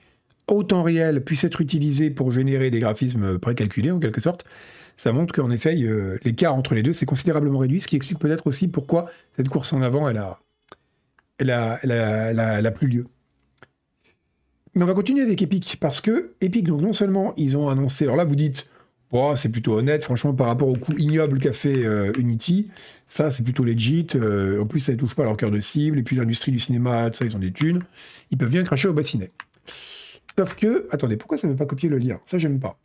au 0.48 0.62
temps 0.62 0.82
réel 0.82 1.24
puisse 1.24 1.44
être 1.44 1.61
utilisé 1.61 2.11
pour 2.11 2.30
générer 2.30 2.70
des 2.70 2.78
graphismes 2.78 3.38
précalculés, 3.38 3.90
en 3.90 3.98
quelque 3.98 4.20
sorte, 4.20 4.44
ça 4.96 5.12
montre 5.12 5.35
qu'en 5.35 5.50
effet, 5.50 5.76
euh, 5.82 6.18
l'écart 6.24 6.54
entre 6.54 6.74
les 6.74 6.82
deux 6.82 6.92
s'est 6.92 7.06
considérablement 7.06 7.59
réduit, 7.59 7.80
ce 7.80 7.88
qui 7.88 7.96
explique 7.96 8.18
peut-être 8.18 8.46
aussi 8.46 8.68
pourquoi 8.68 9.11
cette 9.32 9.48
course 9.48 9.72
en 9.72 9.82
avant, 9.82 10.09
elle 10.09 10.18
a, 10.18 10.40
elle 11.38 11.50
a, 11.50 11.78
elle 11.82 12.66
a, 12.66 12.70
plus 12.70 12.88
lieu. 12.88 13.06
Mais 14.74 14.82
on 14.82 14.87
va 14.87 14.94
continuer 14.94 15.22
avec 15.22 15.42
Epic, 15.42 15.78
parce 15.80 16.00
que 16.00 16.35
Epic, 16.40 16.66
donc 16.66 16.80
non 16.80 16.92
seulement 16.92 17.35
ils 17.37 17.56
ont 17.56 17.68
annoncé, 17.68 18.04
alors 18.04 18.16
là 18.16 18.24
vous 18.24 18.37
dites, 18.37 18.68
c'est 19.35 19.50
plutôt 19.50 19.74
honnête, 19.78 20.04
franchement, 20.04 20.35
par 20.35 20.46
rapport 20.46 20.68
au 20.68 20.76
coup 20.76 20.92
ignoble 20.96 21.38
qu'a 21.38 21.52
fait 21.52 21.85
euh, 21.85 22.12
Unity. 22.18 22.68
Ça, 23.06 23.30
c'est 23.30 23.42
plutôt 23.42 23.64
legit. 23.64 24.06
Euh, 24.14 24.62
en 24.62 24.66
plus, 24.66 24.80
ça 24.80 24.92
ne 24.92 24.98
touche 24.98 25.14
pas 25.14 25.24
leur 25.24 25.37
cœur 25.37 25.50
de 25.50 25.61
cible. 25.61 25.98
Et 25.98 26.02
puis, 26.02 26.16
l'industrie 26.16 26.52
du 26.52 26.59
cinéma, 26.59 27.11
ça, 27.12 27.24
ils 27.24 27.35
ont 27.35 27.38
des 27.38 27.52
thunes. 27.52 27.82
Ils 28.30 28.38
peuvent 28.38 28.50
bien 28.50 28.62
cracher 28.62 28.88
au 28.88 28.92
bassinet. 28.92 29.30
Sauf 30.38 30.55
que, 30.55 30.87
attendez, 30.90 31.16
pourquoi 31.16 31.38
ça 31.38 31.46
ne 31.46 31.53
veut 31.53 31.59
pas 31.59 31.66
copier 31.66 31.88
le 31.88 31.99
lien? 31.99 32.20
Ça, 32.27 32.38
j'aime 32.38 32.61
pas. 32.61 32.79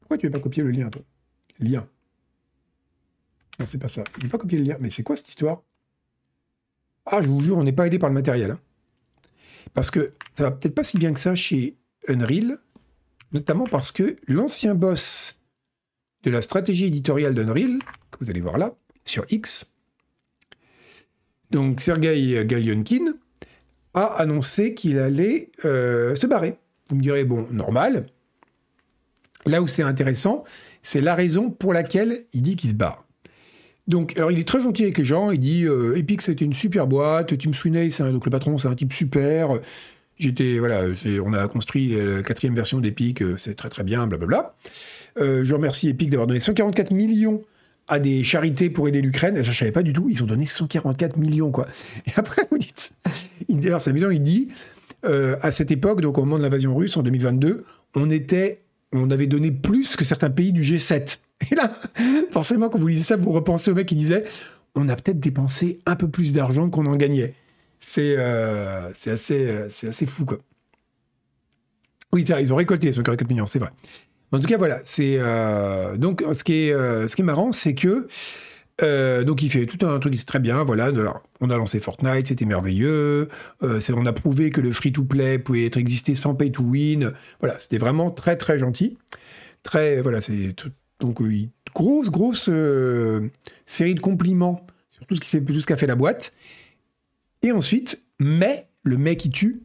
Pourquoi 0.00 0.18
tu 0.18 0.26
ne 0.26 0.30
veux 0.30 0.38
pas 0.38 0.42
copier 0.42 0.62
le 0.62 0.70
lien, 0.70 0.88
toi? 0.90 1.02
Lien. 1.58 1.88
Non, 3.58 3.66
c'est 3.66 3.78
pas 3.78 3.88
ça. 3.88 4.04
Il 4.16 4.20
ne 4.20 4.22
veut 4.24 4.30
pas 4.30 4.38
copier 4.38 4.58
le 4.58 4.64
lien. 4.64 4.76
Mais 4.80 4.90
c'est 4.90 5.02
quoi 5.02 5.16
cette 5.16 5.28
histoire? 5.28 5.62
Ah, 7.04 7.20
je 7.20 7.28
vous 7.28 7.40
jure, 7.42 7.58
on 7.58 7.64
n'est 7.64 7.72
pas 7.72 7.86
aidé 7.86 7.98
par 7.98 8.10
le 8.10 8.14
matériel. 8.14 8.52
Hein. 8.52 8.60
Parce 9.74 9.90
que 9.90 10.12
ça 10.34 10.44
va 10.44 10.50
peut-être 10.52 10.74
pas 10.74 10.84
si 10.84 10.98
bien 10.98 11.12
que 11.12 11.20
ça 11.20 11.34
chez 11.34 11.76
Unreal, 12.06 12.58
notamment 13.32 13.64
parce 13.64 13.92
que 13.92 14.16
l'ancien 14.28 14.74
boss 14.74 15.40
de 16.22 16.30
la 16.30 16.42
stratégie 16.42 16.86
éditoriale 16.86 17.34
d'Unreal, 17.34 17.78
que 18.10 18.18
vous 18.20 18.30
allez 18.30 18.40
voir 18.40 18.58
là, 18.58 18.74
sur 19.04 19.24
X, 19.30 19.74
donc 21.50 21.80
Sergei 21.80 22.44
Galionkin, 22.44 23.14
a 23.98 24.04
annoncé 24.20 24.74
qu'il 24.74 24.98
allait 24.98 25.50
euh, 25.64 26.14
se 26.16 26.26
barrer. 26.26 26.56
Vous 26.88 26.96
me 26.96 27.02
direz, 27.02 27.24
bon, 27.24 27.46
normal. 27.50 28.06
Là 29.46 29.62
où 29.62 29.68
c'est 29.68 29.82
intéressant, 29.82 30.44
c'est 30.82 31.00
la 31.00 31.14
raison 31.14 31.50
pour 31.50 31.72
laquelle 31.72 32.24
il 32.32 32.42
dit 32.42 32.56
qu'il 32.56 32.70
se 32.70 32.74
barre. 32.74 33.04
Donc, 33.86 34.16
alors 34.16 34.30
il 34.30 34.38
est 34.38 34.46
très 34.46 34.60
gentil 34.60 34.82
avec 34.82 34.98
les 34.98 35.04
gens, 35.04 35.30
il 35.30 35.40
dit 35.40 35.64
euh, 35.64 35.96
Epic 35.96 36.20
c'était 36.20 36.44
une 36.44 36.52
super 36.52 36.86
boîte, 36.86 37.38
Tim 37.38 37.54
Sweeney, 37.54 37.88
donc 37.98 38.26
le 38.26 38.30
patron, 38.30 38.58
c'est 38.58 38.68
un 38.68 38.74
type 38.74 38.92
super. 38.92 39.58
J'étais, 40.18 40.58
voilà, 40.58 40.82
on 41.24 41.32
a 41.32 41.46
construit 41.46 41.94
la 41.96 42.22
quatrième 42.22 42.54
version 42.54 42.80
d'Epic, 42.80 43.22
euh, 43.22 43.36
c'est 43.38 43.54
très 43.54 43.70
très 43.70 43.84
bien, 43.84 44.06
blablabla. 44.06 44.54
Euh, 45.18 45.42
je 45.42 45.54
remercie 45.54 45.88
Epic 45.88 46.10
d'avoir 46.10 46.26
donné 46.26 46.40
144 46.40 46.92
millions 46.92 47.42
à 47.88 47.98
des 47.98 48.22
charités 48.22 48.70
pour 48.70 48.88
aider 48.88 49.00
l'Ukraine. 49.00 49.42
Je 49.42 49.48
ne 49.48 49.54
savais 49.54 49.72
pas 49.72 49.82
du 49.82 49.92
tout, 49.92 50.08
ils 50.10 50.22
ont 50.22 50.26
donné 50.26 50.46
144 50.46 51.16
millions, 51.16 51.50
quoi. 51.50 51.66
Et 52.06 52.12
après, 52.16 52.46
vous 52.50 52.58
dites, 52.58 52.92
d'ailleurs, 53.48 53.80
c'est 53.80 53.90
amusant, 53.90 54.10
il 54.10 54.22
dit, 54.22 54.48
euh, 55.04 55.36
à 55.42 55.50
cette 55.50 55.70
époque, 55.70 56.00
donc 56.00 56.18
au 56.18 56.22
moment 56.22 56.38
de 56.38 56.42
l'invasion 56.42 56.76
russe 56.76 56.96
en 56.96 57.02
2022, 57.02 57.64
on 57.94 58.10
était, 58.10 58.60
on 58.92 59.10
avait 59.10 59.26
donné 59.26 59.50
plus 59.50 59.96
que 59.96 60.04
certains 60.04 60.30
pays 60.30 60.52
du 60.52 60.62
G7. 60.62 61.18
Et 61.50 61.54
là, 61.54 61.72
forcément, 62.30 62.68
quand 62.68 62.78
vous 62.78 62.88
lisez 62.88 63.02
ça, 63.02 63.16
vous 63.16 63.32
repensez 63.32 63.70
au 63.70 63.74
mec 63.74 63.86
qui 63.86 63.94
disait, 63.94 64.24
on 64.74 64.88
a 64.88 64.96
peut-être 64.96 65.20
dépensé 65.20 65.80
un 65.86 65.96
peu 65.96 66.08
plus 66.08 66.32
d'argent 66.32 66.68
qu'on 66.68 66.86
en 66.86 66.96
gagnait. 66.96 67.34
C'est 67.80 68.16
euh, 68.18 68.90
assez, 69.06 69.46
euh, 69.46 69.66
assez 69.66 70.06
fou, 70.06 70.24
quoi. 70.24 70.38
Oui, 72.12 72.24
ils 72.24 72.52
ont 72.52 72.56
récolté 72.56 72.90
144 72.90 73.28
millions, 73.28 73.46
c'est 73.46 73.58
vrai. 73.58 73.70
En 74.32 74.40
tout 74.40 74.48
cas, 74.48 74.56
voilà. 74.56 74.80
C'est 74.84 75.16
euh, 75.18 75.96
donc 75.96 76.24
ce 76.32 76.44
qui 76.44 76.54
est 76.54 76.72
euh, 76.72 77.08
ce 77.08 77.16
qui 77.16 77.22
est 77.22 77.24
marrant, 77.24 77.52
c'est 77.52 77.74
que 77.74 78.08
euh, 78.82 79.24
donc 79.24 79.42
il 79.42 79.50
fait 79.50 79.66
tout 79.66 79.84
un 79.86 79.98
truc, 79.98 80.16
c'est 80.16 80.26
très 80.26 80.38
bien. 80.38 80.64
Voilà, 80.64 80.90
on 81.40 81.50
a 81.50 81.56
lancé 81.56 81.80
Fortnite, 81.80 82.28
c'était 82.28 82.44
merveilleux. 82.44 83.28
on 83.60 84.06
a 84.06 84.12
prouvé 84.12 84.50
que 84.50 84.60
le 84.60 84.72
free-to-play 84.72 85.38
pouvait 85.38 85.66
être 85.66 85.78
existé 85.78 86.14
sans 86.14 86.34
pay 86.34 86.52
to 86.52 86.62
win. 86.62 87.12
Voilà, 87.40 87.58
c'était 87.58 87.78
vraiment 87.78 88.10
très 88.10 88.36
très 88.36 88.58
gentil. 88.58 88.98
Très 89.62 90.00
voilà, 90.00 90.20
c'est 90.20 90.54
donc 91.00 91.20
grosse 91.74 92.10
grosse 92.10 92.50
série 93.66 93.94
de 93.94 94.00
compliments 94.00 94.66
sur 94.90 95.06
tout 95.06 95.16
ce 95.16 95.20
qui 95.20 95.44
tout 95.44 95.60
ce 95.60 95.66
qu'a 95.66 95.76
fait 95.76 95.86
la 95.86 95.96
boîte. 95.96 96.32
Et 97.42 97.52
ensuite, 97.52 98.02
mais 98.18 98.68
le 98.82 98.98
mais 98.98 99.16
qui 99.16 99.30
tue, 99.30 99.62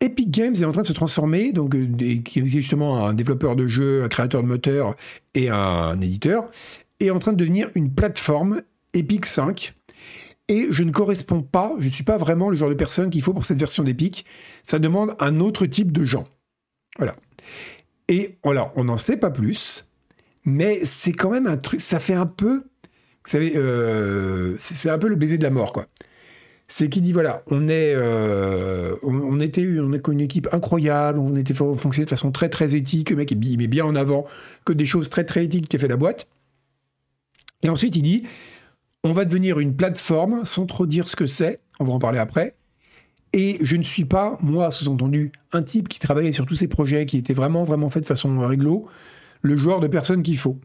Epic 0.00 0.30
Games 0.30 0.54
est 0.54 0.64
en 0.64 0.72
train 0.72 0.82
de 0.82 0.86
se 0.86 0.92
transformer, 0.92 1.52
donc 1.52 1.74
euh, 1.74 1.86
qui 2.22 2.40
est 2.40 2.46
justement 2.46 3.06
un 3.06 3.14
développeur 3.14 3.56
de 3.56 3.66
jeux, 3.66 4.04
un 4.04 4.08
créateur 4.08 4.42
de 4.42 4.48
moteurs 4.48 4.94
et 5.34 5.48
un 5.48 5.98
éditeur, 6.00 6.50
est 7.00 7.10
en 7.10 7.18
train 7.18 7.32
de 7.32 7.38
devenir 7.38 7.70
une 7.74 7.92
plateforme 7.92 8.62
Epic 8.92 9.26
5. 9.26 9.74
Et 10.48 10.68
je 10.70 10.82
ne 10.84 10.92
corresponds 10.92 11.42
pas, 11.42 11.72
je 11.78 11.86
ne 11.86 11.90
suis 11.90 12.04
pas 12.04 12.18
vraiment 12.18 12.50
le 12.50 12.56
genre 12.56 12.68
de 12.68 12.74
personne 12.74 13.10
qu'il 13.10 13.22
faut 13.22 13.32
pour 13.32 13.44
cette 13.44 13.58
version 13.58 13.82
d'Epic. 13.82 14.26
Ça 14.64 14.78
demande 14.78 15.16
un 15.18 15.40
autre 15.40 15.66
type 15.66 15.92
de 15.92 16.04
gens. 16.04 16.26
Voilà. 16.98 17.16
Et 18.08 18.38
voilà, 18.44 18.72
on 18.76 18.84
n'en 18.84 18.96
sait 18.96 19.16
pas 19.16 19.30
plus, 19.30 19.88
mais 20.44 20.84
c'est 20.84 21.12
quand 21.12 21.30
même 21.30 21.46
un 21.46 21.56
truc, 21.56 21.80
ça 21.80 21.98
fait 21.98 22.14
un 22.14 22.26
peu, 22.26 22.58
vous 22.58 23.30
savez, 23.30 23.54
euh, 23.56 24.56
c'est 24.60 24.90
un 24.90 24.98
peu 24.98 25.08
le 25.08 25.16
baiser 25.16 25.38
de 25.38 25.42
la 25.42 25.50
mort, 25.50 25.72
quoi 25.72 25.86
c'est 26.68 26.88
qu'il 26.88 27.02
dit 27.02 27.12
voilà, 27.12 27.42
on 27.46 27.68
est, 27.68 27.94
euh, 27.94 28.96
on, 29.02 29.38
était, 29.40 29.66
on 29.78 29.92
est 29.92 30.08
une 30.08 30.20
équipe 30.20 30.48
incroyable, 30.52 31.18
on 31.18 31.36
était 31.36 31.54
fonctionné 31.54 32.04
de 32.04 32.10
façon 32.10 32.32
très 32.32 32.48
très 32.48 32.74
éthique, 32.74 33.10
le 33.10 33.16
mec 33.16 33.30
il 33.30 33.58
met 33.58 33.68
bien 33.68 33.84
en 33.84 33.94
avant 33.94 34.26
que 34.64 34.72
des 34.72 34.86
choses 34.86 35.08
très 35.08 35.24
très 35.24 35.44
éthiques 35.44 35.68
qu'a 35.68 35.78
fait 35.78 35.88
la 35.88 35.96
boîte. 35.96 36.26
Et 37.62 37.68
ensuite 37.68 37.96
il 37.96 38.02
dit, 38.02 38.24
on 39.04 39.12
va 39.12 39.24
devenir 39.24 39.60
une 39.60 39.76
plateforme 39.76 40.44
sans 40.44 40.66
trop 40.66 40.86
dire 40.86 41.08
ce 41.08 41.14
que 41.14 41.26
c'est, 41.26 41.60
on 41.78 41.84
va 41.84 41.92
en 41.92 41.98
parler 41.98 42.18
après. 42.18 42.56
Et 43.32 43.58
je 43.60 43.76
ne 43.76 43.82
suis 43.82 44.04
pas, 44.04 44.38
moi, 44.40 44.70
sous-entendu, 44.70 45.30
un 45.52 45.62
type 45.62 45.88
qui 45.88 46.00
travaillait 46.00 46.32
sur 46.32 46.46
tous 46.46 46.54
ces 46.54 46.68
projets, 46.68 47.06
qui 47.06 47.18
était 47.18 47.34
vraiment, 47.34 47.64
vraiment 47.64 47.90
fait 47.90 48.00
de 48.00 48.06
façon 48.06 48.38
réglo, 48.46 48.88
le 49.42 49.56
genre 49.56 49.80
de 49.80 49.88
personne 49.88 50.22
qu'il 50.22 50.38
faut. 50.38 50.58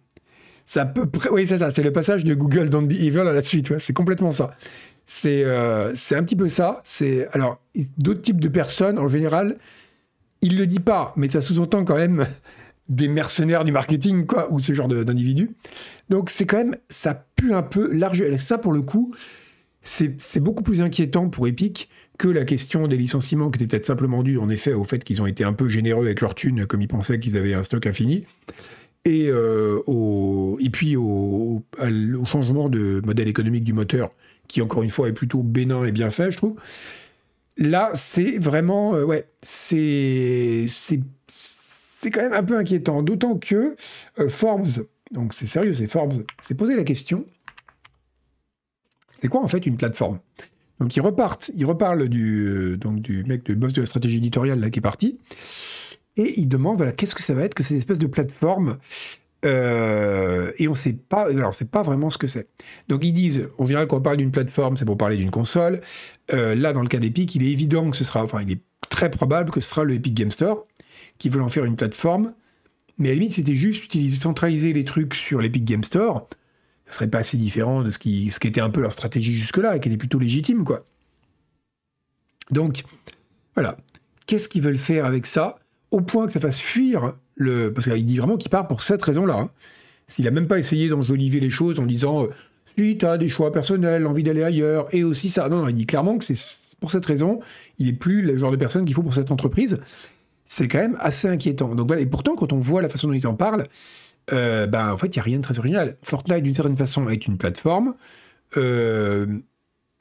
Ça 0.66 0.86
peut, 0.86 1.08
oui, 1.32 1.46
c'est 1.46 1.60
ça, 1.60 1.70
c'est 1.70 1.84
le 1.84 1.92
passage 1.92 2.24
de 2.24 2.34
Google 2.34 2.70
Don't 2.70 2.88
Be 2.88 2.94
Evil 2.94 3.20
à 3.20 3.34
la 3.34 3.44
suite, 3.44 3.78
c'est 3.80 3.94
complètement 3.94 4.32
ça. 4.32 4.56
Euh, 5.26 5.92
c'est 5.96 6.16
un 6.16 6.24
petit 6.24 6.36
peu 6.36 6.50
ça. 6.50 6.84
Alors 7.34 7.60
d'autres 7.98 8.22
types 8.22 8.42
de 8.42 8.48
personnes 8.48 9.00
en 9.00 9.08
général, 9.08 9.58
il 10.42 10.58
le 10.58 10.66
dit 10.66 10.80
pas, 10.80 11.14
mais 11.16 11.30
ça 11.30 11.42
sous-entend 11.42 11.86
quand 11.86 11.96
même 11.96 12.28
des 12.90 13.08
mercenaires 13.08 13.64
du 13.64 13.72
marketing 13.72 14.26
ou 14.50 14.60
ce 14.60 14.74
genre 14.74 14.88
d'individus. 14.88 15.52
Donc 16.10 16.30
c'est 16.30 16.46
quand 16.46 16.58
même 16.58 16.76
ça 16.90 17.26
pue 17.36 17.54
un 17.54 17.64
peu 17.64 17.92
large. 17.94 18.36
Ça 18.38 18.58
pour 18.58 18.74
le 18.74 18.82
coup, 18.82 19.14
c'est 19.82 20.40
beaucoup 20.40 20.64
plus 20.64 20.82
inquiétant 20.82 21.30
pour 21.30 21.48
Epic 21.48 21.90
que 22.18 22.28
la 22.28 22.46
question 22.46 22.88
des 22.88 22.98
licenciements 22.98 23.50
qui 23.50 23.58
était 23.58 23.68
peut-être 23.68 23.86
simplement 23.86 24.22
due 24.22 24.38
en 24.38 24.50
effet 24.50 24.74
au 24.74 24.84
fait 24.84 25.04
qu'ils 25.04 25.24
ont 25.24 25.26
été 25.26 25.44
un 25.44 25.54
peu 25.54 25.68
généreux 25.70 26.06
avec 26.06 26.22
leur 26.22 26.36
thune 26.36 26.68
comme 26.68 26.82
ils 26.82 26.88
pensaient 26.88 27.20
qu'ils 27.20 27.36
avaient 27.36 27.56
un 27.56 27.64
stock 27.64 27.88
infini 27.88 28.26
et, 29.06 29.28
euh, 29.30 29.80
et 30.60 30.70
puis 30.70 30.96
au, 30.96 31.64
changement 32.26 32.70
de 32.70 33.02
modèle 33.04 33.28
économique 33.28 33.64
du 33.64 33.74
moteur 33.74 34.10
qui 34.52 34.62
encore 34.62 34.84
une 34.84 34.90
fois 34.90 35.08
est 35.08 35.14
plutôt 35.14 35.44
bénin 35.44 35.86
et 35.86 35.94
bien 35.94 36.12
fait, 36.12 36.30
je 36.30 36.38
trouve. 36.38 36.56
Là, 37.58 37.92
c'est 37.96 38.38
vraiment, 38.38 38.96
euh, 38.96 39.06
ouais, 39.06 39.26
c'est, 39.42 40.66
c'est, 40.68 41.00
quand 42.12 42.22
même 42.22 42.34
un 42.34 42.44
peu 42.44 42.58
inquiétant, 42.58 43.02
d'autant 43.02 43.38
que 43.38 43.76
euh, 44.20 44.30
Forbes, 44.30 44.68
donc 45.12 45.34
c'est 45.34 45.48
sérieux, 45.48 45.74
c'est 45.74 45.88
Forbes, 45.88 46.26
s'est 46.42 46.56
posé 46.56 46.76
la 46.76 46.84
question, 46.84 47.26
c'est 49.22 49.30
quoi 49.30 49.42
en 49.42 49.48
fait 49.48 49.66
une 49.66 49.78
plateforme? 49.78 50.20
Donc 50.80 50.96
ils 50.96 51.02
repartent, 51.02 51.52
ils 51.56 51.66
reparlent 51.66 52.10
du, 52.10 52.46
euh, 52.48 52.78
donc 52.78 53.00
du 53.00 53.24
mec, 53.24 53.46
du 53.46 53.56
boss 53.56 53.72
de 53.72 53.82
la 53.82 53.86
stratégie 53.86 54.18
éditoriale 54.18 54.60
là 54.60 54.70
qui 54.70 54.80
est 54.80 54.82
parti, 54.82 55.18
et 56.18 56.40
ils 56.40 56.48
demandent 56.48 56.78
voilà 56.78 56.92
qu'est-ce 56.92 57.16
que 57.16 57.24
ça 57.24 57.36
va 57.36 57.44
être 57.44 57.54
que 57.54 57.64
cette 57.64 57.78
espèce 57.78 58.00
de 58.00 58.08
plateforme? 58.08 58.80
Euh, 59.44 60.52
et 60.58 60.68
on 60.68 60.74
sait 60.74 60.94
pas, 60.94 61.28
alors 61.30 61.54
c'est 61.54 61.70
pas 61.70 61.82
vraiment 61.82 62.10
ce 62.10 62.18
que 62.18 62.28
c'est. 62.28 62.48
Donc 62.88 63.04
ils 63.04 63.14
disent, 63.14 63.50
on 63.58 63.66
dirait 63.66 63.88
qu'on 63.88 64.02
parle 64.02 64.18
d'une 64.18 64.32
plateforme, 64.32 64.78
c'est 64.78 64.86
pour 64.86 64.98
parler 64.98 65.18
d'une 65.18 65.32
console. 65.32 65.82
Euh, 66.34 66.56
là, 66.56 66.74
dans 66.74 66.82
le 66.82 66.88
cas 66.88 67.00
d'Epic, 67.00 67.34
il 67.36 67.44
est 67.44 67.52
évident 67.52 67.90
que 67.90 67.98
ce 67.98 68.04
sera, 68.04 68.24
enfin, 68.24 68.42
il 68.42 68.52
est 68.52 68.62
très 68.90 69.10
probable 69.10 69.52
que 69.52 69.62
ce 69.62 69.70
sera 69.70 69.84
le 69.84 69.96
Epic 69.96 70.14
Game 70.14 70.32
Store 70.32 70.66
qui 71.18 71.30
veut 71.30 71.42
en 71.42 71.50
faire 71.50 71.66
une 71.66 71.76
plateforme. 71.76 72.34
Mais 72.98 73.10
à 73.10 73.12
la 73.12 73.16
limite, 73.16 73.34
c'était 73.34 73.56
juste 73.56 73.84
utiliser, 73.86 74.16
centraliser 74.16 74.74
les 74.74 74.86
trucs 74.86 75.16
sur 75.16 75.42
l'Epic 75.42 75.66
Game 75.66 75.84
Store. 75.84 76.28
Ce 76.88 76.96
serait 76.96 77.10
pas 77.10 77.20
assez 77.20 77.38
différent 77.38 77.84
de 77.84 77.90
ce 77.90 77.98
qui, 77.98 78.30
ce 78.32 78.40
qui 78.40 78.48
était 78.48 78.62
un 78.62 78.70
peu 78.70 78.82
leur 78.82 78.94
stratégie 78.94 79.34
jusque-là 79.34 79.76
et 79.76 79.80
qui 79.80 79.88
était 79.88 79.98
plutôt 79.98 80.20
légitime, 80.20 80.64
quoi. 80.64 80.86
Donc, 82.52 82.84
voilà. 83.56 83.78
Qu'est-ce 84.28 84.50
qu'ils 84.50 84.62
veulent 84.62 84.78
faire 84.78 85.06
avec 85.06 85.26
ça 85.26 85.58
Au 85.90 86.02
point 86.02 86.28
que 86.28 86.34
ça 86.34 86.40
fasse 86.40 86.60
fuir 86.60 87.16
parce 87.74 87.88
qu'il 87.88 88.06
dit 88.06 88.18
vraiment 88.18 88.38
qu'il 88.38 88.50
part 88.50 88.68
pour 88.68 88.84
cette 88.84 89.02
raison-là. 89.02 89.36
Hein. 89.36 89.50
S'il 90.08 90.28
a 90.28 90.32
même 90.32 90.48
pas 90.48 90.60
essayé 90.60 90.90
d'enjoliver 90.90 91.40
les 91.40 91.50
choses 91.50 91.80
en 91.80 91.86
disant 91.86 92.26
euh, 92.26 92.28
si 92.78 92.98
tu 92.98 93.06
as 93.06 93.18
des 93.18 93.30
choix 93.30 93.52
personnels, 93.52 94.06
envie 94.08 94.24
d'aller 94.24 94.44
ailleurs, 94.44 94.94
et 94.94 95.04
aussi 95.04 95.30
ça. 95.30 95.48
Non, 95.50 95.62
non, 95.62 95.70
il 95.70 95.76
dit 95.76 95.86
clairement 95.86 96.18
que 96.18 96.26
c'est 96.26 96.36
pour 96.80 96.92
cette 96.92 97.06
raison, 97.06 97.40
il 97.78 97.86
n'est 97.86 97.94
plus 97.94 98.22
le 98.22 98.38
genre 98.38 98.52
de 98.52 98.58
personne 98.58 98.86
qu'il 98.86 98.96
faut 98.96 99.04
pour 99.04 99.14
cette 99.14 99.32
entreprise. 99.32 99.80
C'est 100.46 100.68
quand 100.68 100.80
même 100.80 100.98
assez 101.00 101.28
inquiétant. 101.28 101.76
Donc 101.76 101.88
voilà, 101.88 102.02
et 102.02 102.06
pourtant, 102.06 102.36
quand 102.36 102.52
on 102.52 102.60
voit 102.60 102.82
la 102.82 102.90
façon 102.90 103.08
dont 103.08 103.14
ils 103.14 103.28
en 103.28 103.36
parlent, 103.36 103.68
euh, 104.34 104.68
ben, 104.68 104.92
en 104.92 104.98
fait, 104.98 105.16
il 105.16 105.20
n'y 105.20 105.22
a 105.22 105.24
rien 105.24 105.38
de 105.38 105.44
très 105.44 105.58
original. 105.60 105.98
Fortnite, 106.04 106.44
d'une 106.44 106.54
certaine 106.54 106.76
façon, 106.76 107.08
est 107.08 107.28
une 107.28 107.38
plateforme. 107.38 107.94
Euh, 108.58 109.28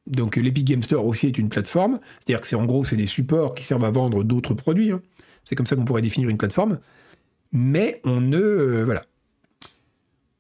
donc 0.07 0.37
l'Epic 0.37 0.65
Game 0.65 0.83
Store 0.83 1.07
aussi 1.07 1.27
est 1.27 1.39
une 1.39 1.49
plateforme. 1.49 2.01
C'est-à-dire 2.19 2.41
que 2.41 2.47
c'est 2.47 2.57
en 2.57 2.65
gros, 2.65 2.85
c'est 2.85 2.97
des 2.97 3.07
supports 3.07 3.55
qui 3.55 3.63
servent 3.63 3.85
à 3.85 3.91
vendre 3.91 4.25
d'autres 4.25 4.55
produits. 4.55 4.91
Hein. 4.91 5.03
C'est 5.45 5.55
comme 5.55 5.67
ça 5.67 5.77
qu'on 5.77 5.85
pourrait 5.85 6.03
définir 6.03 6.29
une 6.29 6.39
plateforme 6.39 6.81
mais 7.53 8.01
on 8.05 8.21
ne 8.21 8.39
euh, 8.39 8.85
voilà. 8.85 9.05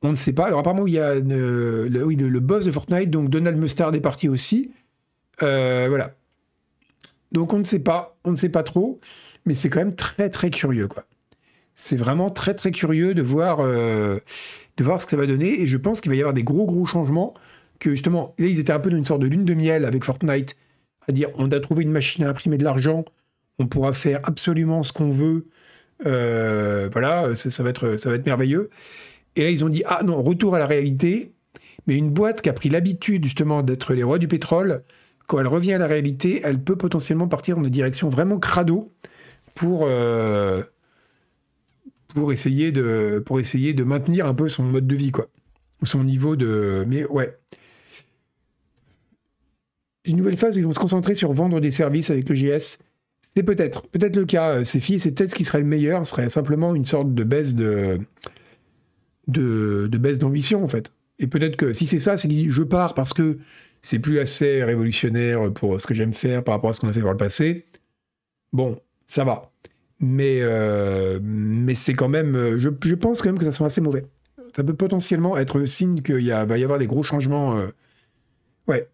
On 0.02 0.10
ne 0.10 0.16
sait 0.16 0.32
pas. 0.32 0.46
Alors 0.46 0.60
apparemment 0.60 0.86
il 0.86 0.94
y 0.94 0.98
a 0.98 1.14
le, 1.14 2.40
boss 2.40 2.64
de 2.64 2.70
Fortnite, 2.70 3.10
donc 3.10 3.28
Donald 3.28 3.58
Mustard 3.58 3.94
est 3.94 4.00
parti 4.00 4.28
aussi. 4.28 4.70
Euh, 5.42 5.86
voilà. 5.88 6.14
Donc 7.32 7.52
on 7.52 7.58
ne 7.58 7.64
sait 7.64 7.80
pas, 7.80 8.16
on 8.24 8.32
ne 8.32 8.36
sait 8.36 8.48
pas 8.48 8.62
trop, 8.62 9.00
mais 9.44 9.54
c'est 9.54 9.68
quand 9.68 9.78
même 9.78 9.94
très 9.94 10.30
très 10.30 10.50
curieux 10.50 10.88
quoi. 10.88 11.04
C'est 11.74 11.96
vraiment 11.96 12.30
très 12.30 12.54
très 12.54 12.70
curieux 12.72 13.14
de 13.14 13.22
voir 13.22 13.60
euh, 13.60 14.18
de 14.76 14.84
voir 14.84 15.00
ce 15.00 15.06
que 15.06 15.10
ça 15.10 15.16
va 15.16 15.26
donner 15.26 15.60
et 15.60 15.66
je 15.66 15.76
pense 15.76 16.00
qu'il 16.00 16.10
va 16.10 16.16
y 16.16 16.20
avoir 16.20 16.34
des 16.34 16.42
gros 16.42 16.66
gros 16.66 16.86
changements 16.86 17.34
que 17.78 17.90
justement 17.90 18.34
là 18.38 18.46
ils 18.46 18.58
étaient 18.58 18.72
un 18.72 18.80
peu 18.80 18.90
dans 18.90 18.96
une 18.96 19.04
sorte 19.04 19.20
de 19.22 19.26
lune 19.26 19.44
de 19.44 19.54
miel 19.54 19.84
avec 19.84 20.04
Fortnite, 20.04 20.56
à 21.08 21.12
dire 21.12 21.28
on 21.34 21.50
a 21.52 21.60
trouvé 21.60 21.82
une 21.82 21.92
machine 21.92 22.24
à 22.24 22.28
imprimer 22.30 22.58
de 22.58 22.64
l'argent, 22.64 23.04
on 23.58 23.66
pourra 23.66 23.92
faire 23.92 24.20
absolument 24.24 24.82
ce 24.82 24.92
qu'on 24.92 25.10
veut 25.10 25.46
euh, 26.06 26.88
voilà, 26.92 27.34
ça, 27.34 27.62
va 27.62 27.70
être, 27.70 27.96
ça 27.96 28.10
va 28.10 28.16
être 28.16 28.26
merveilleux. 28.26 28.70
Et 29.36 29.44
là, 29.44 29.50
ils 29.50 29.64
ont 29.64 29.68
dit 29.68 29.82
ah 29.86 30.02
non, 30.04 30.22
retour 30.22 30.54
à 30.54 30.58
la 30.58 30.66
réalité. 30.66 31.32
Mais 31.86 31.96
une 31.96 32.10
boîte 32.10 32.42
qui 32.42 32.48
a 32.48 32.52
pris 32.52 32.68
l'habitude 32.68 33.24
justement 33.24 33.62
d'être 33.62 33.94
les 33.94 34.02
rois 34.02 34.18
du 34.18 34.28
pétrole, 34.28 34.84
quand 35.26 35.40
elle 35.40 35.46
revient 35.46 35.74
à 35.74 35.78
la 35.78 35.86
réalité, 35.86 36.40
elle 36.44 36.62
peut 36.62 36.76
potentiellement 36.76 37.28
partir 37.28 37.56
dans 37.56 37.64
une 37.64 37.70
direction 37.70 38.08
vraiment 38.08 38.38
crado 38.38 38.92
pour, 39.54 39.84
euh, 39.84 40.62
pour, 42.14 42.32
essayer 42.32 42.70
de, 42.72 43.22
pour 43.24 43.40
essayer 43.40 43.72
de 43.72 43.84
maintenir 43.84 44.26
un 44.26 44.34
peu 44.34 44.48
son 44.48 44.64
mode 44.64 44.86
de 44.86 44.94
vie, 44.94 45.10
quoi. 45.10 45.28
Son 45.84 46.04
niveau 46.04 46.36
de. 46.36 46.84
Mais 46.86 47.06
ouais. 47.06 47.38
Une 50.04 50.16
nouvelle 50.18 50.36
phase 50.36 50.56
ils 50.56 50.64
vont 50.64 50.72
se 50.72 50.78
concentrer 50.78 51.14
sur 51.14 51.32
vendre 51.32 51.60
des 51.60 51.70
services 51.70 52.10
avec 52.10 52.28
le 52.28 52.34
JS. 52.34 52.78
C'est 53.34 53.42
peut-être, 53.42 53.86
peut-être 53.88 54.16
le 54.16 54.24
cas. 54.24 54.64
C'est 54.64 54.80
filles, 54.80 55.00
c'est 55.00 55.12
peut-être 55.12 55.30
ce 55.30 55.34
qui 55.34 55.44
serait 55.44 55.60
le 55.60 55.64
meilleur. 55.64 56.06
Serait 56.06 56.30
simplement 56.30 56.74
une 56.74 56.84
sorte 56.84 57.14
de 57.14 57.22
baisse 57.24 57.54
d'ambition, 60.18 60.64
en 60.64 60.68
fait. 60.68 60.92
Et 61.18 61.26
peut-être 61.26 61.56
que 61.56 61.72
si 61.72 61.86
c'est 61.86 62.00
ça, 62.00 62.16
c'est 62.16 62.28
qu'il 62.28 62.50
je 62.50 62.62
pars 62.62 62.94
parce 62.94 63.12
que 63.12 63.38
c'est 63.82 63.98
plus 63.98 64.18
assez 64.18 64.64
révolutionnaire 64.64 65.52
pour 65.52 65.80
ce 65.80 65.86
que 65.86 65.94
j'aime 65.94 66.12
faire 66.12 66.42
par 66.42 66.54
rapport 66.54 66.70
à 66.70 66.72
ce 66.72 66.80
qu'on 66.80 66.88
a 66.88 66.92
fait 66.92 67.02
par 67.02 67.12
le 67.12 67.16
passé. 67.16 67.66
Bon, 68.52 68.80
ça 69.06 69.24
va. 69.24 69.52
Mais, 70.00 70.40
euh, 70.40 71.20
c'est 71.74 71.94
quand 71.94 72.08
même. 72.08 72.56
Je, 72.56 72.70
je, 72.84 72.94
pense 72.94 73.22
quand 73.22 73.28
même 73.28 73.38
que 73.38 73.44
ça 73.44 73.52
sera 73.52 73.66
assez 73.66 73.80
mauvais. 73.80 74.06
Ça 74.56 74.64
peut 74.64 74.74
potentiellement 74.74 75.36
être 75.36 75.58
le 75.58 75.66
signe 75.66 76.02
qu'il 76.02 76.30
va 76.30 76.58
y 76.58 76.64
avoir 76.64 76.78
des 76.78 76.86
gros 76.86 77.02
changements. 77.02 77.56
Euh, 77.58 77.68
ouais. 78.66 78.88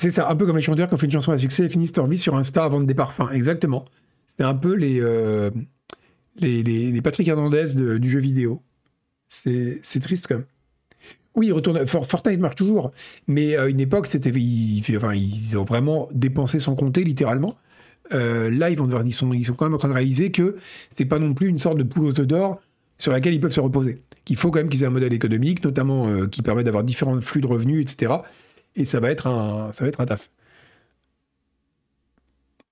C'est 0.00 0.10
ça, 0.10 0.30
un 0.30 0.34
peu 0.34 0.46
comme 0.46 0.56
les 0.56 0.62
chanteurs 0.62 0.88
qui 0.88 0.94
ont 0.94 0.96
fait 0.96 1.04
une 1.04 1.12
chanson 1.12 1.30
à 1.30 1.36
succès 1.36 1.66
et 1.66 1.68
finissent 1.68 1.94
leur 1.94 2.06
vie 2.06 2.16
sur 2.16 2.34
Insta 2.34 2.64
à 2.64 2.68
vendre 2.68 2.86
des 2.86 2.94
parfums. 2.94 3.30
Exactement. 3.32 3.84
C'est 4.26 4.44
un 4.44 4.54
peu 4.54 4.72
les, 4.74 4.98
euh, 4.98 5.50
les, 6.38 6.62
les, 6.62 7.02
Patrick 7.02 7.28
Hernandez 7.28 7.74
du 7.74 8.08
jeu 8.08 8.18
vidéo. 8.18 8.62
C'est 9.28 10.00
triste 10.00 10.26
quand 10.26 10.36
même. 10.36 10.46
Oui, 11.34 11.52
retourne, 11.52 11.86
Fortnite 11.86 12.40
marche 12.40 12.56
toujours, 12.56 12.92
mais 13.28 13.56
à 13.56 13.66
une 13.68 13.78
époque, 13.78 14.06
c'était, 14.06 14.30
ils, 14.30 15.58
ont 15.58 15.64
vraiment 15.64 16.08
dépensé 16.12 16.60
sans 16.60 16.74
compter, 16.76 17.04
littéralement. 17.04 17.56
Euh, 18.14 18.50
là, 18.50 18.70
ils 18.70 19.12
sont 19.12 19.28
quand 19.28 19.66
même 19.66 19.74
en 19.74 19.78
train 19.78 19.88
de 19.88 19.92
réaliser 19.92 20.30
que 20.30 20.56
c'est 20.88 21.04
pas 21.04 21.18
non 21.18 21.34
plus 21.34 21.48
une 21.48 21.58
sorte 21.58 21.76
de 21.76 21.82
poule 21.82 22.06
aux 22.06 22.12
d'or 22.12 22.58
sur 22.96 23.12
laquelle 23.12 23.34
ils 23.34 23.40
peuvent 23.40 23.52
se 23.52 23.60
reposer. 23.60 24.00
Qu'il 24.24 24.36
faut 24.36 24.50
quand 24.50 24.60
même 24.60 24.70
qu'ils 24.70 24.82
aient 24.82 24.86
un 24.86 24.90
modèle 24.90 25.12
économique, 25.12 25.62
notamment 25.62 26.08
euh, 26.08 26.26
qui 26.26 26.40
permet 26.40 26.64
d'avoir 26.64 26.84
différents 26.84 27.20
flux 27.20 27.42
de 27.42 27.46
revenus, 27.46 27.82
etc. 27.82 28.14
Et 28.76 28.84
ça 28.84 29.00
va 29.00 29.10
être 29.10 29.26
un, 29.26 29.72
ça 29.72 29.84
va 29.84 29.88
être 29.88 30.00
un 30.00 30.06
taf. 30.06 30.30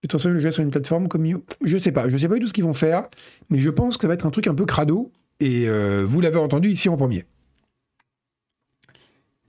Et 0.02 0.28
le 0.28 0.50
sur 0.52 0.62
une 0.62 0.70
plateforme 0.70 1.08
comme 1.08 1.26
je 1.62 1.76
sais 1.76 1.90
pas, 1.90 2.08
je 2.08 2.16
sais 2.16 2.28
pas 2.28 2.34
du 2.34 2.40
tout 2.40 2.46
ce 2.46 2.52
qu'ils 2.52 2.64
vont 2.64 2.74
faire, 2.74 3.08
mais 3.50 3.58
je 3.58 3.68
pense 3.68 3.96
que 3.96 4.02
ça 4.02 4.08
va 4.08 4.14
être 4.14 4.26
un 4.26 4.30
truc 4.30 4.46
un 4.46 4.54
peu 4.54 4.64
crado. 4.64 5.12
Et 5.40 5.68
euh, 5.68 6.04
vous 6.06 6.20
l'avez 6.20 6.38
entendu 6.38 6.70
ici 6.70 6.88
en 6.88 6.96
premier. 6.96 7.24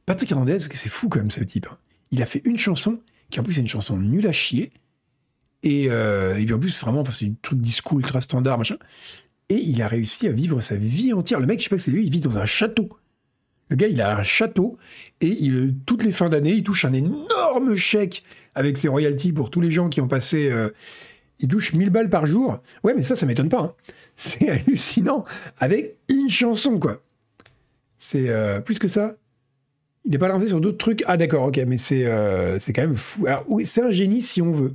Patrick 0.05 0.31
Hernandez, 0.31 0.59
c'est 0.59 0.89
fou 0.89 1.07
quand 1.07 1.19
même 1.19 1.31
ce 1.31 1.43
type. 1.43 1.67
Hein. 1.71 1.77
Il 2.11 2.21
a 2.23 2.25
fait 2.25 2.41
une 2.45 2.57
chanson 2.57 2.99
qui 3.29 3.39
en 3.39 3.43
plus 3.43 3.57
est 3.57 3.61
une 3.61 3.67
chanson 3.67 3.97
nulle 3.97 4.27
à 4.27 4.31
chier. 4.31 4.71
Et, 5.61 5.87
euh, 5.89 6.35
et 6.37 6.45
puis 6.45 6.53
en 6.53 6.59
plus, 6.59 6.79
vraiment, 6.79 7.03
c'est 7.05 7.25
un 7.25 7.33
truc 7.41 7.61
disco 7.61 7.99
ultra 7.99 8.21
standard, 8.21 8.57
machin. 8.57 8.77
Et 9.49 9.57
il 9.57 9.81
a 9.81 9.87
réussi 9.87 10.27
à 10.27 10.31
vivre 10.31 10.61
sa 10.61 10.75
vie 10.75 11.13
entière. 11.13 11.39
Le 11.39 11.45
mec, 11.45 11.59
je 11.59 11.65
sais 11.65 11.69
pas 11.69 11.77
si 11.77 11.85
c'est 11.85 11.91
lui, 11.91 12.03
il 12.03 12.11
vit 12.11 12.21
dans 12.21 12.37
un 12.37 12.45
château. 12.45 12.89
Le 13.69 13.75
gars, 13.75 13.87
il 13.87 14.01
a 14.01 14.17
un 14.17 14.23
château 14.23 14.77
et 15.21 15.51
toutes 15.85 16.03
les 16.03 16.11
fins 16.11 16.29
d'année, 16.29 16.53
il 16.53 16.63
touche 16.63 16.85
un 16.85 16.93
énorme 16.93 17.75
chèque 17.75 18.23
avec 18.55 18.77
ses 18.77 18.87
royalties 18.87 19.31
pour 19.31 19.51
tous 19.51 19.61
les 19.61 19.69
gens 19.69 19.89
qui 19.89 20.01
ont 20.01 20.07
passé. 20.07 20.49
Euh, 20.51 20.69
il 21.39 21.47
touche 21.47 21.73
1000 21.73 21.89
balles 21.89 22.09
par 22.09 22.25
jour. 22.25 22.59
Ouais, 22.83 22.93
mais 22.95 23.03
ça, 23.03 23.15
ça 23.15 23.25
m'étonne 23.25 23.49
pas. 23.49 23.61
Hein. 23.61 23.73
C'est 24.15 24.49
hallucinant. 24.49 25.23
Avec 25.59 25.97
une 26.09 26.29
chanson, 26.29 26.79
quoi. 26.79 27.01
C'est 27.97 28.29
euh, 28.29 28.59
plus 28.59 28.79
que 28.79 28.87
ça. 28.87 29.15
Il 30.03 30.11
n'est 30.11 30.17
pas 30.17 30.27
lancé 30.27 30.47
sur 30.47 30.59
d'autres 30.59 30.77
trucs. 30.77 31.03
Ah 31.07 31.17
d'accord, 31.17 31.45
ok, 31.45 31.57
mais 31.67 31.77
c'est 31.77 32.05
euh, 32.05 32.57
quand 32.73 32.81
même 32.81 32.95
fou. 32.95 33.27
C'est 33.65 33.81
un 33.81 33.91
génie 33.91 34.21
si 34.21 34.41
on 34.41 34.51
veut. 34.51 34.73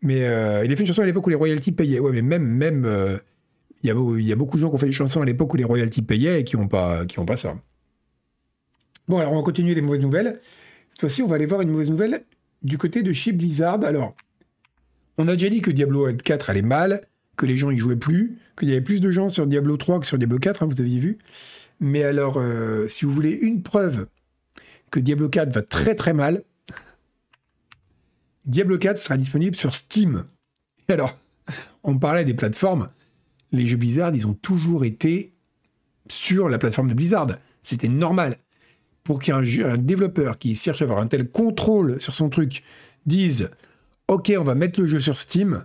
Mais 0.00 0.20
il 0.20 0.72
a 0.72 0.76
fait 0.76 0.82
une 0.82 0.86
chanson 0.86 1.02
à 1.02 1.06
l'époque 1.06 1.26
où 1.26 1.30
les 1.30 1.36
royalties 1.36 1.72
payaient. 1.72 1.98
Ouais, 1.98 2.12
mais 2.12 2.22
même 2.22 2.44
même 2.44 3.20
il 3.82 3.88
y, 3.88 4.32
a, 4.32 4.36
beaucoup 4.36 4.56
de 4.56 4.62
gens 4.62 4.68
qui 4.70 4.74
ont 4.74 4.78
fait 4.78 4.86
des 4.86 4.92
chansons 4.92 5.20
à 5.20 5.24
l'époque 5.24 5.52
où 5.52 5.56
les 5.56 5.64
royalties 5.64 6.02
payaient 6.02 6.40
et 6.40 6.44
qui 6.44 6.56
n'ont 6.56 6.68
pas 6.68 7.04
ça. 7.36 7.56
Bon, 9.08 9.18
alors 9.18 9.32
on 9.32 9.36
va 9.36 9.42
continuer 9.42 9.74
les 9.74 9.82
mauvaises 9.82 10.02
nouvelles. 10.02 10.40
Cette 10.90 11.00
fois-ci, 11.00 11.22
on 11.22 11.26
va 11.26 11.36
aller 11.36 11.46
voir 11.46 11.60
une 11.60 11.70
mauvaise 11.70 11.90
nouvelle 11.90 12.24
du 12.62 12.78
côté 12.78 13.02
de 13.02 13.12
chez 13.12 13.32
Blizzard. 13.32 13.84
Alors, 13.84 14.14
on 15.18 15.28
a 15.28 15.32
déjà 15.32 15.48
dit 15.48 15.60
que 15.60 15.70
Diablo 15.70 16.12
4 16.12 16.50
allait 16.50 16.62
mal, 16.62 17.06
que 17.36 17.46
les 17.46 17.56
gens 17.56 17.70
y 17.70 17.76
jouaient 17.76 17.96
plus, 17.96 18.38
qu'il 18.58 18.68
y 18.68 18.72
avait 18.72 18.80
plus 18.80 19.00
de 19.00 19.10
gens 19.10 19.28
sur 19.28 19.46
Diablo 19.46 19.76
3 19.76 20.00
que 20.00 20.06
sur 20.06 20.18
Diablo 20.18 20.38
4, 20.38 20.62
hein, 20.62 20.66
vous 20.66 20.80
aviez 20.80 20.98
vu. 20.98 21.18
Mais 21.80 22.02
alors, 22.02 22.36
euh, 22.38 22.88
si 22.88 23.04
vous 23.04 23.12
voulez 23.12 23.32
une 23.32 23.62
preuve 23.62 24.06
que 24.90 25.00
Diablo 25.00 25.28
4 25.28 25.52
va 25.52 25.62
très 25.62 25.94
très 25.94 26.12
mal, 26.12 26.44
Diablo 28.46 28.78
4 28.78 28.98
sera 28.98 29.16
disponible 29.16 29.56
sur 29.56 29.74
Steam. 29.74 30.24
Et 30.88 30.92
alors, 30.92 31.18
on 31.82 31.98
parlait 31.98 32.24
des 32.24 32.34
plateformes. 32.34 32.90
Les 33.52 33.66
jeux 33.66 33.76
Blizzard, 33.76 34.14
ils 34.14 34.26
ont 34.26 34.34
toujours 34.34 34.84
été 34.84 35.34
sur 36.08 36.48
la 36.48 36.58
plateforme 36.58 36.88
de 36.88 36.94
Blizzard. 36.94 37.28
C'était 37.60 37.88
normal. 37.88 38.38
Pour 39.04 39.20
qu'un 39.20 39.42
développeur 39.76 40.38
qui 40.38 40.54
cherche 40.54 40.80
à 40.80 40.84
avoir 40.84 40.98
un 40.98 41.06
tel 41.06 41.28
contrôle 41.28 42.00
sur 42.00 42.14
son 42.14 42.30
truc 42.30 42.62
dise 43.06 43.50
Ok, 44.08 44.32
on 44.38 44.44
va 44.44 44.54
mettre 44.54 44.80
le 44.80 44.86
jeu 44.86 45.00
sur 45.00 45.18
Steam, 45.18 45.64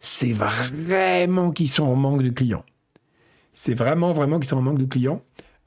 c'est 0.00 0.32
vraiment 0.32 1.50
qu'ils 1.50 1.68
sont 1.68 1.84
en 1.84 1.96
manque 1.96 2.22
de 2.22 2.30
clients. 2.30 2.64
C'est 3.52 3.74
vraiment, 3.74 4.12
vraiment 4.12 4.38
qu'ils 4.38 4.48
sont 4.48 4.56
en 4.58 4.62
manque 4.62 4.78
de 4.78 4.84
clients. 4.84 5.22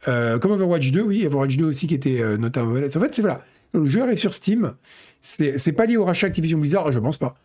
Euh, 0.07 0.39
comme 0.39 0.51
Overwatch 0.51 0.91
2, 0.91 1.01
oui, 1.01 1.26
Overwatch 1.26 1.57
2 1.57 1.66
aussi 1.66 1.88
qui 1.88 1.93
était 1.93 2.22
euh, 2.22 2.38
notamment. 2.38 2.72
En 2.78 2.82
fait, 2.82 3.14
c'est 3.14 3.22
voilà. 3.22 3.43
Le 3.74 3.86
jeu 3.86 4.01
arrive 4.01 4.18
sur 4.18 4.34
Steam. 4.34 4.74
C'est 5.22 5.74
pas 5.74 5.86
lié 5.86 5.97
au 5.97 6.05
rachat 6.05 6.28
Activision 6.28 6.57
Blizzard, 6.57 6.91
je 6.91 6.99
pense 6.99 7.18
pas. 7.18 7.36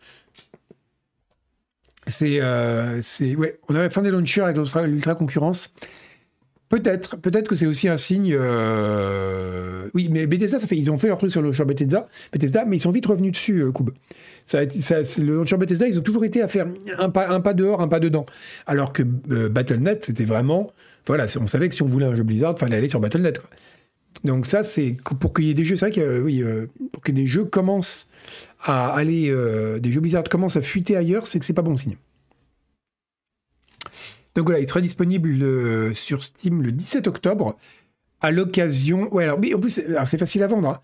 C'est. 2.07 2.39
Euh, 2.41 3.01
ouais, 3.37 3.59
on 3.67 3.75
avait 3.75 3.89
fin 3.89 4.01
des 4.01 4.09
launchers 4.09 4.41
avec 4.41 4.57
l'ultra 4.57 5.15
concurrence. 5.15 5.73
Peut-être, 6.69 7.15
peut-être 7.17 7.47
que 7.47 7.55
c'est 7.55 7.65
aussi 7.65 7.87
un 7.87 7.97
signe. 7.97 8.35
Euh, 8.37 9.89
oui, 9.93 10.09
mais 10.11 10.27
Bethesda, 10.27 10.59
ça 10.59 10.67
fait, 10.67 10.75
ils 10.75 10.91
ont 10.91 10.97
fait 10.97 11.07
leur 11.07 11.17
truc 11.17 11.31
sur 11.31 11.41
le 11.41 11.47
launcher 11.47 11.63
Bethesda, 11.63 12.09
Bethesda, 12.33 12.65
mais 12.65 12.75
ils 12.77 12.81
sont 12.81 12.91
vite 12.91 13.05
revenus 13.05 13.31
dessus, 13.31 13.61
euh, 13.61 13.71
Koub. 13.71 13.91
Ça, 14.45 14.59
ça, 14.79 15.01
le 15.21 15.35
launcher 15.35 15.57
Bethesda, 15.57 15.87
ils 15.87 15.97
ont 15.97 16.01
toujours 16.01 16.25
été 16.25 16.41
à 16.41 16.47
faire 16.47 16.67
un 16.97 17.09
pas, 17.09 17.29
un 17.29 17.39
pas 17.39 17.53
dehors, 17.53 17.81
un 17.81 17.87
pas 17.87 17.99
dedans. 17.99 18.25
Alors 18.65 18.91
que 18.91 19.03
Battle.net, 19.03 20.03
c'était 20.03 20.25
vraiment 20.25 20.73
voilà, 21.07 21.25
on 21.39 21.47
savait 21.47 21.69
que 21.69 21.75
si 21.75 21.81
on 21.81 21.87
voulait 21.87 22.05
un 22.05 22.15
jeu 22.15 22.23
Blizzard, 22.23 22.53
il 22.57 22.59
fallait 22.59 22.75
aller 22.75 22.89
sur 22.89 22.99
Battle.net. 22.99 23.41
Donc 24.23 24.45
ça, 24.45 24.63
c'est 24.63 24.97
pour 25.19 25.33
qu'il 25.33 25.45
y 25.45 25.49
ait 25.49 25.53
des 25.53 25.63
jeux, 25.63 25.77
c'est 25.77 25.85
vrai 25.85 25.95
que 25.95 26.01
euh, 26.01 26.21
oui, 26.21 26.43
euh, 26.43 26.67
pour 26.91 27.01
que 27.01 27.11
des 27.11 27.25
jeux 27.25 27.45
commencent 27.45 28.09
à 28.61 28.93
aller, 28.93 29.29
euh, 29.29 29.79
des 29.79 29.91
jeux 29.91 30.01
Blizzard 30.01 30.25
commencent 30.25 30.57
à 30.57 30.61
fuiter 30.61 30.97
ailleurs, 30.97 31.25
c'est 31.25 31.39
que 31.39 31.45
c'est 31.45 31.53
pas 31.53 31.61
bon 31.61 31.77
signe. 31.77 31.95
Donc 34.37 34.45
voilà, 34.45 34.59
il 34.59 34.69
sera 34.69 34.79
disponible 34.79 35.93
sur 35.93 36.23
Steam 36.23 36.61
le 36.61 36.71
17 36.71 37.07
octobre 37.07 37.57
à 38.21 38.31
l'occasion. 38.31 39.13
Ouais, 39.13 39.25
alors 39.25 39.39
oui, 39.39 39.53
en 39.53 39.59
plus, 39.59 39.81
c'est 40.05 40.17
facile 40.17 40.43
à 40.43 40.47
vendre. 40.47 40.69
Hein. 40.69 40.79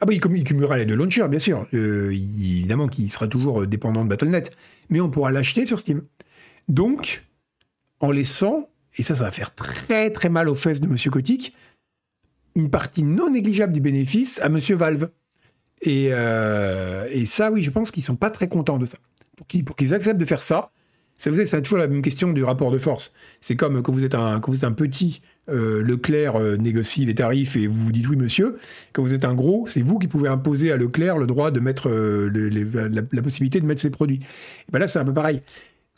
Ah 0.00 0.04
oui, 0.06 0.20
il 0.34 0.44
cumulera 0.44 0.78
les 0.78 0.86
deux 0.86 0.94
launchers, 0.94 1.28
bien 1.28 1.38
sûr. 1.38 1.66
évidemment 1.72 2.88
qu'il 2.88 3.12
sera 3.12 3.28
toujours 3.28 3.66
dépendant 3.66 4.04
de 4.04 4.08
Battle.net, 4.08 4.56
mais 4.88 5.00
on 5.00 5.10
pourra 5.10 5.30
l'acheter 5.30 5.66
sur 5.66 5.78
Steam. 5.78 6.02
Donc, 6.68 7.24
en 8.00 8.10
laissant 8.10 8.68
et 8.98 9.02
ça, 9.02 9.16
ça 9.16 9.24
va 9.24 9.30
faire 9.30 9.54
très 9.54 10.10
très 10.10 10.28
mal 10.28 10.48
aux 10.48 10.54
fesses 10.54 10.80
de 10.80 10.86
Monsieur 10.86 11.10
Kotick, 11.10 11.54
une 12.54 12.70
partie 12.70 13.02
non 13.02 13.30
négligeable 13.30 13.72
du 13.72 13.80
bénéfice 13.80 14.40
à 14.42 14.48
Monsieur 14.48 14.76
Valve. 14.76 15.10
Et, 15.80 16.08
euh, 16.12 17.08
et 17.10 17.26
ça, 17.26 17.50
oui, 17.50 17.62
je 17.62 17.70
pense 17.70 17.90
qu'ils 17.90 18.02
sont 18.02 18.16
pas 18.16 18.30
très 18.30 18.48
contents 18.48 18.78
de 18.78 18.86
ça. 18.86 18.98
Pour 19.36 19.46
qu'ils, 19.46 19.64
pour 19.64 19.76
qu'ils 19.76 19.94
acceptent 19.94 20.20
de 20.20 20.24
faire 20.24 20.42
ça, 20.42 20.70
ça 21.18 21.30
vous 21.30 21.44
c'est 21.44 21.62
toujours 21.62 21.78
la 21.78 21.86
même 21.86 22.02
question 22.02 22.32
du 22.32 22.42
rapport 22.42 22.70
de 22.70 22.78
force. 22.78 23.12
C'est 23.40 23.56
comme 23.56 23.82
quand 23.82 23.92
vous 23.92 24.04
êtes 24.04 24.14
un, 24.14 24.40
quand 24.40 24.50
vous 24.50 24.58
êtes 24.58 24.64
un 24.64 24.72
petit, 24.72 25.22
euh, 25.48 25.82
Leclerc 25.82 26.36
euh, 26.36 26.56
négocie 26.56 27.04
les 27.04 27.14
tarifs 27.14 27.56
et 27.56 27.66
vous 27.66 27.84
vous 27.84 27.92
dites 27.92 28.08
oui 28.08 28.16
monsieur. 28.16 28.56
Quand 28.92 29.02
vous 29.02 29.14
êtes 29.14 29.24
un 29.24 29.34
gros, 29.34 29.66
c'est 29.68 29.82
vous 29.82 29.98
qui 29.98 30.08
pouvez 30.08 30.28
imposer 30.28 30.72
à 30.72 30.76
Leclerc 30.76 31.18
le 31.18 31.26
droit 31.26 31.50
de 31.50 31.60
mettre 31.60 31.88
la, 31.88 33.22
possibilité 33.22 33.60
de 33.60 33.66
mettre 33.66 33.80
ses 33.80 33.90
produits. 33.90 34.20
Et 34.68 34.72
ben 34.72 34.78
là, 34.78 34.88
c'est 34.88 34.98
un 34.98 35.04
peu 35.04 35.14
pareil 35.14 35.42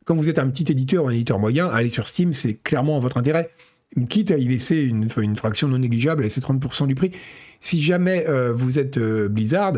quand 0.05 0.15
vous 0.15 0.29
êtes 0.29 0.39
un 0.39 0.49
petit 0.49 0.71
éditeur 0.71 1.05
ou 1.05 1.09
un 1.09 1.13
éditeur 1.13 1.39
moyen, 1.39 1.67
aller 1.67 1.89
sur 1.89 2.07
Steam, 2.07 2.33
c'est 2.33 2.55
clairement 2.55 2.97
en 2.97 3.01
votre 3.01 3.17
intérêt. 3.17 3.51
Quitte 4.09 4.31
à 4.31 4.39
y 4.39 4.47
laisser 4.49 4.83
une, 4.83 5.09
fraction 5.37 5.69
non 5.69 5.79
négligeable, 5.79 6.23
à 6.23 6.25
laisser 6.25 6.41
30% 6.41 6.87
du 6.87 6.95
prix. 6.95 7.13
Si 7.61 7.81
jamais 7.81 8.27
euh, 8.29 8.53
vous 8.53 8.79
êtes 8.79 8.99
euh, 8.99 9.29
Blizzard, 9.29 9.75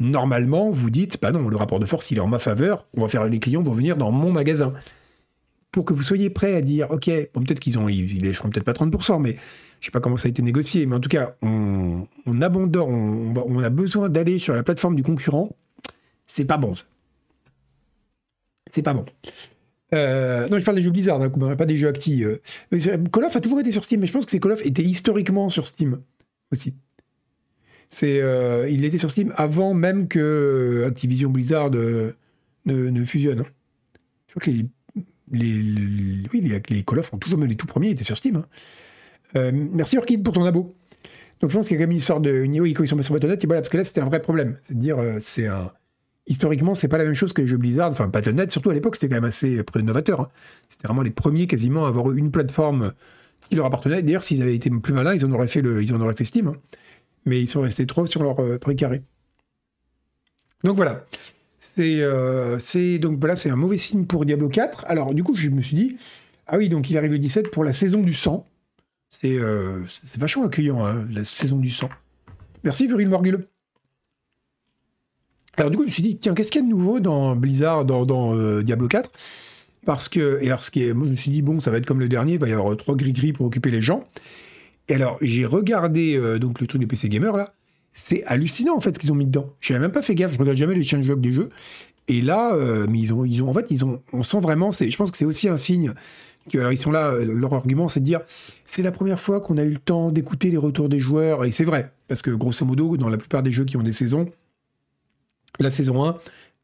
normalement, 0.00 0.70
vous 0.70 0.90
dites, 0.90 1.20
bah 1.22 1.30
non, 1.30 1.48
le 1.48 1.56
rapport 1.56 1.78
de 1.78 1.86
force, 1.86 2.10
il 2.10 2.18
est 2.18 2.20
en 2.20 2.26
ma 2.26 2.38
faveur, 2.38 2.86
on 2.96 3.02
va 3.02 3.08
faire, 3.08 3.24
les 3.26 3.38
clients 3.38 3.62
vont 3.62 3.72
venir 3.72 3.96
dans 3.96 4.10
mon 4.10 4.32
magasin. 4.32 4.72
Pour 5.70 5.84
que 5.84 5.94
vous 5.94 6.02
soyez 6.02 6.30
prêt 6.30 6.56
à 6.56 6.62
dire, 6.62 6.90
ok, 6.90 7.10
bon, 7.32 7.44
peut-être 7.44 7.60
qu'ils 7.60 7.78
ont, 7.78 7.88
ils, 7.88 8.12
ils 8.12 8.22
peut-être 8.22 8.64
pas 8.64 8.72
30%, 8.72 9.20
mais 9.20 9.36
je 9.80 9.86
sais 9.86 9.92
pas 9.92 10.00
comment 10.00 10.16
ça 10.16 10.26
a 10.26 10.30
été 10.30 10.42
négocié, 10.42 10.84
mais 10.86 10.96
en 10.96 11.00
tout 11.00 11.08
cas, 11.08 11.36
on, 11.42 12.06
on 12.26 12.42
abandonne, 12.42 12.82
on, 12.82 13.34
on 13.46 13.62
a 13.62 13.70
besoin 13.70 14.08
d'aller 14.08 14.38
sur 14.40 14.54
la 14.54 14.64
plateforme 14.64 14.96
du 14.96 15.02
concurrent, 15.04 15.54
c'est 16.26 16.44
pas 16.44 16.56
bon 16.56 16.74
ça. 16.74 16.84
C'est 18.70 18.82
pas 18.82 18.94
bon. 18.94 19.04
Euh, 19.92 20.48
non, 20.48 20.58
je 20.58 20.64
parle 20.64 20.76
des 20.76 20.82
jeux 20.82 20.90
Blizzard, 20.90 21.20
hein, 21.20 21.56
pas 21.56 21.66
des 21.66 21.76
jeux 21.76 21.88
actifs. 21.88 22.24
Euh. 22.24 22.96
Call 23.12 23.24
of 23.24 23.34
a 23.34 23.40
toujours 23.40 23.60
été 23.60 23.72
sur 23.72 23.84
Steam, 23.84 24.00
mais 24.00 24.06
je 24.06 24.12
pense 24.12 24.24
que 24.24 24.30
c'est 24.30 24.40
Call 24.40 24.52
of 24.52 24.64
était 24.64 24.82
historiquement 24.82 25.48
sur 25.48 25.66
Steam 25.66 26.00
aussi. 26.52 26.74
C'est, 27.88 28.20
euh, 28.20 28.68
il 28.68 28.84
était 28.84 28.98
sur 28.98 29.10
Steam 29.10 29.32
avant 29.36 29.74
même 29.74 30.06
que 30.06 30.84
Activision 30.86 31.30
Blizzard 31.30 31.70
ne, 31.70 33.04
fusionnent. 33.04 33.40
Hein. 33.40 33.46
Je 34.28 34.38
crois 34.38 34.42
que 34.42 34.50
les, 34.50 34.66
les, 35.32 36.84
Call 36.84 37.00
of 37.00 37.12
ont 37.12 37.18
toujours, 37.18 37.38
même 37.38 37.48
les 37.48 37.56
tout 37.56 37.66
premiers, 37.66 37.90
étaient 37.90 38.04
sur 38.04 38.16
Steam. 38.16 38.36
Hein. 38.36 38.46
Euh, 39.36 39.50
merci 39.52 39.96
Orchid 39.98 40.22
pour 40.22 40.34
ton 40.34 40.44
abo. 40.44 40.74
Donc 41.40 41.50
je 41.50 41.56
pense 41.56 41.68
qu'il 41.68 41.76
y 41.76 41.80
a 41.80 41.82
quand 41.82 41.88
même 41.88 41.96
une 41.96 42.00
sorte 42.00 42.22
de. 42.22 42.46
Oui, 42.60 42.74
quand 42.74 42.84
ils 42.84 42.88
sont 42.88 43.00
sur 43.02 43.14
Battle.net, 43.14 43.44
voilà, 43.46 43.60
parce 43.60 43.70
que 43.70 43.76
là 43.76 43.84
c'était 43.84 44.00
un 44.00 44.06
vrai 44.06 44.20
problème. 44.20 44.58
C'est 44.64 44.74
à 44.74 44.76
dire, 44.76 44.98
euh, 44.98 45.18
c'est 45.20 45.46
un. 45.46 45.72
Historiquement, 46.26 46.74
c'est 46.74 46.88
pas 46.88 46.98
la 46.98 47.04
même 47.04 47.14
chose 47.14 47.32
que 47.32 47.42
les 47.42 47.48
jeux 47.48 47.56
Blizzard. 47.56 47.90
Enfin, 47.90 48.06
Battle.net, 48.06 48.52
surtout 48.52 48.70
à 48.70 48.74
l'époque, 48.74 48.96
c'était 48.96 49.08
quand 49.08 49.16
même 49.16 49.24
assez 49.24 49.64
novateur. 49.76 50.20
Hein. 50.20 50.28
C'était 50.68 50.86
vraiment 50.86 51.02
les 51.02 51.10
premiers 51.10 51.46
quasiment 51.46 51.86
à 51.86 51.88
avoir 51.88 52.12
une 52.12 52.30
plateforme 52.30 52.92
qui 53.48 53.56
leur 53.56 53.66
appartenait. 53.66 54.02
D'ailleurs, 54.02 54.22
s'ils 54.22 54.42
avaient 54.42 54.54
été 54.54 54.70
plus 54.70 54.92
malins, 54.92 55.14
ils 55.14 55.24
en 55.24 55.32
auraient 55.32 55.48
fait, 55.48 55.62
le, 55.62 55.82
ils 55.82 55.94
en 55.94 56.00
auraient 56.00 56.14
fait 56.14 56.24
Steam. 56.24 56.48
Hein. 56.48 56.56
Mais 57.24 57.40
ils 57.40 57.48
sont 57.48 57.62
restés 57.62 57.86
trop 57.86 58.06
sur 58.06 58.22
leur 58.22 58.40
euh, 58.40 58.58
précaré. 58.58 59.02
Donc 60.64 60.76
voilà. 60.76 61.06
Euh, 61.78 62.56
c'est 62.58 62.98
donc 62.98 63.18
voilà, 63.18 63.36
c'est 63.36 63.50
un 63.50 63.56
mauvais 63.56 63.76
signe 63.76 64.06
pour 64.06 64.24
Diablo 64.24 64.48
4. 64.48 64.84
Alors 64.86 65.14
du 65.14 65.22
coup, 65.22 65.34
je 65.34 65.48
me 65.48 65.62
suis 65.62 65.76
dit, 65.76 65.96
ah 66.46 66.56
oui, 66.56 66.68
donc 66.68 66.90
il 66.90 66.98
arrive 66.98 67.12
le 67.12 67.18
17 67.18 67.50
pour 67.50 67.64
la 67.64 67.72
saison 67.72 68.00
du 68.00 68.12
sang. 68.12 68.46
C'est 69.10 69.38
euh, 69.38 69.80
vachement 70.18 70.44
accueillant, 70.44 70.86
hein, 70.86 71.06
la 71.10 71.24
saison 71.24 71.58
du 71.58 71.70
sang. 71.70 71.88
Merci 72.64 72.86
Viril 72.86 73.08
Morgul. 73.08 73.46
Alors 75.60 75.70
du 75.70 75.76
coup, 75.76 75.82
je 75.82 75.88
me 75.88 75.92
suis 75.92 76.02
dit, 76.02 76.16
tiens, 76.16 76.34
qu'est-ce 76.34 76.50
qu'il 76.50 76.62
y 76.62 76.64
a 76.64 76.66
de 76.66 76.70
nouveau 76.70 77.00
dans 77.00 77.36
Blizzard, 77.36 77.84
dans, 77.84 78.34
euh, 78.34 78.62
Diablo 78.62 78.88
4 78.88 79.10
Parce 79.84 80.08
que, 80.08 80.38
et 80.42 80.46
alors 80.46 80.62
ce 80.62 80.70
qui 80.70 80.84
est, 80.84 80.92
moi 80.92 81.06
je 81.06 81.12
me 81.12 81.16
suis 81.16 81.30
dit, 81.30 81.42
bon, 81.42 81.60
ça 81.60 81.70
va 81.70 81.76
être 81.76 81.86
comme 81.86 82.00
le 82.00 82.08
dernier, 82.08 82.34
il 82.34 82.38
va 82.38 82.48
y 82.48 82.52
avoir 82.52 82.76
trois 82.76 82.96
gris-gris 82.96 83.32
pour 83.32 83.46
occuper 83.46 83.70
les 83.70 83.82
gens. 83.82 84.04
Et 84.88 84.94
alors, 84.94 85.18
j'ai 85.20 85.44
regardé 85.44 86.18
donc 86.40 86.60
le 86.60 86.66
truc 86.66 86.80
de 86.80 86.86
PC 86.86 87.08
Gamer 87.08 87.36
là, 87.36 87.54
c'est 87.92 88.24
hallucinant 88.24 88.76
en 88.76 88.80
fait 88.80 88.94
ce 88.94 88.98
qu'ils 88.98 89.12
ont 89.12 89.16
mis 89.16 89.26
dedans. 89.26 89.50
Je 89.60 89.74
même 89.74 89.92
pas 89.92 90.02
fait 90.02 90.14
gaffe, 90.14 90.32
je 90.32 90.38
regarde 90.38 90.56
jamais 90.56 90.74
les 90.74 90.82
changelogs 90.82 91.20
des 91.20 91.32
jeux. 91.32 91.50
Et 92.08 92.20
là, 92.22 92.54
euh, 92.54 92.86
mais 92.88 92.98
ils 92.98 93.12
ont, 93.12 93.24
ils 93.24 93.42
ont, 93.42 93.48
en 93.48 93.54
fait, 93.54 93.66
ils 93.70 93.84
ont, 93.84 94.02
on 94.12 94.22
sent 94.22 94.40
vraiment, 94.40 94.72
je 94.72 94.96
pense 94.96 95.10
que 95.12 95.16
c'est 95.16 95.24
aussi 95.24 95.48
un 95.48 95.56
signe 95.56 95.94
que, 96.50 96.58
alors 96.58 96.72
ils 96.72 96.78
sont 96.78 96.90
là, 96.90 97.12
euh, 97.12 97.24
leur 97.24 97.54
argument, 97.54 97.88
c'est 97.88 98.00
de 98.00 98.04
dire, 98.04 98.20
c'est 98.66 98.82
la 98.82 98.90
première 98.90 99.20
fois 99.20 99.40
qu'on 99.40 99.58
a 99.58 99.62
eu 99.62 99.70
le 99.70 99.78
temps 99.78 100.10
d'écouter 100.10 100.50
les 100.50 100.56
retours 100.56 100.88
des 100.88 100.98
joueurs, 100.98 101.44
et 101.44 101.52
c'est 101.52 101.64
vrai, 101.64 101.92
parce 102.08 102.22
que 102.22 102.30
grosso 102.30 102.64
modo, 102.64 102.96
dans 102.96 103.08
la 103.08 103.18
plupart 103.18 103.44
des 103.44 103.52
jeux 103.52 103.64
qui 103.64 103.76
ont 103.76 103.82
des 103.82 103.92
saisons, 103.92 104.26
la 105.62 105.70
saison 105.70 106.04
1, 106.04 106.16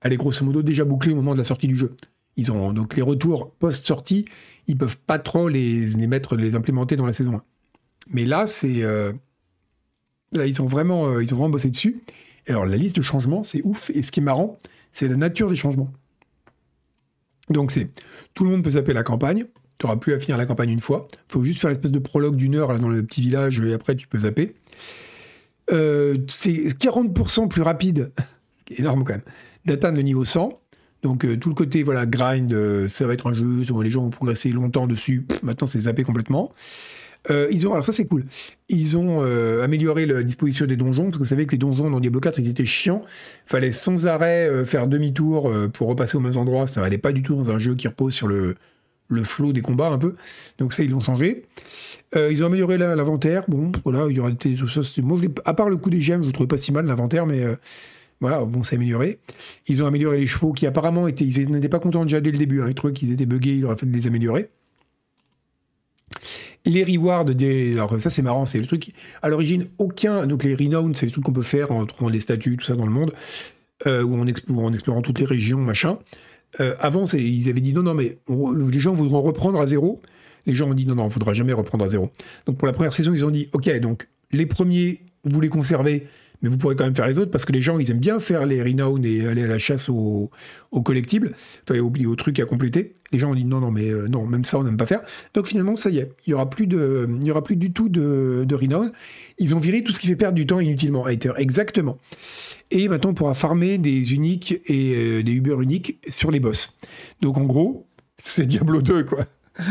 elle 0.02 0.12
est 0.12 0.16
grosso 0.16 0.44
modo 0.44 0.62
déjà 0.62 0.84
bouclée 0.84 1.12
au 1.12 1.16
moment 1.16 1.32
de 1.32 1.38
la 1.38 1.44
sortie 1.44 1.68
du 1.68 1.76
jeu. 1.76 1.94
Ils 2.36 2.52
ont 2.52 2.72
donc 2.72 2.96
les 2.96 3.02
retours 3.02 3.52
post-sortie, 3.52 4.26
ils 4.66 4.76
peuvent 4.76 4.98
pas 4.98 5.18
trop 5.18 5.48
les, 5.48 5.94
mettre, 6.06 6.36
les 6.36 6.54
implémenter 6.54 6.96
dans 6.96 7.06
la 7.06 7.12
saison 7.12 7.36
1. 7.36 7.42
Mais 8.08 8.24
là, 8.24 8.46
c'est, 8.46 8.82
euh, 8.82 9.12
Là, 10.32 10.46
ils 10.46 10.60
ont 10.60 10.66
vraiment, 10.66 11.08
euh, 11.08 11.22
ils 11.22 11.32
ont 11.34 11.36
vraiment 11.36 11.50
bossé 11.50 11.70
dessus. 11.70 12.02
Alors, 12.48 12.66
la 12.66 12.76
liste 12.76 12.96
de 12.96 13.02
changements, 13.02 13.42
c'est 13.42 13.62
ouf. 13.64 13.90
Et 13.90 14.02
ce 14.02 14.12
qui 14.12 14.20
est 14.20 14.22
marrant, 14.22 14.58
c'est 14.92 15.08
la 15.08 15.16
nature 15.16 15.48
des 15.48 15.56
changements. 15.56 15.92
Donc, 17.48 17.70
c'est 17.70 17.90
tout 18.34 18.44
le 18.44 18.50
monde 18.50 18.62
peut 18.62 18.70
zapper 18.70 18.92
la 18.92 19.02
campagne. 19.02 19.44
Tu 19.78 19.86
n'auras 19.86 19.98
plus 19.98 20.14
à 20.14 20.18
finir 20.18 20.36
la 20.36 20.46
campagne 20.46 20.70
une 20.70 20.80
fois. 20.80 21.06
Il 21.12 21.32
faut 21.32 21.44
juste 21.44 21.60
faire 21.60 21.70
l'espèce 21.70 21.90
de 21.90 21.98
prologue 21.98 22.36
d'une 22.36 22.54
heure 22.54 22.78
dans 22.78 22.88
le 22.88 23.02
petit 23.04 23.20
village 23.20 23.60
et 23.60 23.72
après, 23.72 23.94
tu 23.94 24.08
peux 24.08 24.20
zapper. 24.20 24.54
Euh, 25.72 26.18
c'est 26.28 26.68
40% 26.68 27.48
plus 27.48 27.62
rapide, 27.62 28.12
énorme 28.70 29.04
quand 29.04 29.14
même, 29.14 29.22
d'atteindre 29.64 29.96
le 29.96 30.02
niveau 30.02 30.24
100. 30.24 30.60
Donc 31.02 31.24
euh, 31.24 31.36
tout 31.36 31.50
le 31.50 31.54
côté 31.54 31.82
voilà 31.82 32.06
grind, 32.06 32.88
ça 32.88 33.06
va 33.06 33.12
être 33.12 33.28
un 33.28 33.32
jeu, 33.32 33.62
les 33.82 33.90
gens 33.90 34.02
vont 34.02 34.10
progresser 34.10 34.50
longtemps 34.50 34.86
dessus. 34.86 35.26
maintenant 35.42 35.66
c'est 35.66 35.80
zappé 35.80 36.02
complètement. 36.02 36.52
Euh, 37.30 37.48
ils 37.50 37.66
ont, 37.66 37.72
alors 37.72 37.84
ça 37.84 37.92
c'est 37.92 38.04
cool, 38.04 38.24
ils 38.68 38.96
ont 38.96 39.22
euh, 39.22 39.64
amélioré 39.64 40.06
la 40.06 40.22
disposition 40.22 40.66
des 40.66 40.76
donjons, 40.76 41.04
parce 41.04 41.14
que 41.14 41.18
vous 41.18 41.28
savez 41.28 41.46
que 41.46 41.52
les 41.52 41.58
donjons 41.58 41.90
dans 41.90 42.00
Diablo 42.00 42.20
4, 42.20 42.38
ils 42.38 42.48
étaient 42.48 42.64
chiants. 42.64 43.02
Fallait 43.46 43.72
sans 43.72 44.06
arrêt 44.06 44.48
euh, 44.48 44.64
faire 44.64 44.86
demi-tour 44.86 45.52
pour 45.72 45.88
repasser 45.88 46.16
aux 46.16 46.20
mêmes 46.20 46.36
endroits, 46.36 46.66
ça 46.66 46.80
n'allait 46.82 46.98
pas 46.98 47.12
du 47.12 47.22
tout 47.22 47.34
dans 47.34 47.50
un 47.50 47.58
jeu 47.58 47.74
qui 47.74 47.88
repose 47.88 48.14
sur 48.14 48.28
le, 48.28 48.54
le 49.08 49.24
flot 49.24 49.52
des 49.52 49.62
combats 49.62 49.88
un 49.88 49.98
peu. 49.98 50.14
Donc 50.58 50.72
ça, 50.72 50.82
ils 50.82 50.90
l'ont 50.90 51.00
changé. 51.00 51.44
ils 52.14 52.42
ont 52.42 52.46
amélioré 52.46 52.78
l'inventaire, 52.78 53.44
bon, 53.48 53.72
voilà, 53.84 54.06
il 54.08 54.16
y 54.16 54.20
aura 54.20 54.30
des... 54.30 54.56
Moi, 55.02 55.20
à 55.44 55.54
part 55.54 55.68
le 55.68 55.76
coup 55.76 55.90
des 55.90 56.00
gemmes, 56.00 56.22
je 56.22 56.28
ne 56.28 56.32
trouvais 56.32 56.48
pas 56.48 56.58
si 56.58 56.72
mal 56.72 56.86
l'inventaire, 56.86 57.26
mais... 57.26 57.44
Voilà, 58.20 58.44
bon, 58.44 58.62
c'est 58.62 58.76
amélioré. 58.76 59.18
Ils 59.66 59.82
ont 59.82 59.86
amélioré 59.86 60.18
les 60.18 60.26
chevaux 60.26 60.52
qui 60.52 60.66
apparemment 60.66 61.06
étaient, 61.06 61.24
ils 61.24 61.50
n'étaient 61.50 61.68
pas 61.68 61.80
contents 61.80 62.04
déjà 62.04 62.20
dès 62.20 62.30
le 62.30 62.38
début. 62.38 62.62
Hein. 62.62 62.66
Ils 62.68 62.74
trouvaient 62.74 62.94
qu'ils 62.94 63.12
étaient 63.12 63.26
buggés, 63.26 63.56
il 63.56 63.64
aurait 63.64 63.76
fallu 63.76 63.92
les 63.92 64.06
améliorer 64.06 64.50
les 66.66 66.84
rewards. 66.84 67.26
Alors, 67.74 68.00
ça, 68.00 68.10
c'est 68.10 68.22
marrant, 68.22 68.44
c'est 68.44 68.58
le 68.58 68.66
truc. 68.66 68.92
À 69.22 69.28
l'origine, 69.28 69.66
aucun. 69.78 70.26
Donc, 70.26 70.44
les 70.44 70.54
renown, 70.54 70.94
c'est 70.94 71.06
les 71.06 71.12
trucs 71.12 71.24
qu'on 71.24 71.32
peut 71.32 71.42
faire 71.42 71.72
en 71.72 71.86
trouvant 71.86 72.10
des 72.10 72.20
statues, 72.20 72.56
tout 72.56 72.64
ça 72.64 72.74
dans 72.74 72.86
le 72.86 72.92
monde, 72.92 73.12
euh, 73.86 74.02
ou 74.02 74.20
en, 74.20 74.26
explorant, 74.26 74.64
en 74.64 74.72
explorant 74.72 75.02
toutes 75.02 75.18
les 75.18 75.24
régions, 75.24 75.58
machin. 75.58 75.98
Euh, 76.60 76.74
avant, 76.80 77.04
ils 77.06 77.48
avaient 77.48 77.60
dit 77.60 77.72
non, 77.72 77.82
non, 77.82 77.94
mais 77.94 78.18
les 78.28 78.80
gens 78.80 78.92
voudront 78.92 79.22
reprendre 79.22 79.60
à 79.60 79.66
zéro. 79.66 80.00
Les 80.46 80.54
gens 80.54 80.68
ont 80.68 80.74
dit 80.74 80.86
non, 80.86 80.94
non, 80.94 81.04
on 81.04 81.06
ne 81.06 81.10
faudra 81.10 81.32
jamais 81.32 81.52
reprendre 81.52 81.84
à 81.84 81.88
zéro. 81.88 82.10
Donc, 82.46 82.56
pour 82.56 82.66
la 82.66 82.72
première 82.72 82.92
saison, 82.92 83.12
ils 83.14 83.24
ont 83.24 83.30
dit 83.30 83.48
ok, 83.52 83.78
donc 83.80 84.08
les 84.32 84.46
premiers, 84.46 85.02
vous 85.24 85.40
les 85.40 85.48
conservez 85.48 86.06
mais 86.42 86.48
vous 86.48 86.58
pourrez 86.58 86.76
quand 86.76 86.84
même 86.84 86.94
faire 86.94 87.06
les 87.06 87.18
autres 87.18 87.30
parce 87.30 87.44
que 87.44 87.52
les 87.52 87.60
gens, 87.60 87.78
ils 87.78 87.90
aiment 87.90 87.98
bien 87.98 88.18
faire 88.18 88.46
les 88.46 88.62
renown 88.62 89.04
et 89.04 89.26
aller 89.26 89.44
à 89.44 89.46
la 89.46 89.58
chasse 89.58 89.88
aux, 89.88 90.30
collectibles, 90.84 91.32
enfin, 91.68 91.80
aux, 91.80 91.90
aux 91.90 92.16
trucs 92.16 92.40
à 92.40 92.44
compléter. 92.44 92.92
Les 93.12 93.18
gens 93.18 93.30
ont 93.30 93.34
dit 93.34 93.44
non, 93.44 93.60
non, 93.60 93.70
mais 93.70 93.90
euh, 93.90 94.08
non, 94.08 94.26
même 94.26 94.44
ça, 94.44 94.58
on 94.58 94.64
n'aime 94.64 94.76
pas 94.76 94.86
faire. 94.86 95.00
Donc 95.34 95.46
finalement, 95.46 95.76
ça 95.76 95.90
y 95.90 95.98
est, 95.98 96.12
il 96.26 96.30
y 96.30 96.34
aura 96.34 96.50
plus 96.50 96.68
aura 97.30 97.42
plus 97.42 97.56
du 97.56 97.72
tout 97.72 97.88
de, 97.88 98.44
de. 98.46 98.56
Ils 99.38 99.54
ont 99.54 99.58
viré 99.58 99.82
tout 99.82 99.92
ce 99.92 100.00
qui 100.00 100.06
fait 100.06 100.16
perdre 100.16 100.34
du 100.34 100.46
temps 100.46 100.60
inutilement 100.60 101.04
à 101.04 101.12
Ether, 101.12 101.32
exactement. 101.36 101.98
Et 102.70 102.88
maintenant, 102.88 103.10
on 103.10 103.14
pourra 103.14 103.34
farmer 103.34 103.78
des 103.78 104.14
uniques 104.14 104.60
et 104.66 104.94
euh, 104.94 105.22
des 105.22 105.32
Uber 105.32 105.56
uniques 105.60 106.00
sur 106.08 106.30
les 106.30 106.40
boss. 106.40 106.76
Donc 107.20 107.38
en 107.38 107.44
gros, 107.44 107.86
c'est 108.16 108.46
Diablo 108.46 108.82
2, 108.82 109.04
quoi. 109.04 109.26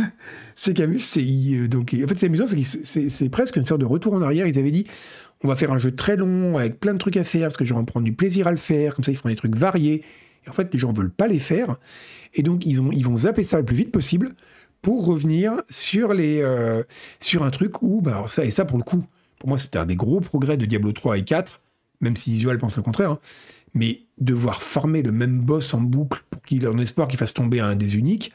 c'est 0.55 0.73
qu'amus, 0.73 0.99
c'est 0.99 1.21
euh, 1.21 1.67
donc 1.67 1.93
en 1.93 2.07
fait 2.07 2.15
c'est 2.17 2.25
amusant, 2.25 2.45
c'est 2.47 3.29
presque 3.29 3.55
une 3.55 3.65
sorte 3.65 3.81
de 3.81 3.85
retour 3.85 4.13
en 4.13 4.21
arrière. 4.21 4.47
Ils 4.47 4.57
avaient 4.57 4.71
dit 4.71 4.87
on 5.45 5.47
va 5.47 5.55
faire 5.55 5.71
un 5.71 5.77
jeu 5.77 5.95
très 5.95 6.17
long 6.17 6.57
avec 6.57 6.79
plein 6.79 6.93
de 6.93 6.97
trucs 6.97 7.17
à 7.17 7.23
faire 7.23 7.43
parce 7.43 7.57
que 7.57 7.63
les 7.63 7.67
gens 7.67 7.75
vont 7.75 7.85
prendre 7.85 8.05
du 8.05 8.13
plaisir 8.13 8.47
à 8.47 8.51
le 8.51 8.57
faire. 8.57 8.95
Comme 8.95 9.03
ça, 9.03 9.11
ils 9.11 9.17
font 9.17 9.29
des 9.29 9.35
trucs 9.35 9.55
variés. 9.55 10.03
Et 10.45 10.49
en 10.49 10.53
fait, 10.53 10.73
les 10.73 10.79
gens 10.79 10.91
veulent 10.91 11.11
pas 11.11 11.27
les 11.27 11.39
faire. 11.39 11.77
Et 12.33 12.43
donc, 12.43 12.65
ils, 12.65 12.81
ont, 12.81 12.91
ils 12.91 13.05
vont 13.05 13.17
zapper 13.17 13.43
ça 13.43 13.57
le 13.57 13.65
plus 13.65 13.75
vite 13.75 13.91
possible 13.91 14.33
pour 14.81 15.05
revenir 15.05 15.53
sur, 15.69 16.11
euh, 16.11 16.83
un 17.39 17.49
truc 17.51 17.81
où, 17.81 18.01
bah, 18.01 18.25
ça, 18.27 18.45
et 18.45 18.51
ça 18.51 18.65
pour 18.65 18.77
le 18.77 18.83
coup, 18.83 19.03
pour 19.39 19.49
moi, 19.49 19.57
c'était 19.57 19.79
un 19.79 19.85
des 19.85 19.95
gros 19.95 20.19
progrès 20.19 20.57
de 20.57 20.65
Diablo 20.65 20.91
3 20.91 21.17
et 21.17 21.23
4, 21.23 21.61
même 22.01 22.15
si 22.15 22.31
Visual 22.31 22.57
pense 22.57 22.75
le 22.75 22.83
contraire. 22.83 23.11
Hein. 23.11 23.19
mais 23.73 24.01
devoir 24.17 24.63
farmer 24.63 25.01
le 25.01 25.11
même 25.11 25.41
boss 25.41 25.73
en 25.73 25.81
boucle 25.81 26.23
pour 26.29 26.41
qu'il 26.41 26.67
en 26.67 26.77
espoir 26.77 27.07
qu'il 27.07 27.19
fasse 27.19 27.33
tomber 27.33 27.59
un 27.59 27.75
des 27.75 27.97
uniques, 27.97 28.31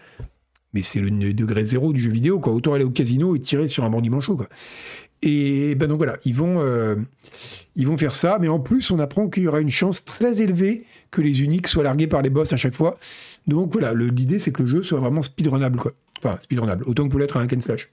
mais 0.73 0.83
c'est 0.83 1.01
le 1.01 1.33
degré 1.33 1.65
zéro 1.65 1.93
du 1.93 2.01
jeu 2.01 2.11
vidéo, 2.11 2.39
quoi. 2.39 2.53
Autant 2.53 2.75
aller 2.75 2.85
au 2.85 2.91
casino 2.91 3.35
et 3.35 3.41
tirer 3.41 3.67
sur 3.69 3.85
un 3.85 3.91
bandit 3.91 4.11
manchot, 4.11 4.37
quoi. 4.37 4.49
Et 5.23 5.75
ben 5.75 5.87
donc 5.87 5.99
voilà, 5.99 6.17
ils 6.25 6.35
vont, 6.35 6.61
euh, 6.61 6.97
ils 7.77 7.87
vont 7.87 7.99
faire 7.99 8.15
ça, 8.15 8.39
mais 8.41 8.49
en 8.49 8.59
plus 8.59 8.91
on 8.91 8.99
apprend 8.99 9.29
qu'il 9.29 9.43
y 9.43 9.49
aura 9.49 9.61
une 9.61 9.71
chance 9.71 10.05
très 10.05 10.41
élevée 10.41 10.85
que 11.11 11.21
les 11.21 11.43
uniques 11.43 11.69
soient 11.69 11.85
largués 11.85 12.07
par 12.07 12.23
les 12.23 12.31
boss 12.31 12.53
à 12.53 12.57
chaque 12.57 12.75
fois. 12.75 12.99
Donc 13.47 13.73
voilà, 13.73 13.93
l'idée 13.93 14.39
c'est 14.39 14.53
que 14.53 14.63
le 14.63 14.69
jeu 14.69 14.83
soit 14.83 14.99
vraiment 14.99 15.23
speedrunnable 15.23 15.79
quoi. 15.79 15.93
Enfin 16.19 16.39
speedrunnable, 16.41 16.85
autant 16.87 17.07
que 17.07 17.13
peut 17.13 17.19
l'être 17.19 17.37
un 17.37 17.43
hack 17.43 17.53
and 17.53 17.61
slash. 17.61 17.91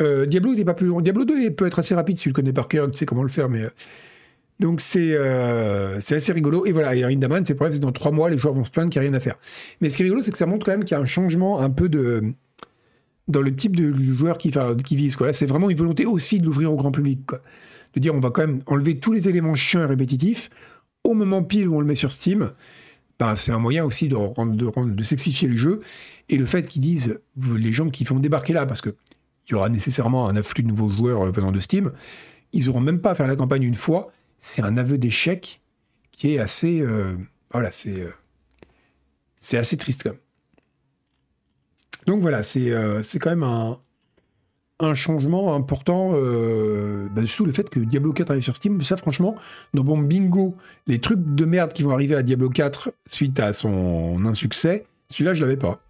Euh, 0.00 0.26
Diablo 0.26 0.54
n'est 0.54 0.64
pas 0.64 0.74
plus 0.74 0.86
long. 0.86 1.00
Diablo 1.00 1.24
2 1.24 1.50
peut 1.50 1.66
être 1.66 1.80
assez 1.80 1.94
rapide 1.96 2.16
si 2.16 2.24
tu 2.24 2.28
le 2.28 2.34
connais 2.34 2.52
par 2.52 2.68
cœur, 2.68 2.88
tu 2.88 2.96
sais 2.96 3.06
comment 3.06 3.24
le 3.24 3.28
faire, 3.28 3.48
mais 3.48 3.62
euh, 3.62 3.70
donc 4.60 4.80
c'est 4.80 5.16
assez 6.14 6.32
rigolo. 6.32 6.64
Et 6.64 6.70
voilà, 6.70 6.94
et 6.94 7.04
Rindaman, 7.04 7.44
c'est 7.44 7.54
bref, 7.54 7.80
dans 7.80 7.90
trois 7.90 8.12
mois 8.12 8.30
les 8.30 8.38
joueurs 8.38 8.54
vont 8.54 8.62
se 8.62 8.70
plaindre 8.70 8.90
qu'il 8.90 9.00
n'y 9.00 9.08
a 9.08 9.10
rien 9.10 9.16
à 9.16 9.20
faire. 9.20 9.36
Mais 9.80 9.90
ce 9.90 9.96
qui 9.96 10.02
est 10.02 10.04
rigolo, 10.04 10.22
c'est 10.22 10.30
que 10.30 10.38
ça 10.38 10.46
montre 10.46 10.64
quand 10.64 10.72
même 10.72 10.84
qu'il 10.84 10.96
y 10.96 10.98
a 10.98 11.02
un 11.02 11.06
changement 11.06 11.58
un 11.58 11.70
peu 11.70 11.88
de 11.88 12.34
dans 13.28 13.42
le 13.42 13.54
type 13.54 13.76
de 13.76 13.92
joueur 13.92 14.38
qui, 14.38 14.52
qui 14.84 14.96
vise. 14.96 15.16
Quoi. 15.16 15.32
c'est 15.32 15.46
vraiment 15.46 15.70
une 15.70 15.76
volonté 15.76 16.06
aussi 16.06 16.40
de 16.40 16.46
l'ouvrir 16.46 16.72
au 16.72 16.76
grand 16.76 16.90
public. 16.90 17.20
De 17.94 18.00
dire 18.00 18.14
on 18.14 18.20
va 18.20 18.30
quand 18.30 18.42
même 18.42 18.62
enlever 18.66 18.98
tous 18.98 19.12
les 19.12 19.28
éléments 19.28 19.54
chiants 19.54 19.82
et 19.82 19.86
répétitifs 19.86 20.50
au 21.04 21.14
moment 21.14 21.42
pile 21.42 21.68
où 21.68 21.76
on 21.76 21.80
le 21.80 21.86
met 21.86 21.94
sur 21.94 22.12
Steam. 22.12 22.50
Ben, 23.18 23.34
c'est 23.34 23.50
un 23.50 23.58
moyen 23.58 23.84
aussi 23.84 24.08
de, 24.08 24.16
de, 24.16 24.94
de 24.94 25.02
sexifier 25.02 25.48
le 25.48 25.56
jeu. 25.56 25.80
Et 26.28 26.36
le 26.36 26.46
fait 26.46 26.66
qu'ils 26.68 26.82
disent, 26.82 27.18
les 27.36 27.72
gens 27.72 27.90
qui 27.90 28.04
vont 28.04 28.20
débarquer 28.20 28.52
là, 28.52 28.66
parce 28.66 28.80
qu'il 28.80 28.92
y 29.50 29.54
aura 29.54 29.68
nécessairement 29.68 30.28
un 30.28 30.36
afflux 30.36 30.62
de 30.62 30.68
nouveaux 30.68 30.88
joueurs 30.88 31.22
euh, 31.22 31.30
venant 31.30 31.50
de 31.50 31.60
Steam, 31.60 31.92
ils 32.52 32.66
n'auront 32.66 32.80
même 32.80 33.00
pas 33.00 33.10
à 33.10 33.14
faire 33.14 33.26
la 33.26 33.36
campagne 33.36 33.62
une 33.62 33.74
fois. 33.74 34.12
C'est 34.38 34.62
un 34.62 34.76
aveu 34.76 34.98
d'échec 34.98 35.60
qui 36.12 36.34
est 36.34 36.38
assez. 36.38 36.80
Euh, 36.80 37.16
voilà, 37.50 37.70
c'est. 37.72 38.00
Euh, 38.02 38.12
c'est 39.40 39.56
assez 39.56 39.76
triste 39.76 40.02
quand 40.02 40.10
même. 40.10 40.18
Donc 42.08 42.22
voilà, 42.22 42.42
c'est 42.42 42.70
euh, 42.70 43.02
quand 43.20 43.28
même 43.28 43.42
un, 43.42 44.94
changement 44.94 45.54
important, 45.54 46.12
euh, 46.14 47.06
bah, 47.14 47.26
surtout 47.26 47.44
le 47.44 47.52
fait 47.52 47.68
que 47.68 47.80
Diablo 47.80 48.14
4 48.14 48.30
arrive 48.30 48.42
sur 48.42 48.56
Steam. 48.56 48.82
Ça, 48.82 48.96
franchement, 48.96 49.36
dans 49.74 49.84
mon 49.84 49.98
bingo, 49.98 50.56
les 50.86 51.00
trucs 51.00 51.20
de 51.22 51.44
merde 51.44 51.74
qui 51.74 51.82
vont 51.82 51.90
arriver 51.90 52.14
à 52.14 52.22
Diablo 52.22 52.48
4 52.48 52.94
suite 53.06 53.38
à 53.40 53.52
son 53.52 54.24
insuccès, 54.24 54.86
celui-là, 55.10 55.34
je 55.34 55.42
l'avais 55.42 55.58
pas. 55.58 55.82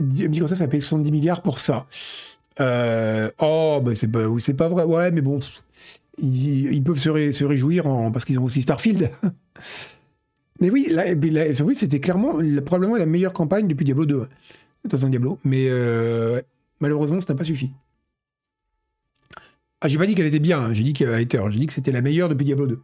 Microsoft 0.00 0.62
a 0.62 0.66
payé 0.66 0.80
70 0.80 1.12
milliards 1.12 1.42
pour 1.42 1.60
ça. 1.60 1.86
Euh, 2.60 3.30
oh, 3.38 3.82
bah 3.84 3.94
c'est 3.94 4.10
pas, 4.10 4.24
pas 4.56 4.68
vrai. 4.68 4.84
Ouais, 4.84 5.10
mais 5.10 5.20
bon. 5.20 5.40
ils, 6.16 6.82
peuvent 6.82 6.98
se, 6.98 7.10
réjouir 7.44 7.84
parce 8.14 8.24
qu'ils 8.24 8.38
ont 8.38 8.44
aussi 8.44 8.62
Starfield. 8.62 9.10
mais 10.60 10.70
oui, 10.70 10.88
là, 10.90 11.04
c'était 11.74 12.00
clairement 12.00 12.38
probablement 12.64 12.96
la 12.96 13.06
meilleure 13.06 13.32
campagne 13.32 13.68
depuis 13.68 13.84
Diablo 13.84 14.06
2 14.06 14.26
dans 14.88 15.06
un 15.06 15.10
Diablo. 15.10 15.38
Mais 15.44 15.66
euh, 15.68 16.40
malheureusement, 16.80 17.20
ça 17.20 17.32
n'a 17.32 17.38
pas 17.38 17.44
suffi. 17.44 17.72
Ah, 19.80 19.88
j'ai 19.88 19.98
pas 19.98 20.06
dit 20.06 20.14
qu'elle 20.14 20.26
était 20.26 20.38
bien, 20.38 20.60
hein. 20.60 20.72
j'ai 20.72 20.84
dit 20.84 20.94
qu'elle 20.94 21.20
était, 21.20 21.38
j'ai 21.50 21.58
dit 21.58 21.66
que 21.66 21.72
c'était 21.72 21.92
la 21.92 22.00
meilleure 22.00 22.28
depuis 22.28 22.44
Diablo 22.44 22.66
2. 22.66 22.80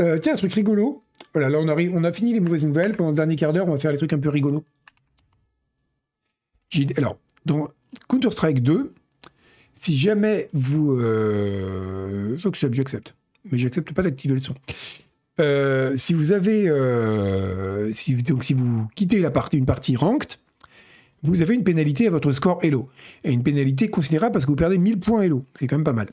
Euh, 0.00 0.18
tiens, 0.18 0.34
un 0.34 0.36
truc 0.36 0.52
rigolo. 0.52 1.02
Voilà, 1.32 1.48
là 1.48 1.58
on 1.60 2.04
a, 2.04 2.12
fini 2.12 2.32
les 2.32 2.40
mauvaises 2.40 2.64
nouvelles. 2.64 2.96
Pendant 2.96 3.10
le 3.10 3.16
dernier 3.16 3.36
quart 3.36 3.52
d'heure, 3.52 3.66
on 3.66 3.72
va 3.72 3.78
faire 3.78 3.92
les 3.92 3.98
trucs 3.98 4.12
un 4.12 4.18
peu 4.18 4.28
rigolos. 4.28 4.64
Alors, 6.96 7.18
dans 7.46 7.68
Counter-Strike 8.08 8.62
2, 8.62 8.92
si 9.74 9.96
jamais 9.96 10.48
vous... 10.52 10.92
Euh, 11.00 12.36
j'accepte, 12.38 12.74
j'accepte. 12.74 13.14
Mais 13.50 13.58
j'accepte 13.58 13.92
pas 13.92 14.02
d'activer 14.02 14.34
le 14.34 14.40
son. 14.40 14.54
Euh, 15.40 15.96
si 15.96 16.14
vous 16.14 16.32
avez... 16.32 16.68
Euh, 16.68 17.92
si, 17.92 18.14
donc 18.14 18.44
si 18.44 18.54
vous 18.54 18.88
quittez 18.94 19.24
une 19.52 19.66
partie 19.66 19.96
ranked, 19.96 20.38
vous 21.22 21.42
avez 21.42 21.54
une 21.54 21.64
pénalité 21.64 22.06
à 22.06 22.10
votre 22.10 22.32
score 22.32 22.58
Elo. 22.62 22.88
Et 23.24 23.32
une 23.32 23.42
pénalité 23.42 23.88
considérable 23.88 24.32
parce 24.32 24.44
que 24.44 24.50
vous 24.50 24.56
perdez 24.56 24.78
1000 24.78 24.98
points 24.98 25.22
Elo. 25.22 25.44
C'est 25.58 25.66
quand 25.66 25.76
même 25.76 25.84
pas 25.84 25.92
mal. 25.92 26.08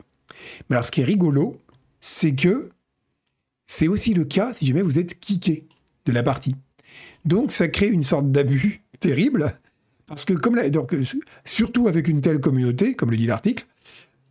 Mais 0.69 0.75
alors 0.75 0.85
ce 0.85 0.91
qui 0.91 1.01
est 1.01 1.05
rigolo, 1.05 1.57
c'est 2.01 2.35
que 2.35 2.69
c'est 3.65 3.87
aussi 3.87 4.13
le 4.13 4.25
cas 4.25 4.53
si 4.53 4.67
jamais 4.67 4.81
vous 4.81 4.99
êtes 4.99 5.19
kické 5.19 5.65
de 6.05 6.11
la 6.11 6.23
partie. 6.23 6.55
Donc 7.25 7.51
ça 7.51 7.67
crée 7.67 7.87
une 7.87 8.03
sorte 8.03 8.31
d'abus 8.31 8.83
terrible 8.99 9.57
parce 10.07 10.25
que 10.25 10.33
comme 10.33 10.55
donc, 10.69 10.95
surtout 11.45 11.87
avec 11.87 12.07
une 12.07 12.21
telle 12.21 12.39
communauté, 12.39 12.95
comme 12.95 13.09
le 13.11 13.17
dit 13.17 13.25
l'article, 13.25 13.65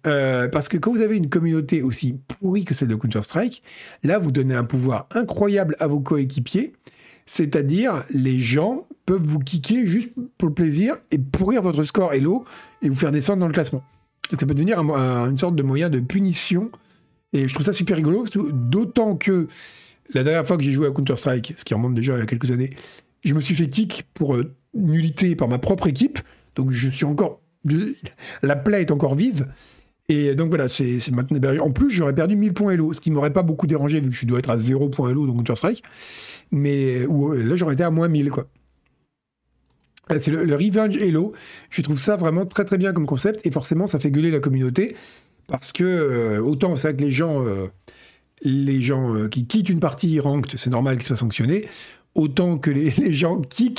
euh, 0.06 0.48
parce 0.48 0.68
que 0.68 0.76
quand 0.76 0.92
vous 0.92 1.00
avez 1.00 1.16
une 1.16 1.28
communauté 1.28 1.82
aussi 1.82 2.18
pourrie 2.40 2.64
que 2.64 2.74
celle 2.74 2.88
de 2.88 2.94
Counter-Strike, 2.94 3.62
là 4.02 4.18
vous 4.18 4.32
donnez 4.32 4.54
un 4.54 4.64
pouvoir 4.64 5.08
incroyable 5.12 5.76
à 5.80 5.86
vos 5.86 6.00
coéquipiers, 6.00 6.72
c'est-à-dire 7.26 8.04
les 8.10 8.38
gens 8.38 8.86
peuvent 9.06 9.22
vous 9.22 9.38
kicker 9.38 9.86
juste 9.86 10.12
pour 10.38 10.48
le 10.48 10.54
plaisir 10.54 10.96
et 11.10 11.18
pourrir 11.18 11.62
votre 11.62 11.84
score 11.84 12.12
Hello 12.12 12.44
et 12.82 12.88
vous 12.88 12.94
faire 12.94 13.12
descendre 13.12 13.40
dans 13.40 13.46
le 13.46 13.52
classement. 13.52 13.82
ça 14.30 14.46
peut 14.46 14.54
devenir 14.54 14.78
une 14.78 15.38
sorte 15.38 15.56
de 15.56 15.62
moyen 15.62 15.90
de 15.90 16.00
punition 16.00 16.70
et 17.32 17.48
je 17.48 17.54
trouve 17.54 17.66
ça 17.66 17.72
super 17.72 17.96
rigolo, 17.96 18.24
d'autant 18.52 19.16
que 19.16 19.48
la 20.12 20.22
dernière 20.22 20.46
fois 20.46 20.56
que 20.56 20.62
j'ai 20.62 20.72
joué 20.72 20.86
à 20.86 20.90
Counter-Strike, 20.90 21.54
ce 21.56 21.64
qui 21.64 21.74
remonte 21.74 21.94
déjà 21.94 22.14
il 22.14 22.20
y 22.20 22.22
a 22.22 22.26
quelques 22.26 22.50
années, 22.50 22.70
je 23.24 23.34
me 23.34 23.40
suis 23.40 23.54
fait 23.54 23.68
kick 23.68 24.04
pour 24.14 24.36
euh, 24.36 24.54
nullité 24.74 25.34
par 25.34 25.48
ma 25.48 25.58
propre 25.58 25.88
équipe. 25.88 26.18
Donc 26.54 26.70
je 26.70 26.88
suis 26.88 27.04
encore. 27.04 27.40
La 28.42 28.56
plaie 28.56 28.82
est 28.82 28.90
encore 28.90 29.14
vive. 29.14 29.46
Et 30.08 30.34
donc 30.34 30.50
voilà, 30.50 30.68
c'est 30.68 31.10
maintenant. 31.10 31.38
En 31.60 31.70
plus, 31.70 31.90
j'aurais 31.90 32.14
perdu 32.14 32.36
1000 32.36 32.52
points 32.52 32.72
Elo, 32.72 32.92
ce 32.92 33.00
qui 33.00 33.10
m'aurait 33.10 33.32
pas 33.32 33.42
beaucoup 33.42 33.66
dérangé 33.66 34.00
vu 34.00 34.10
que 34.10 34.14
je 34.14 34.26
dois 34.26 34.38
être 34.38 34.50
à 34.50 34.58
0 34.58 34.88
points 34.90 35.10
Elo 35.10 35.26
dans 35.26 35.34
Counter-Strike. 35.34 35.82
Mais 36.50 37.06
là, 37.06 37.56
j'aurais 37.56 37.74
été 37.74 37.84
à 37.84 37.90
moins 37.90 38.08
1000, 38.08 38.30
quoi. 38.30 38.46
C'est 40.20 40.28
le, 40.28 40.54
Revenge 40.54 40.96
Elo. 40.96 41.32
Je 41.70 41.82
trouve 41.82 41.98
ça 41.98 42.16
vraiment 42.16 42.44
très 42.44 42.64
très 42.64 42.76
bien 42.76 42.92
comme 42.92 43.06
concept. 43.06 43.46
Et 43.46 43.50
forcément, 43.50 43.86
ça 43.86 43.98
fait 43.98 44.10
gueuler 44.10 44.30
la 44.30 44.40
communauté. 44.40 44.94
Parce 45.46 45.72
que, 45.72 45.84
euh, 45.84 46.40
autant 46.40 46.76
c'est 46.76 46.96
que 46.96 47.02
les 47.02 47.10
gens. 47.10 47.44
Euh, 47.44 47.66
les 48.42 48.82
gens 48.82 49.14
euh, 49.14 49.28
qui 49.28 49.46
quittent 49.46 49.70
une 49.70 49.80
partie 49.80 50.20
ranked, 50.20 50.58
c'est 50.58 50.68
normal 50.68 50.96
qu'ils 50.96 51.06
soient 51.06 51.16
sanctionnés 51.16 51.66
autant 52.14 52.58
que 52.58 52.70
les, 52.70 52.90
gens 53.12 53.40
qui, 53.40 53.74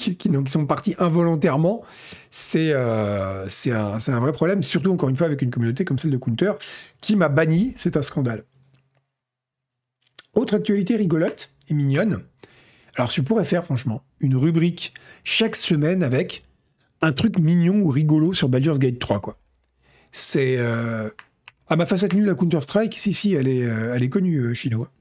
sont 0.48 0.66
partis 0.66 0.96
involontairement, 1.00 1.84
c'est 2.32 2.72
euh, 2.72 3.48
un, 3.68 3.98
un, 4.08 4.20
vrai 4.20 4.32
problème, 4.32 4.64
surtout 4.64 4.92
encore 4.92 5.10
une 5.10 5.16
fois 5.16 5.28
avec 5.28 5.42
une 5.42 5.52
communauté 5.52 5.86
comme 5.86 6.00
celle 6.00 6.12
de 6.12 6.18
Counter, 6.18 6.54
qui 7.02 7.16
m'a 7.16 7.30
banni, 7.30 7.74
c'est 7.76 7.98
un 7.98 8.02
scandale. 8.02 8.44
Autre 10.34 10.56
actualité 10.56 10.98
rigolote 10.98 11.52
et 11.70 11.74
mignonne, 11.74 12.24
alors 12.96 13.10
je 13.10 13.22
pourrais 13.22 13.46
faire 13.46 13.64
franchement 13.64 14.04
une 14.20 14.36
rubrique 14.36 14.94
chaque 15.24 15.56
semaine 15.56 16.04
avec 16.04 16.44
un 17.02 17.12
truc 17.12 17.40
mignon 17.40 17.82
ou 17.82 17.90
rigolo 17.90 18.34
sur 18.34 18.50
Baldur's 18.50 18.80
Gate 18.80 19.00
3, 19.00 19.20
quoi. 19.22 19.38
C'est... 20.12 20.58
Euh... 20.58 21.10
Ah, 21.68 21.76
ma 21.76 21.88
facette 21.88 22.14
nulle 22.14 22.30
à 22.30 22.36
Counter-Strike, 22.36 23.00
si, 23.00 23.12
si, 23.12 23.34
elle 23.34 23.48
est, 23.48 23.64
euh, 23.64 23.96
elle 23.96 24.04
est 24.04 24.10
connue, 24.10 24.54
chinois. 24.54 24.92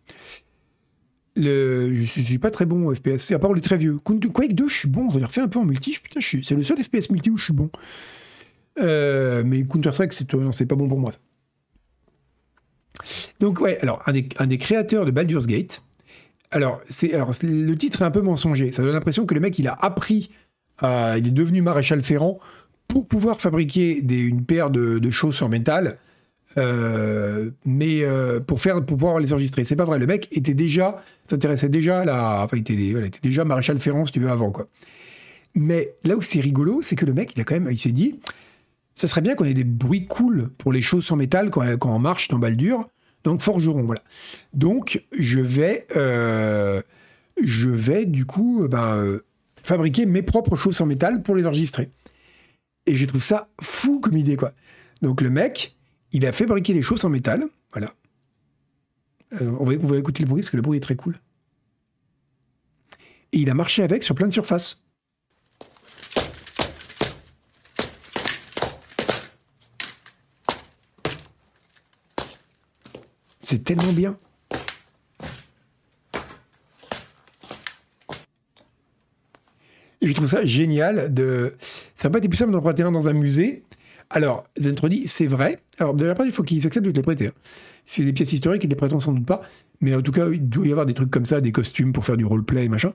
Je, 1.37 2.05
suis 2.05 2.39
pas 2.39 2.51
très 2.51 2.65
bon 2.65 2.87
au 2.87 2.95
FPS, 2.95 3.33
à 3.33 3.39
part 3.39 3.53
les 3.53 3.61
très 3.61 3.77
vieux. 3.77 3.97
Quake 4.05 4.55
2, 4.55 4.69
je 4.69 4.75
suis 4.75 4.89
bon, 4.89 5.11
j'en 5.11 5.19
ai 5.19 5.25
refait 5.25 5.41
un 5.41 5.49
peu 5.49 5.59
en 5.59 5.65
multi, 5.65 5.99
putain, 6.03 6.21
c'est 6.21 6.55
le 6.55 6.63
seul 6.63 6.83
FPS 6.83 7.11
multi 7.11 7.31
où 7.31 7.37
je 7.37 7.45
suis 7.45 7.53
bon. 7.53 7.71
Euh, 8.81 9.43
mais 9.45 9.65
Counter-Strike, 9.65 10.13
c'est 10.13 10.67
pas 10.67 10.77
bon 10.77 10.89
pour 10.89 10.99
moi. 10.99 11.11
Donc, 13.41 13.61
ouais, 13.61 13.79
alors, 13.81 14.03
un 14.07 14.47
des, 14.47 14.59
créateurs 14.59 15.05
de 15.05 15.11
Baldur's 15.11 15.47
Gate, 15.47 15.83
alors, 16.51 16.81
alors, 17.13 17.33
le 17.43 17.75
titre 17.75 18.03
est 18.03 18.05
un 18.05 18.13
peu 18.13 18.23
mensonger. 18.23 18.71
Ça 18.71 18.83
donne 18.83 18.93
l'impression 18.93 19.27
que 19.27 19.35
le 19.35 19.41
mec, 19.41 19.59
il 19.59 19.67
a 19.67 19.73
appris, 19.73 20.31
il 20.83 21.27
est 21.27 21.33
devenu 21.33 21.63
maréchal 21.63 22.03
ferrant 22.03 22.39
pour 22.87 23.09
pouvoir 23.09 23.41
fabriquer 23.41 23.99
une 23.99 24.45
paire 24.45 24.71
de, 24.71 25.01
de 25.01 25.11
choses 25.11 25.43
en 25.43 25.49
métal 25.49 25.99
euh, 26.57 27.51
mais 27.65 28.03
euh, 28.03 28.41
pour 28.41 28.61
faire 28.61 28.77
pour 28.77 28.97
pouvoir 28.97 29.19
les 29.19 29.33
enregistrer. 29.33 29.65
C'est 29.65 29.77
pas 29.77 29.85
vrai. 29.85 29.99
Le 29.99 30.07
mec 30.07 30.29
était 30.33 30.55
déjà 30.55 31.03
s'intéressait 31.25 31.69
déjà 31.69 32.01
à 32.01 32.05
la, 32.05 32.43
enfin 32.45 32.57
il 32.57 32.61
était, 32.61 33.11
déjà 33.23 33.45
maréchal 33.45 33.79
Ferrand 33.81 34.07
si 34.07 34.13
tu 34.13 34.21
veux 34.21 34.31
avant 34.31 34.51
quoi. 34.51 34.69
Mais 35.55 35.95
là 36.05 36.17
où 36.17 36.21
c'est 36.21 36.41
rigolo, 36.41 36.83
c'est 36.83 36.97
que 36.97 37.07
le 37.07 37.13
mec 37.13 37.33
il 37.37 37.41
a 37.41 37.45
quand 37.45 37.55
même 37.55 37.69
il 37.71 37.79
s'est 37.79 37.93
dit 37.93 38.21
ça 38.95 39.09
serait 39.09 39.21
bien 39.21 39.35
qu'on 39.35 39.45
ait 39.45 39.55
des 39.55 39.65
bruits 39.65 40.07
cool 40.07 40.51
pour 40.59 40.73
les 40.73 40.83
choses 40.83 41.05
sans 41.05 41.17
métal 41.17 41.51
quand, 41.51 41.63
quand 41.79 41.95
on 41.95 41.99
marche 41.99 42.29
dans 42.29 42.39
Baldur. 42.39 42.89
Donc 43.25 43.41
forgeron 43.41 43.83
voilà. 43.83 44.03
Donc 44.53 45.05
je 45.19 45.41
vais 45.41 45.87
euh, 45.97 46.83
je 47.43 47.71
vais 47.71 48.05
du 48.07 48.27
coup 48.27 48.67
ben, 48.71 49.19
fabriquer 49.65 50.07
mes 50.07 50.23
propres 50.23 50.57
choses 50.57 50.81
en 50.81 50.87
métal 50.87 51.23
pour 51.23 51.35
les 51.35 51.47
enregistrer. 51.47 51.91
Et 52.87 52.95
je 52.95 53.07
trouve 53.07 53.23
ça 53.23 53.49
fou 53.61 53.99
comme 53.99 54.17
idée 54.17 54.37
quoi. 54.37 54.53
Donc 55.03 55.21
le 55.21 55.31
mec 55.31 55.75
il 56.15 56.25
a 56.25 56.33
fabriqué 56.33 56.73
les 56.73 56.81
choses 56.81 57.05
en 57.05 57.11
métal. 57.11 57.45
Voilà. 57.73 57.93
Euh, 59.41 59.51
on, 59.59 59.65
va, 59.65 59.99
écouter 59.99 60.23
le 60.23 60.29
bruit 60.29 60.43
parce 60.43 60.51
que 60.51 60.57
le 60.57 60.63
bruit 60.63 60.79
est 60.79 60.81
très 60.81 60.95
cool. 60.95 61.19
Et 63.33 63.39
il 63.39 63.51
a 63.51 63.55
marché 63.55 63.83
avec 63.83 64.05
sur 64.05 64.15
plein 64.15 64.29
de 64.29 64.33
surfaces. 64.33 64.85
C'est 73.43 73.65
tellement 73.65 73.93
bien. 73.93 74.17
Je 80.01 80.13
trouve 80.13 80.29
ça 80.29 80.45
génial 80.45 81.13
de. 81.13 81.57
Ça 81.97 82.09
n'a 82.09 82.13
pas 82.13 82.19
été 82.19 82.29
plus 82.29 82.37
simple 82.37 82.53
d'en 82.53 82.61
prêter 82.61 82.85
un 82.85 82.93
dans 82.93 83.09
un 83.09 83.15
musée 83.15 83.65
alors, 84.11 84.47
Zentroni, 84.57 85.09
c'est 85.09 85.27
vrai. 85.27 85.61
Alors, 85.79 85.95
de 85.95 86.05
la 86.05 86.15
il 86.25 86.33
faut 86.33 86.43
qu'ils 86.43 86.67
acceptent 86.67 86.87
de 86.87 86.93
les 86.93 87.03
prêter. 87.03 87.29
Hein. 87.29 87.33
C'est 87.85 88.05
des 88.05 88.13
pièces 88.13 88.33
historiques, 88.33 88.65
ils 88.65 88.71
les 88.71 88.77
prêteront 88.77 89.01
sans 89.01 89.13
doute 89.13 89.27
pas. 89.27 89.43
Mais 89.81 89.95
en 89.95 90.03
tout 90.03 90.13
cas, 90.13 90.29
il 90.31 90.49
doit 90.49 90.67
y 90.67 90.71
avoir 90.71 90.87
des 90.87 90.95
trucs 90.95 91.11
comme 91.11 91.27
ça, 91.27 91.41
des 91.41 91.53
costumes 91.53 91.93
pour 91.93 92.05
faire 92.05 92.17
du 92.17 92.25
roleplay, 92.25 92.69
machin. 92.69 92.93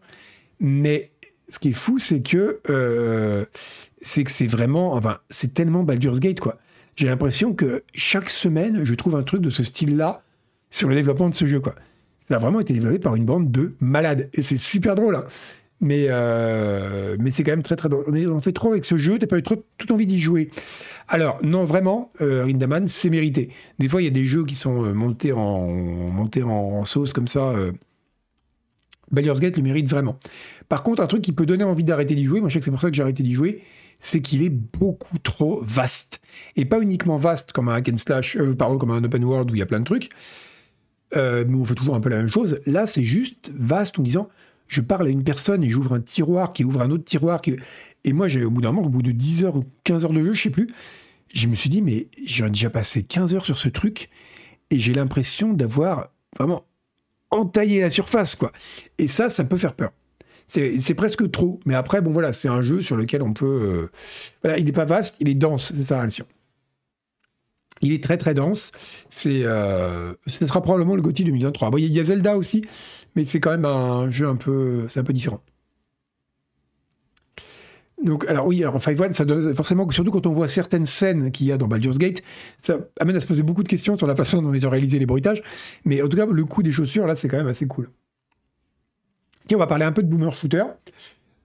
Mais 0.60 1.12
ce 1.50 1.60
qui 1.60 1.70
est 1.70 1.74
fou, 1.74 2.00
c'est 2.00 2.22
que 2.22 2.60
euh, 2.70 3.46
c'est 4.02 4.24
que 4.24 4.32
c'est 4.32 4.48
vraiment, 4.48 4.94
enfin, 4.94 5.20
c'est 5.30 5.54
tellement 5.54 5.84
Baldur's 5.84 6.20
Gate, 6.20 6.40
quoi. 6.40 6.58
J'ai 6.96 7.08
l'impression 7.08 7.54
que 7.54 7.84
chaque 7.94 8.30
semaine, 8.30 8.84
je 8.84 8.94
trouve 8.94 9.16
un 9.16 9.24
truc 9.24 9.42
de 9.42 9.50
ce 9.50 9.64
style-là 9.64 10.24
sur 10.70 10.90
le 10.90 10.96
développement 10.96 11.30
de 11.30 11.36
ce 11.36 11.46
jeu, 11.46 11.60
quoi. 11.60 11.76
Ça 12.28 12.36
a 12.36 12.40
vraiment 12.40 12.60
été 12.60 12.74
développé 12.74 13.00
par 13.00 13.16
une 13.16 13.26
bande 13.26 13.52
de 13.52 13.74
malades. 13.80 14.30
Et 14.34 14.42
c'est 14.42 14.58
super 14.58 14.96
drôle. 14.96 15.16
Hein. 15.16 15.26
Mais, 15.82 16.08
euh, 16.10 17.16
mais 17.20 17.32
c'est 17.32 17.44
quand 17.44 17.54
même 17.54 17.64
très 17.64 17.78
très 17.78 17.88
drôle. 17.88 18.06
On, 18.30 18.42
fait 18.42 18.52
trop 18.52 18.72
avec 18.72 18.84
ce 18.84 18.98
jeu, 18.98 19.18
t'as 19.18 19.28
pas 19.28 19.38
eu 19.38 19.44
trop, 19.44 19.64
toute 19.78 19.92
envie 19.92 20.06
d'y 20.06 20.20
jouer. 20.20 20.50
Alors, 21.08 21.40
non, 21.42 21.66
vraiment, 21.66 22.12
euh, 22.22 22.44
Rindaman, 22.44 22.88
c'est 22.88 23.10
mérité. 23.10 23.50
Des 23.80 23.88
fois, 23.90 24.02
il 24.02 24.06
y 24.06 24.08
a 24.08 24.12
des 24.12 24.26
jeux 24.26 24.46
qui 24.46 24.56
sont 24.56 24.86
euh, 24.86 24.94
montés, 24.94 25.34
en, 25.34 25.40
en, 25.40 26.86
sauce 26.86 27.14
comme 27.14 27.28
ça. 27.28 27.50
Euh, 27.50 27.72
Gate 29.12 29.58
le 29.58 29.64
mérite 29.64 29.90
vraiment. 29.90 30.20
Par 30.68 30.84
contre, 30.84 31.02
un 31.02 31.08
truc 31.08 31.24
qui 31.24 31.32
peut 31.32 31.48
donner 31.48 31.64
envie 31.64 31.84
d'arrêter 31.84 32.14
d'y 32.14 32.26
jouer, 32.26 32.42
moi 32.42 32.50
je 32.50 32.54
sais 32.54 32.60
que 32.60 32.66
c'est 32.66 32.72
pour 32.72 32.82
ça 32.82 32.92
que 32.92 32.96
j'ai 32.96 33.02
arrêté 33.02 33.24
d'y 33.24 33.34
jouer, 33.34 33.64
c'est 33.98 34.22
qu'il 34.22 34.44
est 34.44 34.52
beaucoup 34.52 35.18
trop 35.18 35.62
vaste. 35.64 36.22
Et 36.56 36.66
pas 36.66 36.80
uniquement 36.80 37.18
vaste 37.18 37.54
comme 37.54 37.70
un 37.70 37.76
hack 37.76 37.90
and 37.90 37.98
slash, 37.98 38.38
euh, 38.38 38.54
pardon, 38.54 38.78
comme 38.78 38.92
un 38.92 39.04
open 39.04 39.24
world 39.24 39.50
où 39.50 39.56
il 39.56 39.60
y 39.60 39.64
a 39.64 39.66
plein 39.66 39.80
de 39.80 39.86
trucs, 39.86 40.10
mais 41.16 41.56
on 41.56 41.66
fait 41.66 41.74
toujours 41.74 41.96
un 41.96 42.02
peu 42.02 42.10
la 42.10 42.18
même 42.18 42.30
chose. 42.30 42.60
Là, 42.68 42.86
c'est 42.86 43.04
juste 43.04 43.52
vaste 43.58 43.98
en 43.98 44.04
disant, 44.04 44.30
je 44.70 44.82
parle 44.82 45.08
à 45.08 45.10
une 45.10 45.24
personne 45.24 45.64
et 45.64 45.70
j'ouvre 45.70 45.96
un 45.96 46.00
tiroir 46.00 46.54
qui 46.54 46.64
ouvre 46.64 46.82
un 46.82 46.92
autre 46.92 47.04
tiroir. 47.04 47.42
Et 48.06 48.14
moi, 48.14 48.28
au 48.38 48.50
bout 48.52 48.62
d'un 48.62 48.72
moment, 48.72 48.88
au 48.88 48.90
bout 48.90 49.02
de 49.02 49.12
10 49.12 49.44
heures 49.44 49.56
ou 49.56 49.64
15 49.84 50.06
heures 50.06 50.14
de 50.14 50.24
jeu, 50.24 50.34
je 50.34 50.44
sais 50.44 50.50
plus, 50.52 50.70
je 51.34 51.48
me 51.48 51.56
suis 51.56 51.70
dit, 51.70 51.82
mais 51.82 52.08
j'ai 52.24 52.48
déjà 52.48 52.70
passé 52.70 53.04
15 53.04 53.34
heures 53.34 53.46
sur 53.46 53.58
ce 53.58 53.68
truc 53.68 54.10
et 54.70 54.78
j'ai 54.78 54.94
l'impression 54.94 55.54
d'avoir 55.54 56.12
vraiment 56.38 56.66
entaillé 57.32 57.82
la 57.82 57.90
surface, 57.90 58.36
quoi. 58.36 58.52
Et 59.00 59.08
ça, 59.08 59.30
ça 59.30 59.44
peut 59.44 59.58
faire 59.58 59.74
peur. 59.74 59.92
C'est 60.46 60.96
presque 60.96 61.30
trop. 61.30 61.60
Mais 61.66 61.76
après, 61.76 62.02
bon, 62.02 62.12
voilà, 62.12 62.32
c'est 62.32 62.48
un 62.48 62.62
jeu 62.62 62.82
sur 62.82 62.96
lequel 62.96 63.22
on 63.22 63.34
peut. 63.34 63.90
Euh, 64.46 64.56
il 64.58 64.66
n'est 64.66 64.72
pas 64.72 64.86
vaste, 64.86 65.18
il 65.20 65.30
est 65.30 65.36
dense, 65.36 65.74
c'est 65.76 65.84
ça 65.84 66.04
la 66.04 66.10
Il 67.82 67.92
est 67.92 68.04
très 68.04 68.18
très 68.18 68.34
dense. 68.34 68.72
C'est, 69.10 69.44
ce 69.44 70.48
sera 70.48 70.62
probablement 70.62 70.96
le 70.96 71.02
GOTY 71.02 71.24
2023. 71.24 71.72
Bon, 71.72 71.78
il 71.78 71.86
y 71.86 72.00
a 72.00 72.04
Zelda 72.04 72.36
aussi, 72.36 72.64
mais 73.20 73.26
c'est 73.26 73.42
quand 73.42 73.52
même 73.52 73.66
un 73.66 74.10
jeu 74.10 74.30
un 74.30 74.38
peu, 74.38 74.86
c'est 74.88 75.02
un 75.02 75.04
peu 75.04 75.12
différent. 75.12 75.42
Donc, 78.02 78.26
alors 78.30 78.48
oui, 78.48 78.64
alors 78.64 78.82
Five 78.82 79.02
One, 79.02 79.14
ça 79.14 79.26
doit 79.26 79.54
forcément, 79.54 79.90
surtout 79.90 80.12
quand 80.12 80.26
on 80.26 80.32
voit 80.32 80.48
certaines 80.48 80.86
scènes 80.86 81.32
qu'il 81.32 81.48
y 81.48 81.52
a 81.52 81.58
dans 81.58 81.68
Baldur's 81.68 81.98
Gate, 81.98 82.24
ça 82.62 82.78
amène 82.98 83.18
à 83.18 83.20
se 83.20 83.28
poser 83.28 83.44
beaucoup 83.44 83.62
de 83.62 83.68
questions 83.68 83.98
sur 83.98 84.08
la 84.08 84.16
façon 84.16 84.42
dont 84.42 84.54
ils 84.54 84.66
ont 84.66 84.70
réalisé 84.70 85.00
les 85.00 85.06
bruitages. 85.06 85.44
Mais 85.84 86.02
en 86.02 86.08
tout 86.08 86.16
cas, 86.16 86.26
le 86.26 86.44
coup 86.46 86.64
des 86.64 86.72
chaussures, 86.72 87.06
là, 87.06 87.18
c'est 87.18 87.28
quand 87.28 87.36
même 87.36 87.48
assez 87.48 87.68
cool. 87.68 87.90
Et 89.50 89.56
on 89.56 89.60
va 89.60 89.68
parler 89.68 89.84
un 89.84 89.92
peu 89.92 90.02
de 90.02 90.08
Boomer 90.08 90.34
Shooter, 90.34 90.64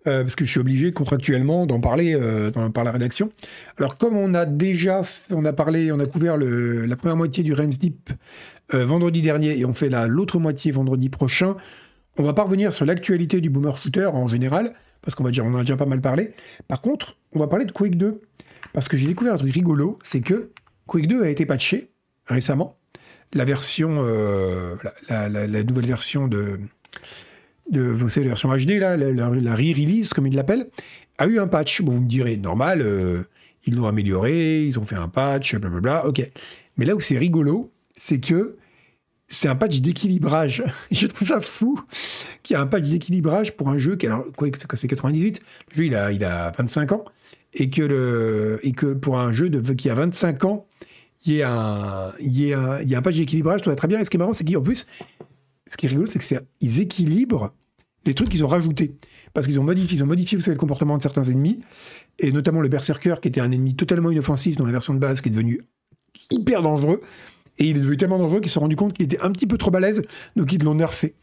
euh, 0.07 0.23
parce 0.23 0.37
que 0.37 0.45
je 0.45 0.51
suis 0.51 0.61
obligé 0.61 0.93
contractuellement 0.93 1.67
d'en 1.67 1.81
parler 1.81 2.15
euh, 2.15 2.53
par 2.71 2.85
la 2.85 2.93
rédaction. 2.93 3.33
Alors, 3.79 3.99
comme 3.99 4.17
on 4.17 4.33
a 4.35 4.47
déjà, 4.47 5.03
on 5.31 5.45
a 5.45 5.53
parlé, 5.53 5.91
on 5.91 5.99
a 5.99 6.07
couvert 6.07 6.37
la 6.37 6.95
première 6.95 7.17
moitié 7.17 7.43
du 7.43 7.53
Realms 7.53 7.71
Deep 7.71 8.11
euh, 8.73 8.85
vendredi 8.85 9.21
dernier, 9.21 9.59
et 9.59 9.65
on 9.65 9.75
fait 9.75 9.91
l'autre 10.09 10.39
moitié 10.39 10.73
vendredi 10.73 11.09
prochain, 11.11 11.57
on 12.17 12.23
va 12.23 12.33
pas 12.33 12.45
revenir 12.45 12.73
sur 12.73 12.87
l'actualité 12.87 13.41
du 13.41 13.51
Boomer 13.51 13.77
Shooter 13.77 14.07
en 14.07 14.29
général 14.29 14.75
parce 15.05 15.15
qu'on 15.15 15.25
va 15.25 15.31
dire, 15.31 15.45
on 15.45 15.53
en 15.53 15.59
a 15.59 15.61
déjà 15.61 15.77
pas 15.77 15.87
mal 15.87 16.01
parlé. 16.01 16.33
Par 16.67 16.81
contre, 16.81 17.19
on 17.33 17.39
va 17.39 17.47
parler 17.47 17.67
de 17.67 17.73
Quake 17.73 17.97
2, 17.97 18.23
parce 18.73 18.89
que 18.89 18.97
j'ai 18.97 19.07
découvert 19.07 19.35
un 19.35 19.37
truc 19.37 19.53
rigolo, 19.53 19.99
c'est 20.03 20.23
que 20.23 20.51
Quake 20.87 21.07
2 21.07 21.23
a 21.23 21.29
été 21.29 21.45
patché 21.45 21.91
récemment. 22.27 22.79
La 23.35 23.45
version, 23.45 23.99
euh, 24.01 24.77
la, 25.09 25.47
nouvelle 25.63 25.87
version 25.87 26.27
de, 26.27 26.59
vous 27.71 28.09
savez, 28.09 28.25
la 28.25 28.31
version 28.31 28.49
HD, 28.57 28.79
là, 28.79 28.97
la, 28.97 29.29
re-release, 29.29 30.15
comme 30.15 30.27
ils 30.27 30.35
l'appellent, 30.35 30.69
a 31.19 31.27
eu 31.27 31.39
un 31.39 31.49
patch. 31.49 31.83
Bon, 31.83 31.93
vous 31.93 32.03
me 32.03 32.09
direz, 32.09 32.37
normal, 32.39 32.81
euh, 32.81 33.25
ils 33.67 33.75
l'ont 33.75 33.87
amélioré, 33.87 34.65
ils 34.65 34.79
ont 34.79 34.87
fait 34.87 34.97
un 34.97 35.09
patch, 35.09 35.55
blablabla, 35.57 36.07
ok. 36.07 36.31
Mais 36.79 36.87
là 36.87 36.95
où 36.95 37.01
c'est 37.01 37.19
rigolo, 37.19 37.73
c'est 37.97 38.21
que 38.21 38.57
c'est 39.29 39.49
un 39.49 39.57
patch 39.57 39.81
d'équilibrage. 39.81 40.65
je 40.91 41.07
trouve 41.07 41.29
ça 41.29 41.41
fou 41.41 41.81
qu'il 42.43 42.57
y 42.57 42.59
ait 42.59 42.63
un 42.63 42.67
patch 42.67 42.85
d'équilibrage 42.85 43.57
pour 43.57 43.69
un 43.69 43.79
jeu 43.79 43.97
qui, 43.97 44.07
alors, 44.07 44.25
quoi, 44.37 44.49
c'est 44.75 44.89
98, 44.89 45.41
le 45.71 45.77
jeu 45.77 45.87
il 45.87 45.95
a, 45.95 46.13
il 46.13 46.25
a 46.25 46.53
25 46.57 46.93
ans, 46.93 47.05
et 47.55 47.71
que, 47.71 47.83
le, 47.83 48.61
et 48.63 48.73
que 48.73 48.95
pour 48.95 49.19
un 49.19 49.33
jeu 49.33 49.51
qui 49.51 49.91
a 49.91 49.95
25 49.95 50.45
ans, 50.45 50.67
il 51.27 51.35
y, 51.35 51.43
a 51.43 51.53
un, 51.53 52.13
il, 52.21 52.39
y 52.39 52.53
a, 52.53 52.83
il 52.83 52.91
y 52.91 52.95
a 52.95 52.99
un 52.99 53.03
patch 53.03 53.17
d'équilibrage, 53.17 53.61
je 53.61 53.65
trouve 53.65 53.77
très 53.77 53.89
bien. 53.89 53.99
Et 53.99 54.05
ce 54.05 54.11
qui 54.11 54.17
est 54.17 54.19
marrant, 54.19 54.35
c'est 54.35 54.45
qu'en 54.45 54.61
plus, 54.61 54.87
ce 55.67 55.77
qui 55.77 55.87
est 55.87 55.89
rigolo, 55.89 56.07
c'est 56.07 56.19
qu'ils 56.19 56.81
équilibrent 56.81 57.55
les 58.05 58.13
trucs 58.15 58.29
qu'ils 58.29 58.45
ont 58.45 58.49
rajoutés. 58.49 58.97
Parce 59.33 59.47
qu'ils 59.47 59.59
ont 59.59 59.65
modifié, 59.65 59.97
ils 59.97 60.03
ont 60.05 60.07
modifié 60.07 60.37
vous 60.37 60.43
savez, 60.43 60.55
le 60.55 60.61
comportement 60.61 60.97
de 60.99 61.03
certains 61.03 61.25
ennemis, 61.25 61.61
et 62.19 62.31
notamment 62.31 62.61
le 62.61 62.69
Berserker, 62.69 63.17
qui 63.23 63.29
était 63.29 63.41
un 63.41 63.51
ennemi 63.51 63.75
totalement 63.75 64.11
inoffensif 64.11 64.57
dans 64.57 64.67
la 64.67 64.73
version 64.73 64.93
de 64.93 64.99
base, 64.99 65.21
qui 65.21 65.29
est 65.29 65.33
devenu 65.33 65.61
hyper 66.31 66.63
dangereux. 66.63 67.01
Et 67.59 67.67
il 67.67 67.77
est 67.77 67.81
devenu 67.81 67.97
tellement 67.97 68.19
dangereux 68.19 68.41
qu'ils 68.41 68.51
se 68.51 68.55
sont 68.55 68.61
rendus 68.61 68.77
compte 68.77 68.95
qu'il 68.95 69.05
était 69.05 69.21
un 69.21 69.31
petit 69.31 69.47
peu 69.47 69.59
trop 69.59 69.71
balèze, 69.71 70.03
donc 70.37 70.53
ils 70.53 70.63
l'ont 70.63 70.75
nerfé. 70.75 71.15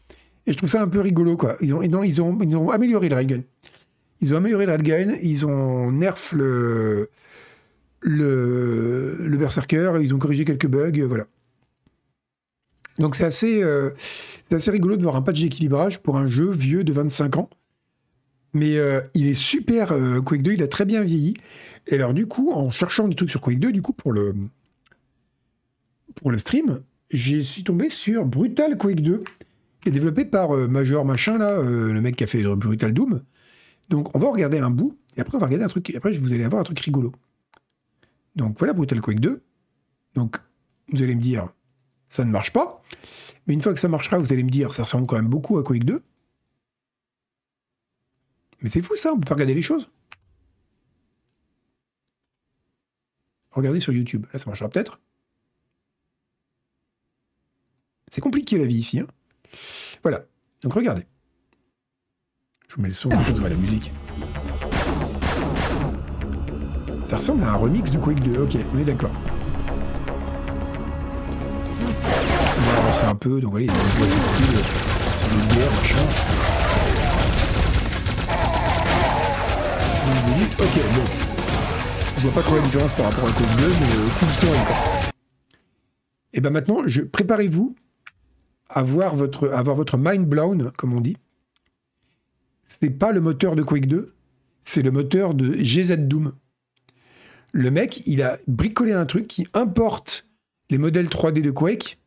Et 0.46 0.52
je 0.52 0.56
trouve 0.56 0.70
ça 0.70 0.82
un 0.82 0.88
peu 0.88 1.00
rigolo, 1.00 1.36
quoi. 1.36 1.56
Ils 1.60 1.74
ont, 1.74 1.82
non, 1.82 2.02
ils 2.02 2.20
ont, 2.20 2.38
ils 2.40 2.56
ont 2.56 2.70
amélioré 2.70 3.08
le 3.08 3.14
railgun. 3.14 3.42
Ils 4.20 4.34
ont 4.34 4.36
amélioré 4.38 4.66
le 4.66 4.72
railgun, 4.72 5.16
ils 5.22 5.46
ont 5.46 5.90
nerf 5.90 6.32
le, 6.32 7.10
le, 8.00 9.16
le 9.18 9.36
berserker, 9.36 9.98
ils 10.00 10.14
ont 10.14 10.18
corrigé 10.18 10.44
quelques 10.44 10.66
bugs, 10.66 11.06
voilà. 11.06 11.26
Donc 12.98 13.14
c'est 13.14 13.24
assez, 13.24 13.62
euh, 13.62 13.90
assez 14.50 14.70
rigolo 14.70 14.96
de 14.96 15.02
voir 15.02 15.16
un 15.16 15.22
patch 15.22 15.40
d'équilibrage 15.40 16.00
pour 16.00 16.16
un 16.16 16.26
jeu 16.26 16.50
vieux 16.50 16.84
de 16.84 16.92
25 16.92 17.36
ans. 17.36 17.50
Mais 18.54 18.76
euh, 18.76 19.00
il 19.14 19.28
est 19.28 19.34
super, 19.34 19.92
euh, 19.92 20.20
Quake 20.20 20.42
2, 20.42 20.52
il 20.52 20.62
a 20.62 20.68
très 20.68 20.84
bien 20.84 21.02
vieilli. 21.02 21.34
Et 21.86 21.94
alors 21.94 22.12
du 22.12 22.26
coup, 22.26 22.52
en 22.52 22.70
cherchant 22.70 23.08
des 23.08 23.16
trucs 23.16 23.30
sur 23.30 23.40
Quake 23.40 23.58
2, 23.58 23.72
du 23.72 23.80
coup, 23.80 23.92
pour 23.92 24.12
le, 24.12 24.34
pour 26.14 26.30
le 26.30 26.38
stream, 26.38 26.82
je 27.10 27.40
suis 27.40 27.64
tombé 27.64 27.90
sur 27.90 28.24
Brutal 28.24 28.78
Quake 28.78 29.02
2, 29.02 29.24
qui 29.80 29.88
est 29.88 29.92
développé 29.92 30.24
par 30.24 30.54
euh, 30.54 30.68
Major 30.68 31.04
Machin, 31.04 31.38
là, 31.38 31.50
euh, 31.50 31.92
le 31.92 32.00
mec 32.00 32.16
qui 32.16 32.24
a 32.24 32.26
fait 32.26 32.42
Brutal 32.42 32.92
Doom. 32.92 33.22
Donc 33.88 34.14
on 34.14 34.18
va 34.18 34.30
regarder 34.30 34.58
un 34.58 34.70
bout, 34.70 34.96
et 35.16 35.20
après 35.20 35.36
on 35.36 35.40
va 35.40 35.46
regarder 35.46 35.64
un 35.64 35.68
truc, 35.68 35.90
et 35.90 35.96
après 35.96 36.12
vous 36.12 36.32
allez 36.32 36.44
avoir 36.44 36.60
un 36.60 36.64
truc 36.64 36.80
rigolo. 36.80 37.12
Donc 38.36 38.58
voilà 38.58 38.72
Brutal 38.72 39.00
Quake 39.00 39.20
2. 39.20 39.42
Donc 40.14 40.38
vous 40.90 41.02
allez 41.02 41.14
me 41.14 41.20
dire, 41.20 41.48
ça 42.08 42.24
ne 42.24 42.30
marche 42.30 42.52
pas. 42.52 42.82
Mais 43.46 43.54
une 43.54 43.62
fois 43.62 43.74
que 43.74 43.80
ça 43.80 43.88
marchera, 43.88 44.18
vous 44.18 44.32
allez 44.32 44.44
me 44.44 44.50
dire, 44.50 44.72
ça 44.72 44.84
ressemble 44.84 45.06
quand 45.06 45.16
même 45.16 45.28
beaucoup 45.28 45.58
à 45.58 45.64
Quake 45.64 45.84
2. 45.84 46.02
Mais 48.62 48.68
c'est 48.68 48.82
fou 48.82 48.94
ça, 48.96 49.12
on 49.12 49.18
peut 49.18 49.26
pas 49.26 49.34
regarder 49.34 49.54
les 49.54 49.62
choses. 49.62 49.88
Regardez 53.50 53.80
sur 53.80 53.92
YouTube, 53.92 54.26
là 54.32 54.38
ça 54.38 54.46
marchera 54.46 54.68
peut-être. 54.68 54.98
C'est 58.12 58.20
compliqué 58.20 58.58
la 58.58 58.66
vie 58.66 58.74
ici. 58.74 59.00
Hein. 59.00 59.06
voilà. 60.02 60.26
Donc 60.60 60.74
regardez. 60.74 61.06
Je 62.68 62.76
vous 62.76 62.82
mets 62.82 62.88
le 62.88 62.94
son, 62.94 63.08
je 63.08 63.32
vous 63.32 63.42
la 63.42 63.54
musique. 63.54 63.90
Ça 67.04 67.16
ressemble 67.16 67.42
à 67.44 67.52
un 67.52 67.54
remix 67.54 67.90
de 67.90 67.96
Quake 67.96 68.20
2. 68.20 68.42
Ok, 68.42 68.58
on 68.74 68.78
est 68.80 68.84
d'accord. 68.84 69.10
On 72.58 72.60
va 72.60 72.78
avancer 72.80 73.04
un 73.04 73.14
peu, 73.14 73.40
donc 73.40 73.52
voilà, 73.52 73.64
il 73.64 73.70
y 73.70 73.74
a 73.74 73.78
une 73.78 74.08
sur 74.10 74.18
une 75.32 75.46
guerre, 75.54 75.72
machin. 75.72 75.96
Vous 80.26 80.34
dites, 80.34 80.60
ok, 80.60 80.82
bon. 80.94 81.04
Je 82.16 82.22
vois 82.28 82.32
pas 82.32 82.42
trop 82.42 82.56
la 82.56 82.60
différence 82.60 82.92
par 82.92 83.06
rapport 83.06 83.26
à 83.26 83.32
Quake 83.32 83.56
2, 83.56 83.68
mais 83.68 83.70
euh, 83.70 84.08
cool 84.18 84.28
story 84.28 84.58
encore. 84.58 85.12
Et 86.34 86.42
ben 86.42 86.50
maintenant, 86.50 86.82
préparez-vous 87.10 87.74
avoir 88.72 89.16
votre, 89.16 89.98
mind 89.98 90.26
blown, 90.26 90.72
comme 90.76 90.94
on 90.94 91.00
dit. 91.00 91.16
C'est 92.64 92.90
pas 92.90 93.12
le 93.12 93.20
moteur 93.20 93.54
de 93.54 93.62
Quake 93.62 93.86
2, 93.86 94.14
c'est 94.62 94.82
le 94.82 94.90
moteur 94.90 95.34
de 95.34 95.52
GZ 95.54 95.96
Doom. 95.98 96.32
Le 97.52 97.70
mec, 97.70 98.06
il 98.06 98.22
a 98.22 98.38
bricolé 98.46 98.92
un 98.92 99.04
truc 99.04 99.26
qui 99.26 99.46
importe 99.52 100.28
les 100.70 100.78
modèles 100.78 101.08
3D 101.08 101.42
de 101.42 101.50
Quake 101.50 101.98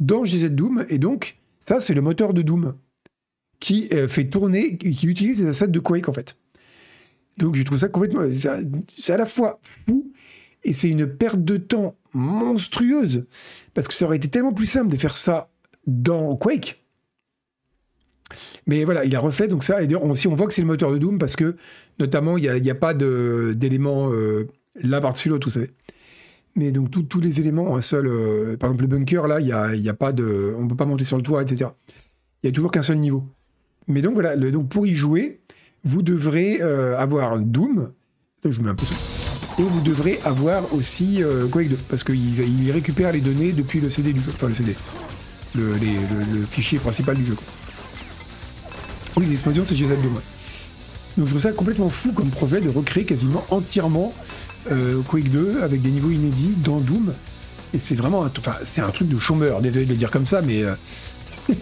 dans 0.00 0.24
GZ 0.24 0.50
Doom, 0.50 0.84
et 0.88 0.98
donc, 0.98 1.38
ça, 1.60 1.80
c'est 1.80 1.94
le 1.94 2.00
moteur 2.00 2.34
de 2.34 2.42
Doom 2.42 2.74
qui 3.60 3.88
euh, 3.92 4.08
fait 4.08 4.28
tourner, 4.28 4.78
qui 4.78 5.06
utilise 5.06 5.40
les 5.40 5.46
assets 5.46 5.68
de 5.68 5.78
Quake, 5.78 6.08
en 6.08 6.12
fait. 6.12 6.36
Donc, 7.36 7.54
je 7.54 7.62
trouve 7.62 7.78
ça 7.78 7.88
complètement. 7.88 8.22
C'est 8.88 9.12
à 9.12 9.16
la 9.16 9.26
fois 9.26 9.60
fou 9.62 10.12
et 10.62 10.72
c'est 10.72 10.90
une 10.90 11.06
perte 11.06 11.42
de 11.44 11.56
temps 11.56 11.96
monstrueuse 12.12 13.26
parce 13.74 13.88
que 13.88 13.94
ça 13.94 14.04
aurait 14.04 14.16
été 14.16 14.28
tellement 14.28 14.52
plus 14.52 14.66
simple 14.66 14.88
de 14.88 14.96
faire 14.96 15.16
ça 15.16 15.50
dans 15.90 16.36
Quake. 16.36 16.82
Mais 18.66 18.84
voilà, 18.84 19.04
il 19.04 19.14
a 19.16 19.20
refait 19.20 19.48
donc 19.48 19.64
ça. 19.64 19.82
Et 19.82 19.94
on, 19.96 20.10
aussi, 20.10 20.28
on 20.28 20.34
voit 20.34 20.46
que 20.46 20.54
c'est 20.54 20.62
le 20.62 20.66
moteur 20.66 20.92
de 20.92 20.98
Doom 20.98 21.18
parce 21.18 21.36
que, 21.36 21.56
notamment, 21.98 22.38
il 22.38 22.50
n'y 22.60 22.70
a, 22.70 22.74
pas 22.74 22.94
d'éléments 22.94 24.10
euh, 24.12 24.46
l'un 24.80 25.00
par-dessus 25.00 25.28
l'autre, 25.28 25.48
vous 25.48 25.54
savez. 25.54 25.70
Mais 26.56 26.72
donc, 26.72 26.90
tous 26.90 27.20
les 27.20 27.40
éléments 27.40 27.76
un 27.76 27.80
seul. 27.80 28.06
Euh, 28.06 28.56
par 28.56 28.70
exemple, 28.70 28.82
le 28.82 28.88
bunker, 28.88 29.26
là, 29.26 29.40
y 29.40 29.52
a, 29.52 29.94
pas 29.94 30.12
de. 30.12 30.54
On 30.58 30.64
ne 30.64 30.68
peut 30.68 30.76
pas 30.76 30.84
monter 30.84 31.04
sur 31.04 31.16
le 31.16 31.22
toit, 31.22 31.42
etc. 31.42 31.70
Il 32.42 32.46
n'y 32.46 32.50
a 32.50 32.52
toujours 32.52 32.70
qu'un 32.70 32.82
seul 32.82 32.98
niveau. 32.98 33.24
Mais 33.88 34.02
donc, 34.02 34.14
voilà, 34.14 34.36
donc 34.36 34.68
pour 34.68 34.86
y 34.86 34.94
jouer, 34.94 35.40
vous 35.84 36.02
devrez 36.02 36.60
euh, 36.60 36.98
avoir 36.98 37.38
Doom. 37.38 37.92
Je 38.44 38.48
vous 38.50 38.62
mets 38.62 38.70
un 38.70 38.74
peu. 38.74 38.86
Et 39.58 39.62
vous 39.62 39.80
devrez 39.80 40.20
avoir 40.24 40.72
aussi 40.72 41.22
euh, 41.22 41.46
Quake 41.46 41.68
2, 41.68 41.76
parce 41.88 42.04
qu'il 42.04 42.38
il 42.38 42.70
récupère 42.70 43.12
les 43.12 43.20
données 43.20 43.52
depuis 43.52 43.80
le 43.80 43.90
CD 43.90 44.12
du 44.12 44.20
jeu. 44.20 44.30
Enfin, 44.32 44.48
le 44.48 44.54
CD 44.54 44.74
le, 45.54 46.44
fichier 46.50 46.78
principal 46.78 47.16
du 47.16 47.26
jeu. 47.26 47.36
Oui, 49.16 49.26
l'explosion, 49.26 49.64
c'est 49.66 49.74
GZ2. 49.74 50.00
Donc 51.16 51.26
je 51.26 51.30
trouve 51.30 51.40
ça 51.40 51.52
complètement 51.52 51.90
fou 51.90 52.12
comme 52.12 52.30
projet 52.30 52.60
de 52.60 52.68
recréer 52.68 53.04
quasiment 53.04 53.44
entièrement 53.50 54.14
euh, 54.70 55.02
Quake 55.02 55.30
2 55.30 55.62
avec 55.62 55.82
des 55.82 55.90
niveaux 55.90 56.10
inédits 56.10 56.54
dans 56.62 56.78
Doom. 56.78 57.12
Et 57.74 57.78
c'est 57.78 57.94
vraiment 57.94 58.24
un, 58.24 58.32
c'est 58.64 58.80
un 58.80 58.90
truc 58.90 59.08
de 59.08 59.18
chômeur, 59.18 59.60
désolé 59.60 59.84
de 59.84 59.90
le 59.90 59.96
dire 59.96 60.10
comme 60.10 60.26
ça, 60.26 60.42
mais 60.42 60.62
euh, 60.62 60.74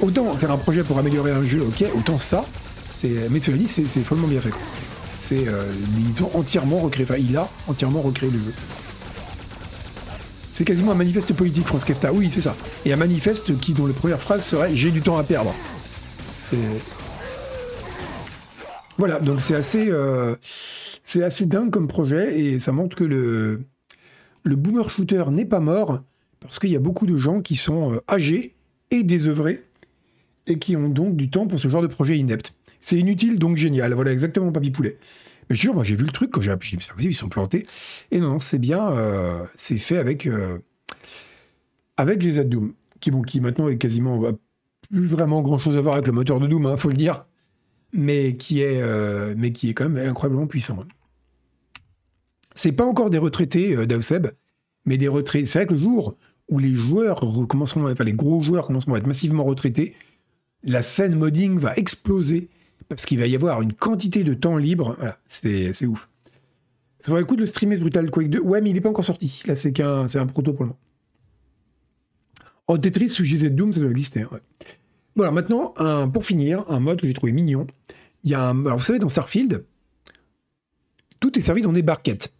autant 0.00 0.36
faire 0.36 0.50
un 0.50 0.58
projet 0.58 0.82
pour 0.82 0.98
améliorer 0.98 1.32
un 1.32 1.42
jeu, 1.42 1.62
ok, 1.62 1.84
autant 1.96 2.18
ça, 2.18 2.44
c'est, 2.90 3.28
mais 3.30 3.40
cela 3.40 3.56
dit, 3.56 3.68
c'est, 3.68 3.86
follement 4.04 4.28
bien 4.28 4.40
fait. 4.40 4.52
C'est, 5.18 5.48
euh, 5.48 5.64
ils 6.08 6.22
ont 6.22 6.30
entièrement 6.34 6.80
recréé, 6.80 7.06
enfin, 7.08 7.18
il 7.18 7.36
a 7.36 7.48
entièrement 7.68 8.02
recréé 8.02 8.30
le 8.30 8.38
jeu. 8.38 8.52
C'est 10.52 10.64
quasiment 10.64 10.92
un 10.92 10.96
manifeste 10.96 11.32
politique, 11.32 11.66
France 11.66 11.84
Kefta. 11.84 12.12
Oui, 12.12 12.30
c'est 12.30 12.42
ça. 12.42 12.54
Et 12.84 12.92
un 12.92 12.96
manifeste 12.96 13.58
qui, 13.58 13.72
dont 13.72 13.86
la 13.86 13.94
première 13.94 14.20
phrase 14.20 14.44
serait 14.44 14.74
J'ai 14.74 14.90
du 14.90 15.00
temps 15.00 15.16
à 15.16 15.24
perdre. 15.24 15.54
Voilà, 18.98 19.18
donc 19.18 19.40
c'est 19.40 19.54
assez, 19.54 19.88
euh, 19.88 20.36
c'est 20.42 21.24
assez 21.24 21.46
dingue 21.46 21.70
comme 21.70 21.88
projet 21.88 22.38
et 22.38 22.60
ça 22.60 22.72
montre 22.72 22.94
que 22.94 23.04
le, 23.04 23.62
le 24.42 24.56
boomer 24.56 24.90
shooter 24.90 25.24
n'est 25.30 25.46
pas 25.46 25.60
mort 25.60 26.02
parce 26.40 26.58
qu'il 26.58 26.70
y 26.70 26.76
a 26.76 26.80
beaucoup 26.80 27.06
de 27.06 27.16
gens 27.16 27.40
qui 27.40 27.56
sont 27.56 27.94
euh, 27.94 28.00
âgés 28.08 28.54
et 28.90 29.02
désœuvrés 29.02 29.64
et 30.46 30.58
qui 30.58 30.76
ont 30.76 30.90
donc 30.90 31.16
du 31.16 31.30
temps 31.30 31.46
pour 31.46 31.58
ce 31.58 31.68
genre 31.68 31.82
de 31.82 31.86
projet 31.86 32.18
inepte. 32.18 32.52
C'est 32.80 32.98
inutile 32.98 33.38
donc 33.38 33.56
génial. 33.56 33.94
Voilà 33.94 34.12
exactement 34.12 34.52
Papy 34.52 34.70
Poulet. 34.70 34.98
Moi 35.74 35.84
j'ai 35.84 35.96
vu 35.96 36.04
le 36.04 36.12
truc 36.12 36.30
quand 36.30 36.40
j'ai 36.40 36.50
appuyé, 36.50 36.78
c'est 36.80 36.88
pas 36.88 36.94
possible, 36.94 37.12
ils 37.12 37.16
sont 37.16 37.28
plantés. 37.28 37.66
Et 38.10 38.20
non, 38.20 38.40
c'est 38.40 38.58
bien, 38.58 38.90
euh, 38.92 39.44
c'est 39.54 39.78
fait 39.78 39.98
avec, 39.98 40.26
euh, 40.26 40.58
avec 41.96 42.20
GZ 42.20 42.46
Doom, 42.46 42.74
qui, 43.00 43.10
bon, 43.10 43.22
qui 43.22 43.40
maintenant 43.40 43.68
est 43.68 43.78
quasiment 43.78 44.18
bah, 44.18 44.32
plus 44.90 45.06
vraiment 45.06 45.42
grand 45.42 45.58
chose 45.58 45.76
à 45.76 45.80
voir 45.80 45.94
avec 45.94 46.06
le 46.06 46.12
moteur 46.12 46.40
de 46.40 46.46
Doom, 46.46 46.66
hein, 46.66 46.76
faut 46.76 46.88
le 46.88 46.96
dire, 46.96 47.26
mais 47.92 48.34
qui, 48.36 48.60
est, 48.60 48.80
euh, 48.80 49.34
mais 49.36 49.52
qui 49.52 49.70
est 49.70 49.74
quand 49.74 49.88
même 49.88 50.08
incroyablement 50.08 50.46
puissant. 50.46 50.84
C'est 52.54 52.72
pas 52.72 52.84
encore 52.84 53.10
des 53.10 53.18
retraités 53.18 53.76
euh, 53.76 53.86
d'Auseb, 53.86 54.28
mais 54.84 54.98
des 54.98 55.08
retraités. 55.08 55.46
C'est 55.46 55.60
vrai 55.60 55.66
que 55.66 55.74
le 55.74 55.80
jour 55.80 56.16
où 56.48 56.58
les 56.58 56.74
joueurs 56.74 57.20
recommenceront, 57.20 57.90
enfin 57.90 58.04
les 58.04 58.12
gros 58.12 58.42
joueurs 58.42 58.66
commenceront 58.66 58.94
à 58.94 58.98
être 58.98 59.06
massivement 59.06 59.44
retraités, 59.44 59.94
la 60.64 60.82
scène 60.82 61.16
modding 61.16 61.58
va 61.58 61.74
exploser 61.76 62.48
parce 62.88 63.04
qu'il 63.06 63.18
va 63.18 63.26
y 63.26 63.34
avoir 63.34 63.62
une 63.62 63.72
quantité 63.72 64.24
de 64.24 64.34
temps 64.34 64.56
libre. 64.56 64.96
C'est 65.26 65.86
ouf. 65.86 66.08
Ça 67.00 67.10
vaut 67.10 67.18
le 67.18 67.24
coup 67.24 67.34
de 67.34 67.40
le 67.40 67.46
streamer 67.46 67.76
Brutal 67.78 68.10
Quake 68.10 68.30
2. 68.30 68.40
Ouais, 68.40 68.60
mais 68.60 68.70
il 68.70 68.74
n'est 68.74 68.80
pas 68.80 68.88
encore 68.88 69.04
sorti. 69.04 69.42
Là, 69.46 69.56
c'est 69.56 69.72
qu'un, 69.72 70.06
un 70.06 70.26
proto 70.26 70.52
pour 70.52 70.64
le 70.64 70.68
moment. 70.68 70.80
En 72.68 72.78
Tetris 72.78 73.08
sous 73.08 73.24
GZ 73.24 73.50
Doom, 73.50 73.72
ça 73.72 73.80
doit 73.80 73.90
exister. 73.90 74.24
Ouais. 74.24 74.40
Voilà, 75.16 75.32
maintenant, 75.32 75.74
pour 76.12 76.24
finir, 76.24 76.64
un 76.68 76.80
mode 76.80 77.00
que 77.00 77.06
j'ai 77.06 77.12
trouvé 77.12 77.32
mignon. 77.32 77.66
Il 78.24 78.30
y 78.30 78.34
a 78.34 78.48
un, 78.48 78.64
alors 78.64 78.78
vous 78.78 78.84
savez, 78.84 79.00
dans 79.00 79.08
Starfield, 79.08 79.64
tout 81.20 81.36
est 81.36 81.42
servi 81.42 81.62
dans 81.62 81.72
des 81.72 81.82
barquettes. 81.82 82.32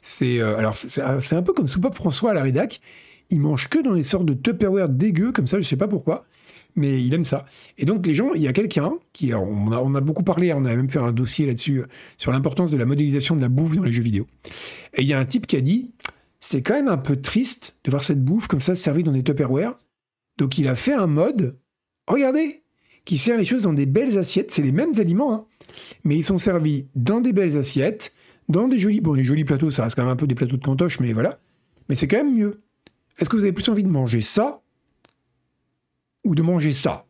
C'est 0.00 0.40
euh, 0.40 0.70
un 0.98 1.42
peu 1.42 1.52
comme 1.52 1.68
Soupop 1.68 1.94
François 1.94 2.32
à 2.32 2.34
la 2.34 2.42
rédac. 2.42 2.80
Il 3.30 3.40
mange 3.40 3.68
que 3.68 3.78
dans 3.78 3.92
les 3.92 4.02
sortes 4.02 4.26
de 4.26 4.34
Tupperware 4.34 4.88
dégueux 4.88 5.32
comme 5.32 5.46
ça, 5.46 5.60
je 5.60 5.68
sais 5.68 5.76
pas 5.76 5.88
pourquoi 5.88 6.24
mais 6.74 7.02
il 7.02 7.12
aime 7.14 7.24
ça. 7.24 7.46
Et 7.78 7.84
donc 7.84 8.06
les 8.06 8.14
gens, 8.14 8.32
il 8.34 8.42
y 8.42 8.48
a 8.48 8.52
quelqu'un 8.52 8.92
qui, 9.12 9.34
on 9.34 9.72
a, 9.72 9.78
on 9.78 9.94
a, 9.94 10.00
beaucoup 10.00 10.22
parlé, 10.22 10.52
on 10.52 10.64
a 10.64 10.74
même 10.74 10.88
fait 10.88 10.98
un 10.98 11.12
dossier 11.12 11.46
là-dessus 11.46 11.80
euh, 11.80 11.86
sur 12.16 12.32
l'importance 12.32 12.70
de 12.70 12.76
la 12.76 12.84
modélisation 12.84 13.36
de 13.36 13.40
la 13.40 13.48
bouffe 13.48 13.76
dans 13.76 13.84
les 13.84 13.92
jeux 13.92 14.02
vidéo. 14.02 14.26
Et 14.94 15.02
il 15.02 15.08
y 15.08 15.12
a 15.12 15.18
un 15.18 15.24
type 15.24 15.46
qui 15.46 15.56
a 15.56 15.60
dit, 15.60 15.90
c'est 16.40 16.62
quand 16.62 16.74
même 16.74 16.88
un 16.88 16.98
peu 16.98 17.20
triste 17.20 17.76
de 17.84 17.90
voir 17.90 18.02
cette 18.02 18.22
bouffe 18.24 18.48
comme 18.48 18.60
ça 18.60 18.74
servie 18.74 19.02
dans 19.02 19.12
des 19.12 19.22
Tupperware. 19.22 19.76
Donc 20.38 20.58
il 20.58 20.68
a 20.68 20.74
fait 20.74 20.94
un 20.94 21.06
mode, 21.06 21.58
regardez, 22.06 22.62
qui 23.04 23.16
sert 23.16 23.36
les 23.36 23.44
choses 23.44 23.62
dans 23.62 23.72
des 23.72 23.86
belles 23.86 24.18
assiettes. 24.18 24.50
C'est 24.50 24.62
les 24.62 24.72
mêmes 24.72 24.92
aliments, 24.98 25.34
hein, 25.34 25.44
mais 26.04 26.16
ils 26.16 26.24
sont 26.24 26.38
servis 26.38 26.88
dans 26.94 27.20
des 27.20 27.32
belles 27.32 27.56
assiettes, 27.56 28.14
dans 28.48 28.68
des 28.68 28.78
jolis, 28.78 29.00
bon 29.00 29.14
les 29.14 29.24
jolis 29.24 29.44
plateaux, 29.44 29.70
ça 29.70 29.84
reste 29.84 29.96
quand 29.96 30.02
même 30.02 30.12
un 30.12 30.16
peu 30.16 30.26
des 30.26 30.34
plateaux 30.34 30.56
de 30.56 30.62
cantoche, 30.62 31.00
mais 31.00 31.12
voilà. 31.12 31.38
Mais 31.88 31.94
c'est 31.94 32.08
quand 32.08 32.18
même 32.18 32.34
mieux. 32.34 32.62
Est-ce 33.18 33.28
que 33.28 33.36
vous 33.36 33.42
avez 33.42 33.52
plus 33.52 33.68
envie 33.68 33.82
de 33.82 33.88
manger 33.88 34.20
ça 34.20 34.61
ou 36.24 36.34
de 36.34 36.42
manger 36.42 36.72
ça. 36.72 37.06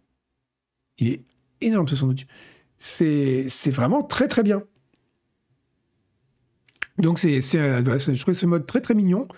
Il 0.99 1.09
est 1.09 1.23
énorme 1.61 1.89
ce 1.89 1.97
sandwich. 1.97 2.27
C'est, 2.79 3.47
vraiment 3.71 4.03
très 4.03 4.29
très 4.29 4.43
bien. 4.43 4.63
Donc 6.99 7.19
c'est, 7.19 7.41
c'est, 7.41 7.59
je 7.85 8.21
trouve 8.21 8.35
ce 8.35 8.47
mode 8.47 8.67
très 8.67 8.81
très 8.81 8.95
mignon. 8.95 9.29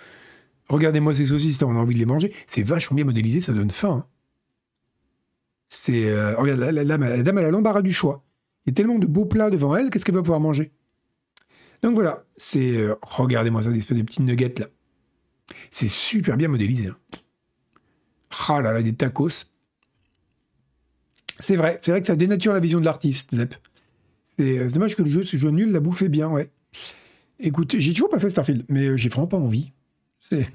Regardez-moi 0.69 1.15
ces 1.15 1.27
saucisses, 1.27 1.63
on 1.63 1.77
a 1.77 1.79
envie 1.79 1.95
de 1.95 1.99
les 1.99 2.07
manger. 2.07 2.33
C'est 2.47 2.63
vachement 2.63 2.95
bien 2.97 3.05
modélisé, 3.05 3.41
ça 3.41 3.53
donne 3.53 3.71
faim. 3.71 4.05
Hein. 4.05 4.07
C'est, 5.69 6.09
euh, 6.09 6.35
regarde, 6.37 6.61
la, 6.61 6.85
dame, 6.85 7.03
elle 7.03 7.45
a 7.45 7.51
l'embarras 7.51 7.83
du 7.83 7.93
choix. 7.93 8.25
Il 8.65 8.71
y 8.71 8.73
a 8.73 8.75
tellement 8.75 8.99
de 8.99 9.07
beaux 9.07 9.27
plats 9.27 9.51
devant 9.51 9.77
elle, 9.77 9.91
qu'est-ce 9.91 10.05
qu'elle 10.05 10.15
va 10.15 10.23
pouvoir 10.23 10.41
manger? 10.41 10.73
Donc 11.83 11.95
voilà, 11.95 12.25
c'est, 12.37 12.77
euh, 12.77 12.95
regardez-moi 13.03 13.61
ça, 13.61 13.71
des 13.71 13.81
petites 13.81 14.21
nuggets 14.21 14.55
là. 14.59 14.67
C'est 15.71 15.89
super 15.89 16.39
bien 16.39 16.49
modélisé. 16.49 16.89
Hein. 16.89 16.97
Ah 18.49 18.63
là 18.63 18.73
là, 18.73 18.83
des 18.83 18.95
tacos. 18.95 19.54
C'est 21.41 21.57
vrai, 21.57 21.79
c'est 21.81 21.91
vrai 21.91 22.01
que 22.01 22.07
ça 22.07 22.17
dénature 22.17 22.53
la 22.53 22.61
vision 22.61 22.81
de 22.81 22.85
l'artiste, 22.85 23.35
Zep. 23.35 23.55
C'est 24.39 24.59
euh, 24.59 24.69
dommage 24.69 24.97
que 24.97 25.03
le 25.03 25.11
jeu, 25.11 25.25
ce 25.25 25.37
jeu 25.37 25.51
nul, 25.51 25.73
la 25.73 25.81
bouffe 25.81 26.03
est 26.03 26.09
bien, 26.09 26.29
ouais. 26.29 26.51
Écoute, 27.41 27.75
j'ai 27.79 27.93
toujours 27.93 28.11
pas 28.11 28.19
fait 28.19 28.31
Starfield, 28.31 28.65
mais 28.69 28.87
euh, 28.87 28.97
j'ai 28.97 29.09
vraiment 29.09 29.27
pas 29.27 29.37
envie. 29.37 29.73
C'est. 30.21 30.47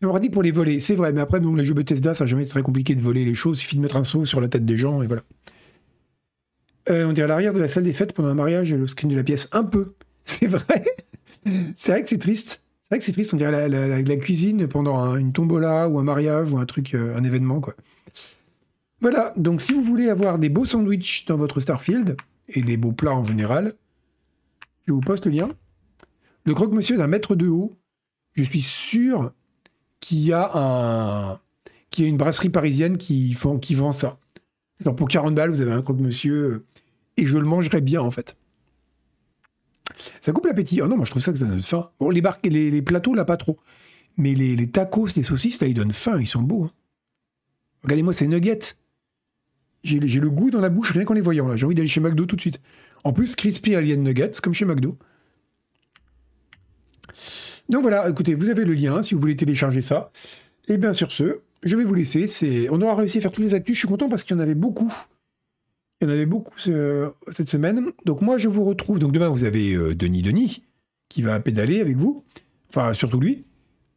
C'est 0.00 0.20
dit 0.20 0.30
pour 0.30 0.42
les 0.42 0.50
voler, 0.50 0.80
c'est 0.80 0.96
vrai, 0.96 1.12
mais 1.12 1.20
après, 1.20 1.38
donc, 1.38 1.56
les 1.56 1.64
jeux 1.64 1.74
Bethesda, 1.74 2.12
ça 2.12 2.24
n'a 2.24 2.28
jamais 2.28 2.42
été 2.42 2.50
très 2.50 2.62
compliqué 2.62 2.96
de 2.96 3.00
voler 3.00 3.24
les 3.24 3.34
choses, 3.34 3.58
il 3.58 3.60
suffit 3.60 3.76
de 3.76 3.82
mettre 3.82 3.96
un 3.96 4.02
saut 4.02 4.24
sur 4.24 4.40
la 4.40 4.48
tête 4.48 4.64
des 4.66 4.76
gens, 4.76 5.00
et 5.00 5.06
voilà. 5.06 5.22
Euh, 6.90 7.06
on 7.06 7.12
dirait 7.12 7.28
l'arrière 7.28 7.52
de 7.52 7.60
la 7.60 7.68
salle 7.68 7.84
des 7.84 7.92
fêtes 7.92 8.12
pendant 8.12 8.28
un 8.28 8.34
mariage, 8.34 8.74
le 8.74 8.88
screen 8.88 9.12
de 9.12 9.16
la 9.16 9.22
pièce, 9.22 9.48
un 9.52 9.62
peu. 9.62 9.94
C'est 10.24 10.48
vrai. 10.48 10.82
c'est 11.76 11.92
vrai 11.92 12.02
que 12.02 12.08
c'est 12.08 12.18
triste. 12.18 12.62
C'est 12.82 12.88
vrai 12.90 12.98
que 12.98 13.04
c'est 13.04 13.12
triste, 13.12 13.34
on 13.34 13.36
dirait 13.36 13.68
la, 13.68 14.16
cuisine 14.16 14.68
pendant 14.68 15.16
une 15.16 15.32
tombola 15.32 15.88
ou 15.88 15.98
un 15.98 16.04
mariage 16.04 16.52
ou 16.52 16.58
un 16.58 16.66
truc, 16.66 16.94
un 16.94 17.24
événement, 17.24 17.60
quoi. 17.60 17.74
Voilà, 19.02 19.34
donc 19.36 19.60
si 19.60 19.72
vous 19.72 19.82
voulez 19.82 20.08
avoir 20.08 20.38
des 20.38 20.48
beaux 20.48 20.64
sandwichs 20.64 21.26
dans 21.26 21.36
votre 21.36 21.58
Starfield, 21.60 22.16
et 22.48 22.62
des 22.62 22.76
beaux 22.76 22.92
plats 22.92 23.14
en 23.14 23.24
général, 23.24 23.74
je 24.86 24.92
vous 24.92 25.00
poste 25.00 25.26
le 25.26 25.32
lien. 25.32 25.50
Le 26.44 26.54
croque-monsieur 26.54 26.96
d'un 26.96 27.08
mètre 27.08 27.34
de 27.34 27.48
haut, 27.48 27.76
je 28.34 28.44
suis 28.44 28.62
sûr 28.62 29.32
qu'il 30.00 30.20
y 30.20 30.32
a 30.32 30.50
un 30.54 31.32
a 31.32 31.38
une 31.98 32.16
brasserie 32.16 32.48
parisienne 32.48 32.96
qui, 32.96 33.34
vend 33.34 33.92
ça. 33.92 34.18
Alors 34.80 34.96
pour 34.96 35.08
40 35.08 35.34
balles, 35.34 35.50
vous 35.50 35.60
avez 35.60 35.72
un 35.72 35.82
croque-monsieur, 35.82 36.34
euh, 36.34 36.64
et 37.16 37.26
je 37.26 37.36
le 37.36 37.44
mangerai 37.44 37.80
bien 37.80 38.00
en 38.00 38.10
fait. 38.10 38.36
Ça 40.20 40.32
coupe 40.32 40.46
l'appétit. 40.46 40.80
Oh 40.80 40.86
non, 40.86 40.96
moi 40.96 41.04
je 41.04 41.10
trouve 41.10 41.22
ça 41.22 41.32
que 41.32 41.38
ça 41.38 41.44
donne 41.44 41.60
faim. 41.60 41.90
Bon, 42.00 42.08
les, 42.10 42.22
les, 42.70 42.82
plateaux, 42.82 43.14
là, 43.14 43.24
pas 43.24 43.36
trop. 43.36 43.58
Mais 44.16 44.34
les, 44.34 44.70
tacos, 44.70 45.08
les 45.16 45.22
saucisses, 45.22 45.60
là, 45.60 45.66
ils 45.66 45.74
donnent 45.74 45.92
faim, 45.92 46.18
ils 46.20 46.26
sont 46.26 46.42
beaux. 46.42 46.64
Hein. 46.64 46.70
Regardez-moi 47.82 48.12
ces 48.12 48.26
nuggets. 48.26 48.76
J'ai 49.82 49.98
le 49.98 50.30
goût 50.30 50.50
dans 50.50 50.60
la 50.60 50.68
bouche 50.68 50.92
rien 50.92 51.04
qu'en 51.04 51.14
les 51.14 51.20
voyant 51.20 51.48
là. 51.48 51.56
J'ai 51.56 51.66
envie 51.66 51.74
d'aller 51.74 51.88
chez 51.88 52.00
McDo 52.00 52.26
tout 52.26 52.36
de 52.36 52.40
suite. 52.40 52.60
En 53.04 53.12
plus, 53.12 53.34
crispy 53.34 53.74
alien 53.74 54.02
nuggets, 54.02 54.30
comme 54.42 54.54
chez 54.54 54.64
McDo. 54.64 54.96
Donc 57.68 57.82
voilà, 57.82 58.08
écoutez, 58.08 58.34
vous 58.34 58.50
avez 58.50 58.64
le 58.64 58.74
lien 58.74 59.02
si 59.02 59.14
vous 59.14 59.20
voulez 59.20 59.36
télécharger 59.36 59.82
ça. 59.82 60.10
Et 60.68 60.76
bien 60.76 60.92
sur 60.92 61.12
ce, 61.12 61.40
je 61.62 61.76
vais 61.76 61.84
vous 61.84 61.94
laisser. 61.94 62.68
On 62.70 62.80
aura 62.80 62.94
réussi 62.94 63.18
à 63.18 63.20
faire 63.20 63.32
tous 63.32 63.42
les 63.42 63.54
actus. 63.54 63.74
Je 63.74 63.80
suis 63.80 63.88
content 63.88 64.08
parce 64.08 64.22
qu'il 64.24 64.36
y 64.36 64.38
en 64.38 64.42
avait 64.42 64.54
beaucoup. 64.54 64.92
Il 66.00 66.04
y 66.04 66.10
en 66.10 66.12
avait 66.12 66.26
beaucoup 66.26 66.58
cette 66.58 67.48
semaine. 67.48 67.86
Donc 68.04 68.20
moi, 68.20 68.38
je 68.38 68.48
vous 68.48 68.64
retrouve. 68.64 68.98
Donc 68.98 69.12
demain, 69.12 69.28
vous 69.28 69.44
avez 69.44 69.74
euh, 69.74 69.94
Denis 69.94 70.22
Denis 70.22 70.62
qui 71.08 71.22
va 71.22 71.38
pédaler 71.40 71.80
avec 71.80 71.96
vous. 71.96 72.24
Enfin, 72.68 72.92
surtout 72.92 73.20
lui. 73.20 73.44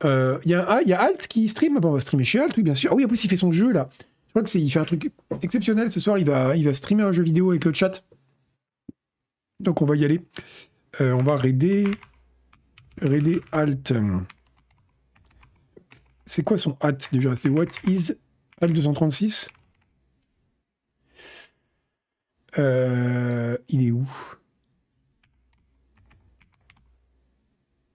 Euh, 0.03 0.37
il 0.43 0.51
y, 0.51 0.55
a, 0.55 0.81
y 0.83 0.93
a 0.93 1.01
Alt 1.01 1.27
qui 1.27 1.47
stream. 1.47 1.79
Bon, 1.79 1.89
on 1.89 1.93
va 1.93 1.99
streamer 1.99 2.23
chez 2.23 2.39
Alt, 2.39 2.57
oui, 2.57 2.63
bien 2.63 2.73
sûr. 2.73 2.91
Ah 2.91 2.95
oui, 2.95 3.05
en 3.05 3.07
plus, 3.07 3.23
il 3.23 3.29
fait 3.29 3.37
son 3.37 3.51
jeu 3.51 3.71
là 3.71 3.89
crois 4.35 4.43
que 4.43 4.49
c'est, 4.49 4.59
il 4.59 4.69
fait 4.69 4.79
un 4.79 4.85
truc 4.85 5.13
exceptionnel 5.41 5.93
ce 5.93 6.01
soir. 6.01 6.17
Il 6.17 6.25
va, 6.25 6.57
il 6.57 6.65
va 6.65 6.73
streamer 6.73 7.03
un 7.03 7.13
jeu 7.13 7.23
vidéo 7.23 7.51
avec 7.51 7.63
le 7.63 7.71
chat. 7.71 8.03
Donc 9.61 9.81
on 9.81 9.85
va 9.85 9.95
y 9.95 10.03
aller. 10.03 10.19
Euh, 10.99 11.13
on 11.13 11.23
va 11.23 11.37
raider, 11.37 11.89
raider 13.01 13.41
alt. 13.53 13.93
C'est 16.25 16.43
quoi 16.43 16.57
son 16.57 16.75
alt 16.81 17.13
déjà? 17.13 17.33
C'est 17.37 17.47
what 17.47 17.67
is 17.87 18.11
alt 18.59 18.73
236 18.73 19.47
euh, 22.57 23.57
Il 23.69 23.87
est 23.87 23.91
où? 23.91 24.05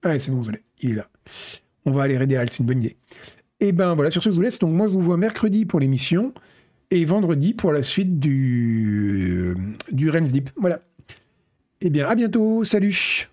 Ah 0.02 0.18
c'est 0.18 0.30
bon, 0.30 0.42
je 0.42 0.52
l'ai. 0.52 0.62
Il 0.78 0.92
est 0.92 0.94
là. 0.94 1.10
On 1.84 1.92
va 1.92 2.04
aller 2.04 2.16
raider 2.16 2.36
alt, 2.36 2.50
c'est 2.50 2.60
une 2.60 2.66
bonne 2.66 2.78
idée. 2.78 2.96
Et 3.60 3.72
ben 3.72 3.94
voilà, 3.94 4.10
sur 4.10 4.22
ce, 4.22 4.30
je 4.30 4.34
vous 4.34 4.40
laisse. 4.40 4.58
Donc 4.58 4.72
moi, 4.72 4.86
je 4.86 4.92
vous 4.92 5.00
vois 5.00 5.16
mercredi 5.16 5.66
pour 5.66 5.80
l'émission 5.80 6.32
et 6.90 7.04
vendredi 7.04 7.54
pour 7.54 7.72
la 7.72 7.82
suite 7.82 8.18
du, 8.18 9.54
du 9.92 10.10
Rems 10.10 10.26
Deep. 10.26 10.50
Voilà. 10.56 10.80
Eh 11.80 11.90
bien, 11.90 12.08
à 12.08 12.14
bientôt. 12.14 12.64
Salut 12.64 13.29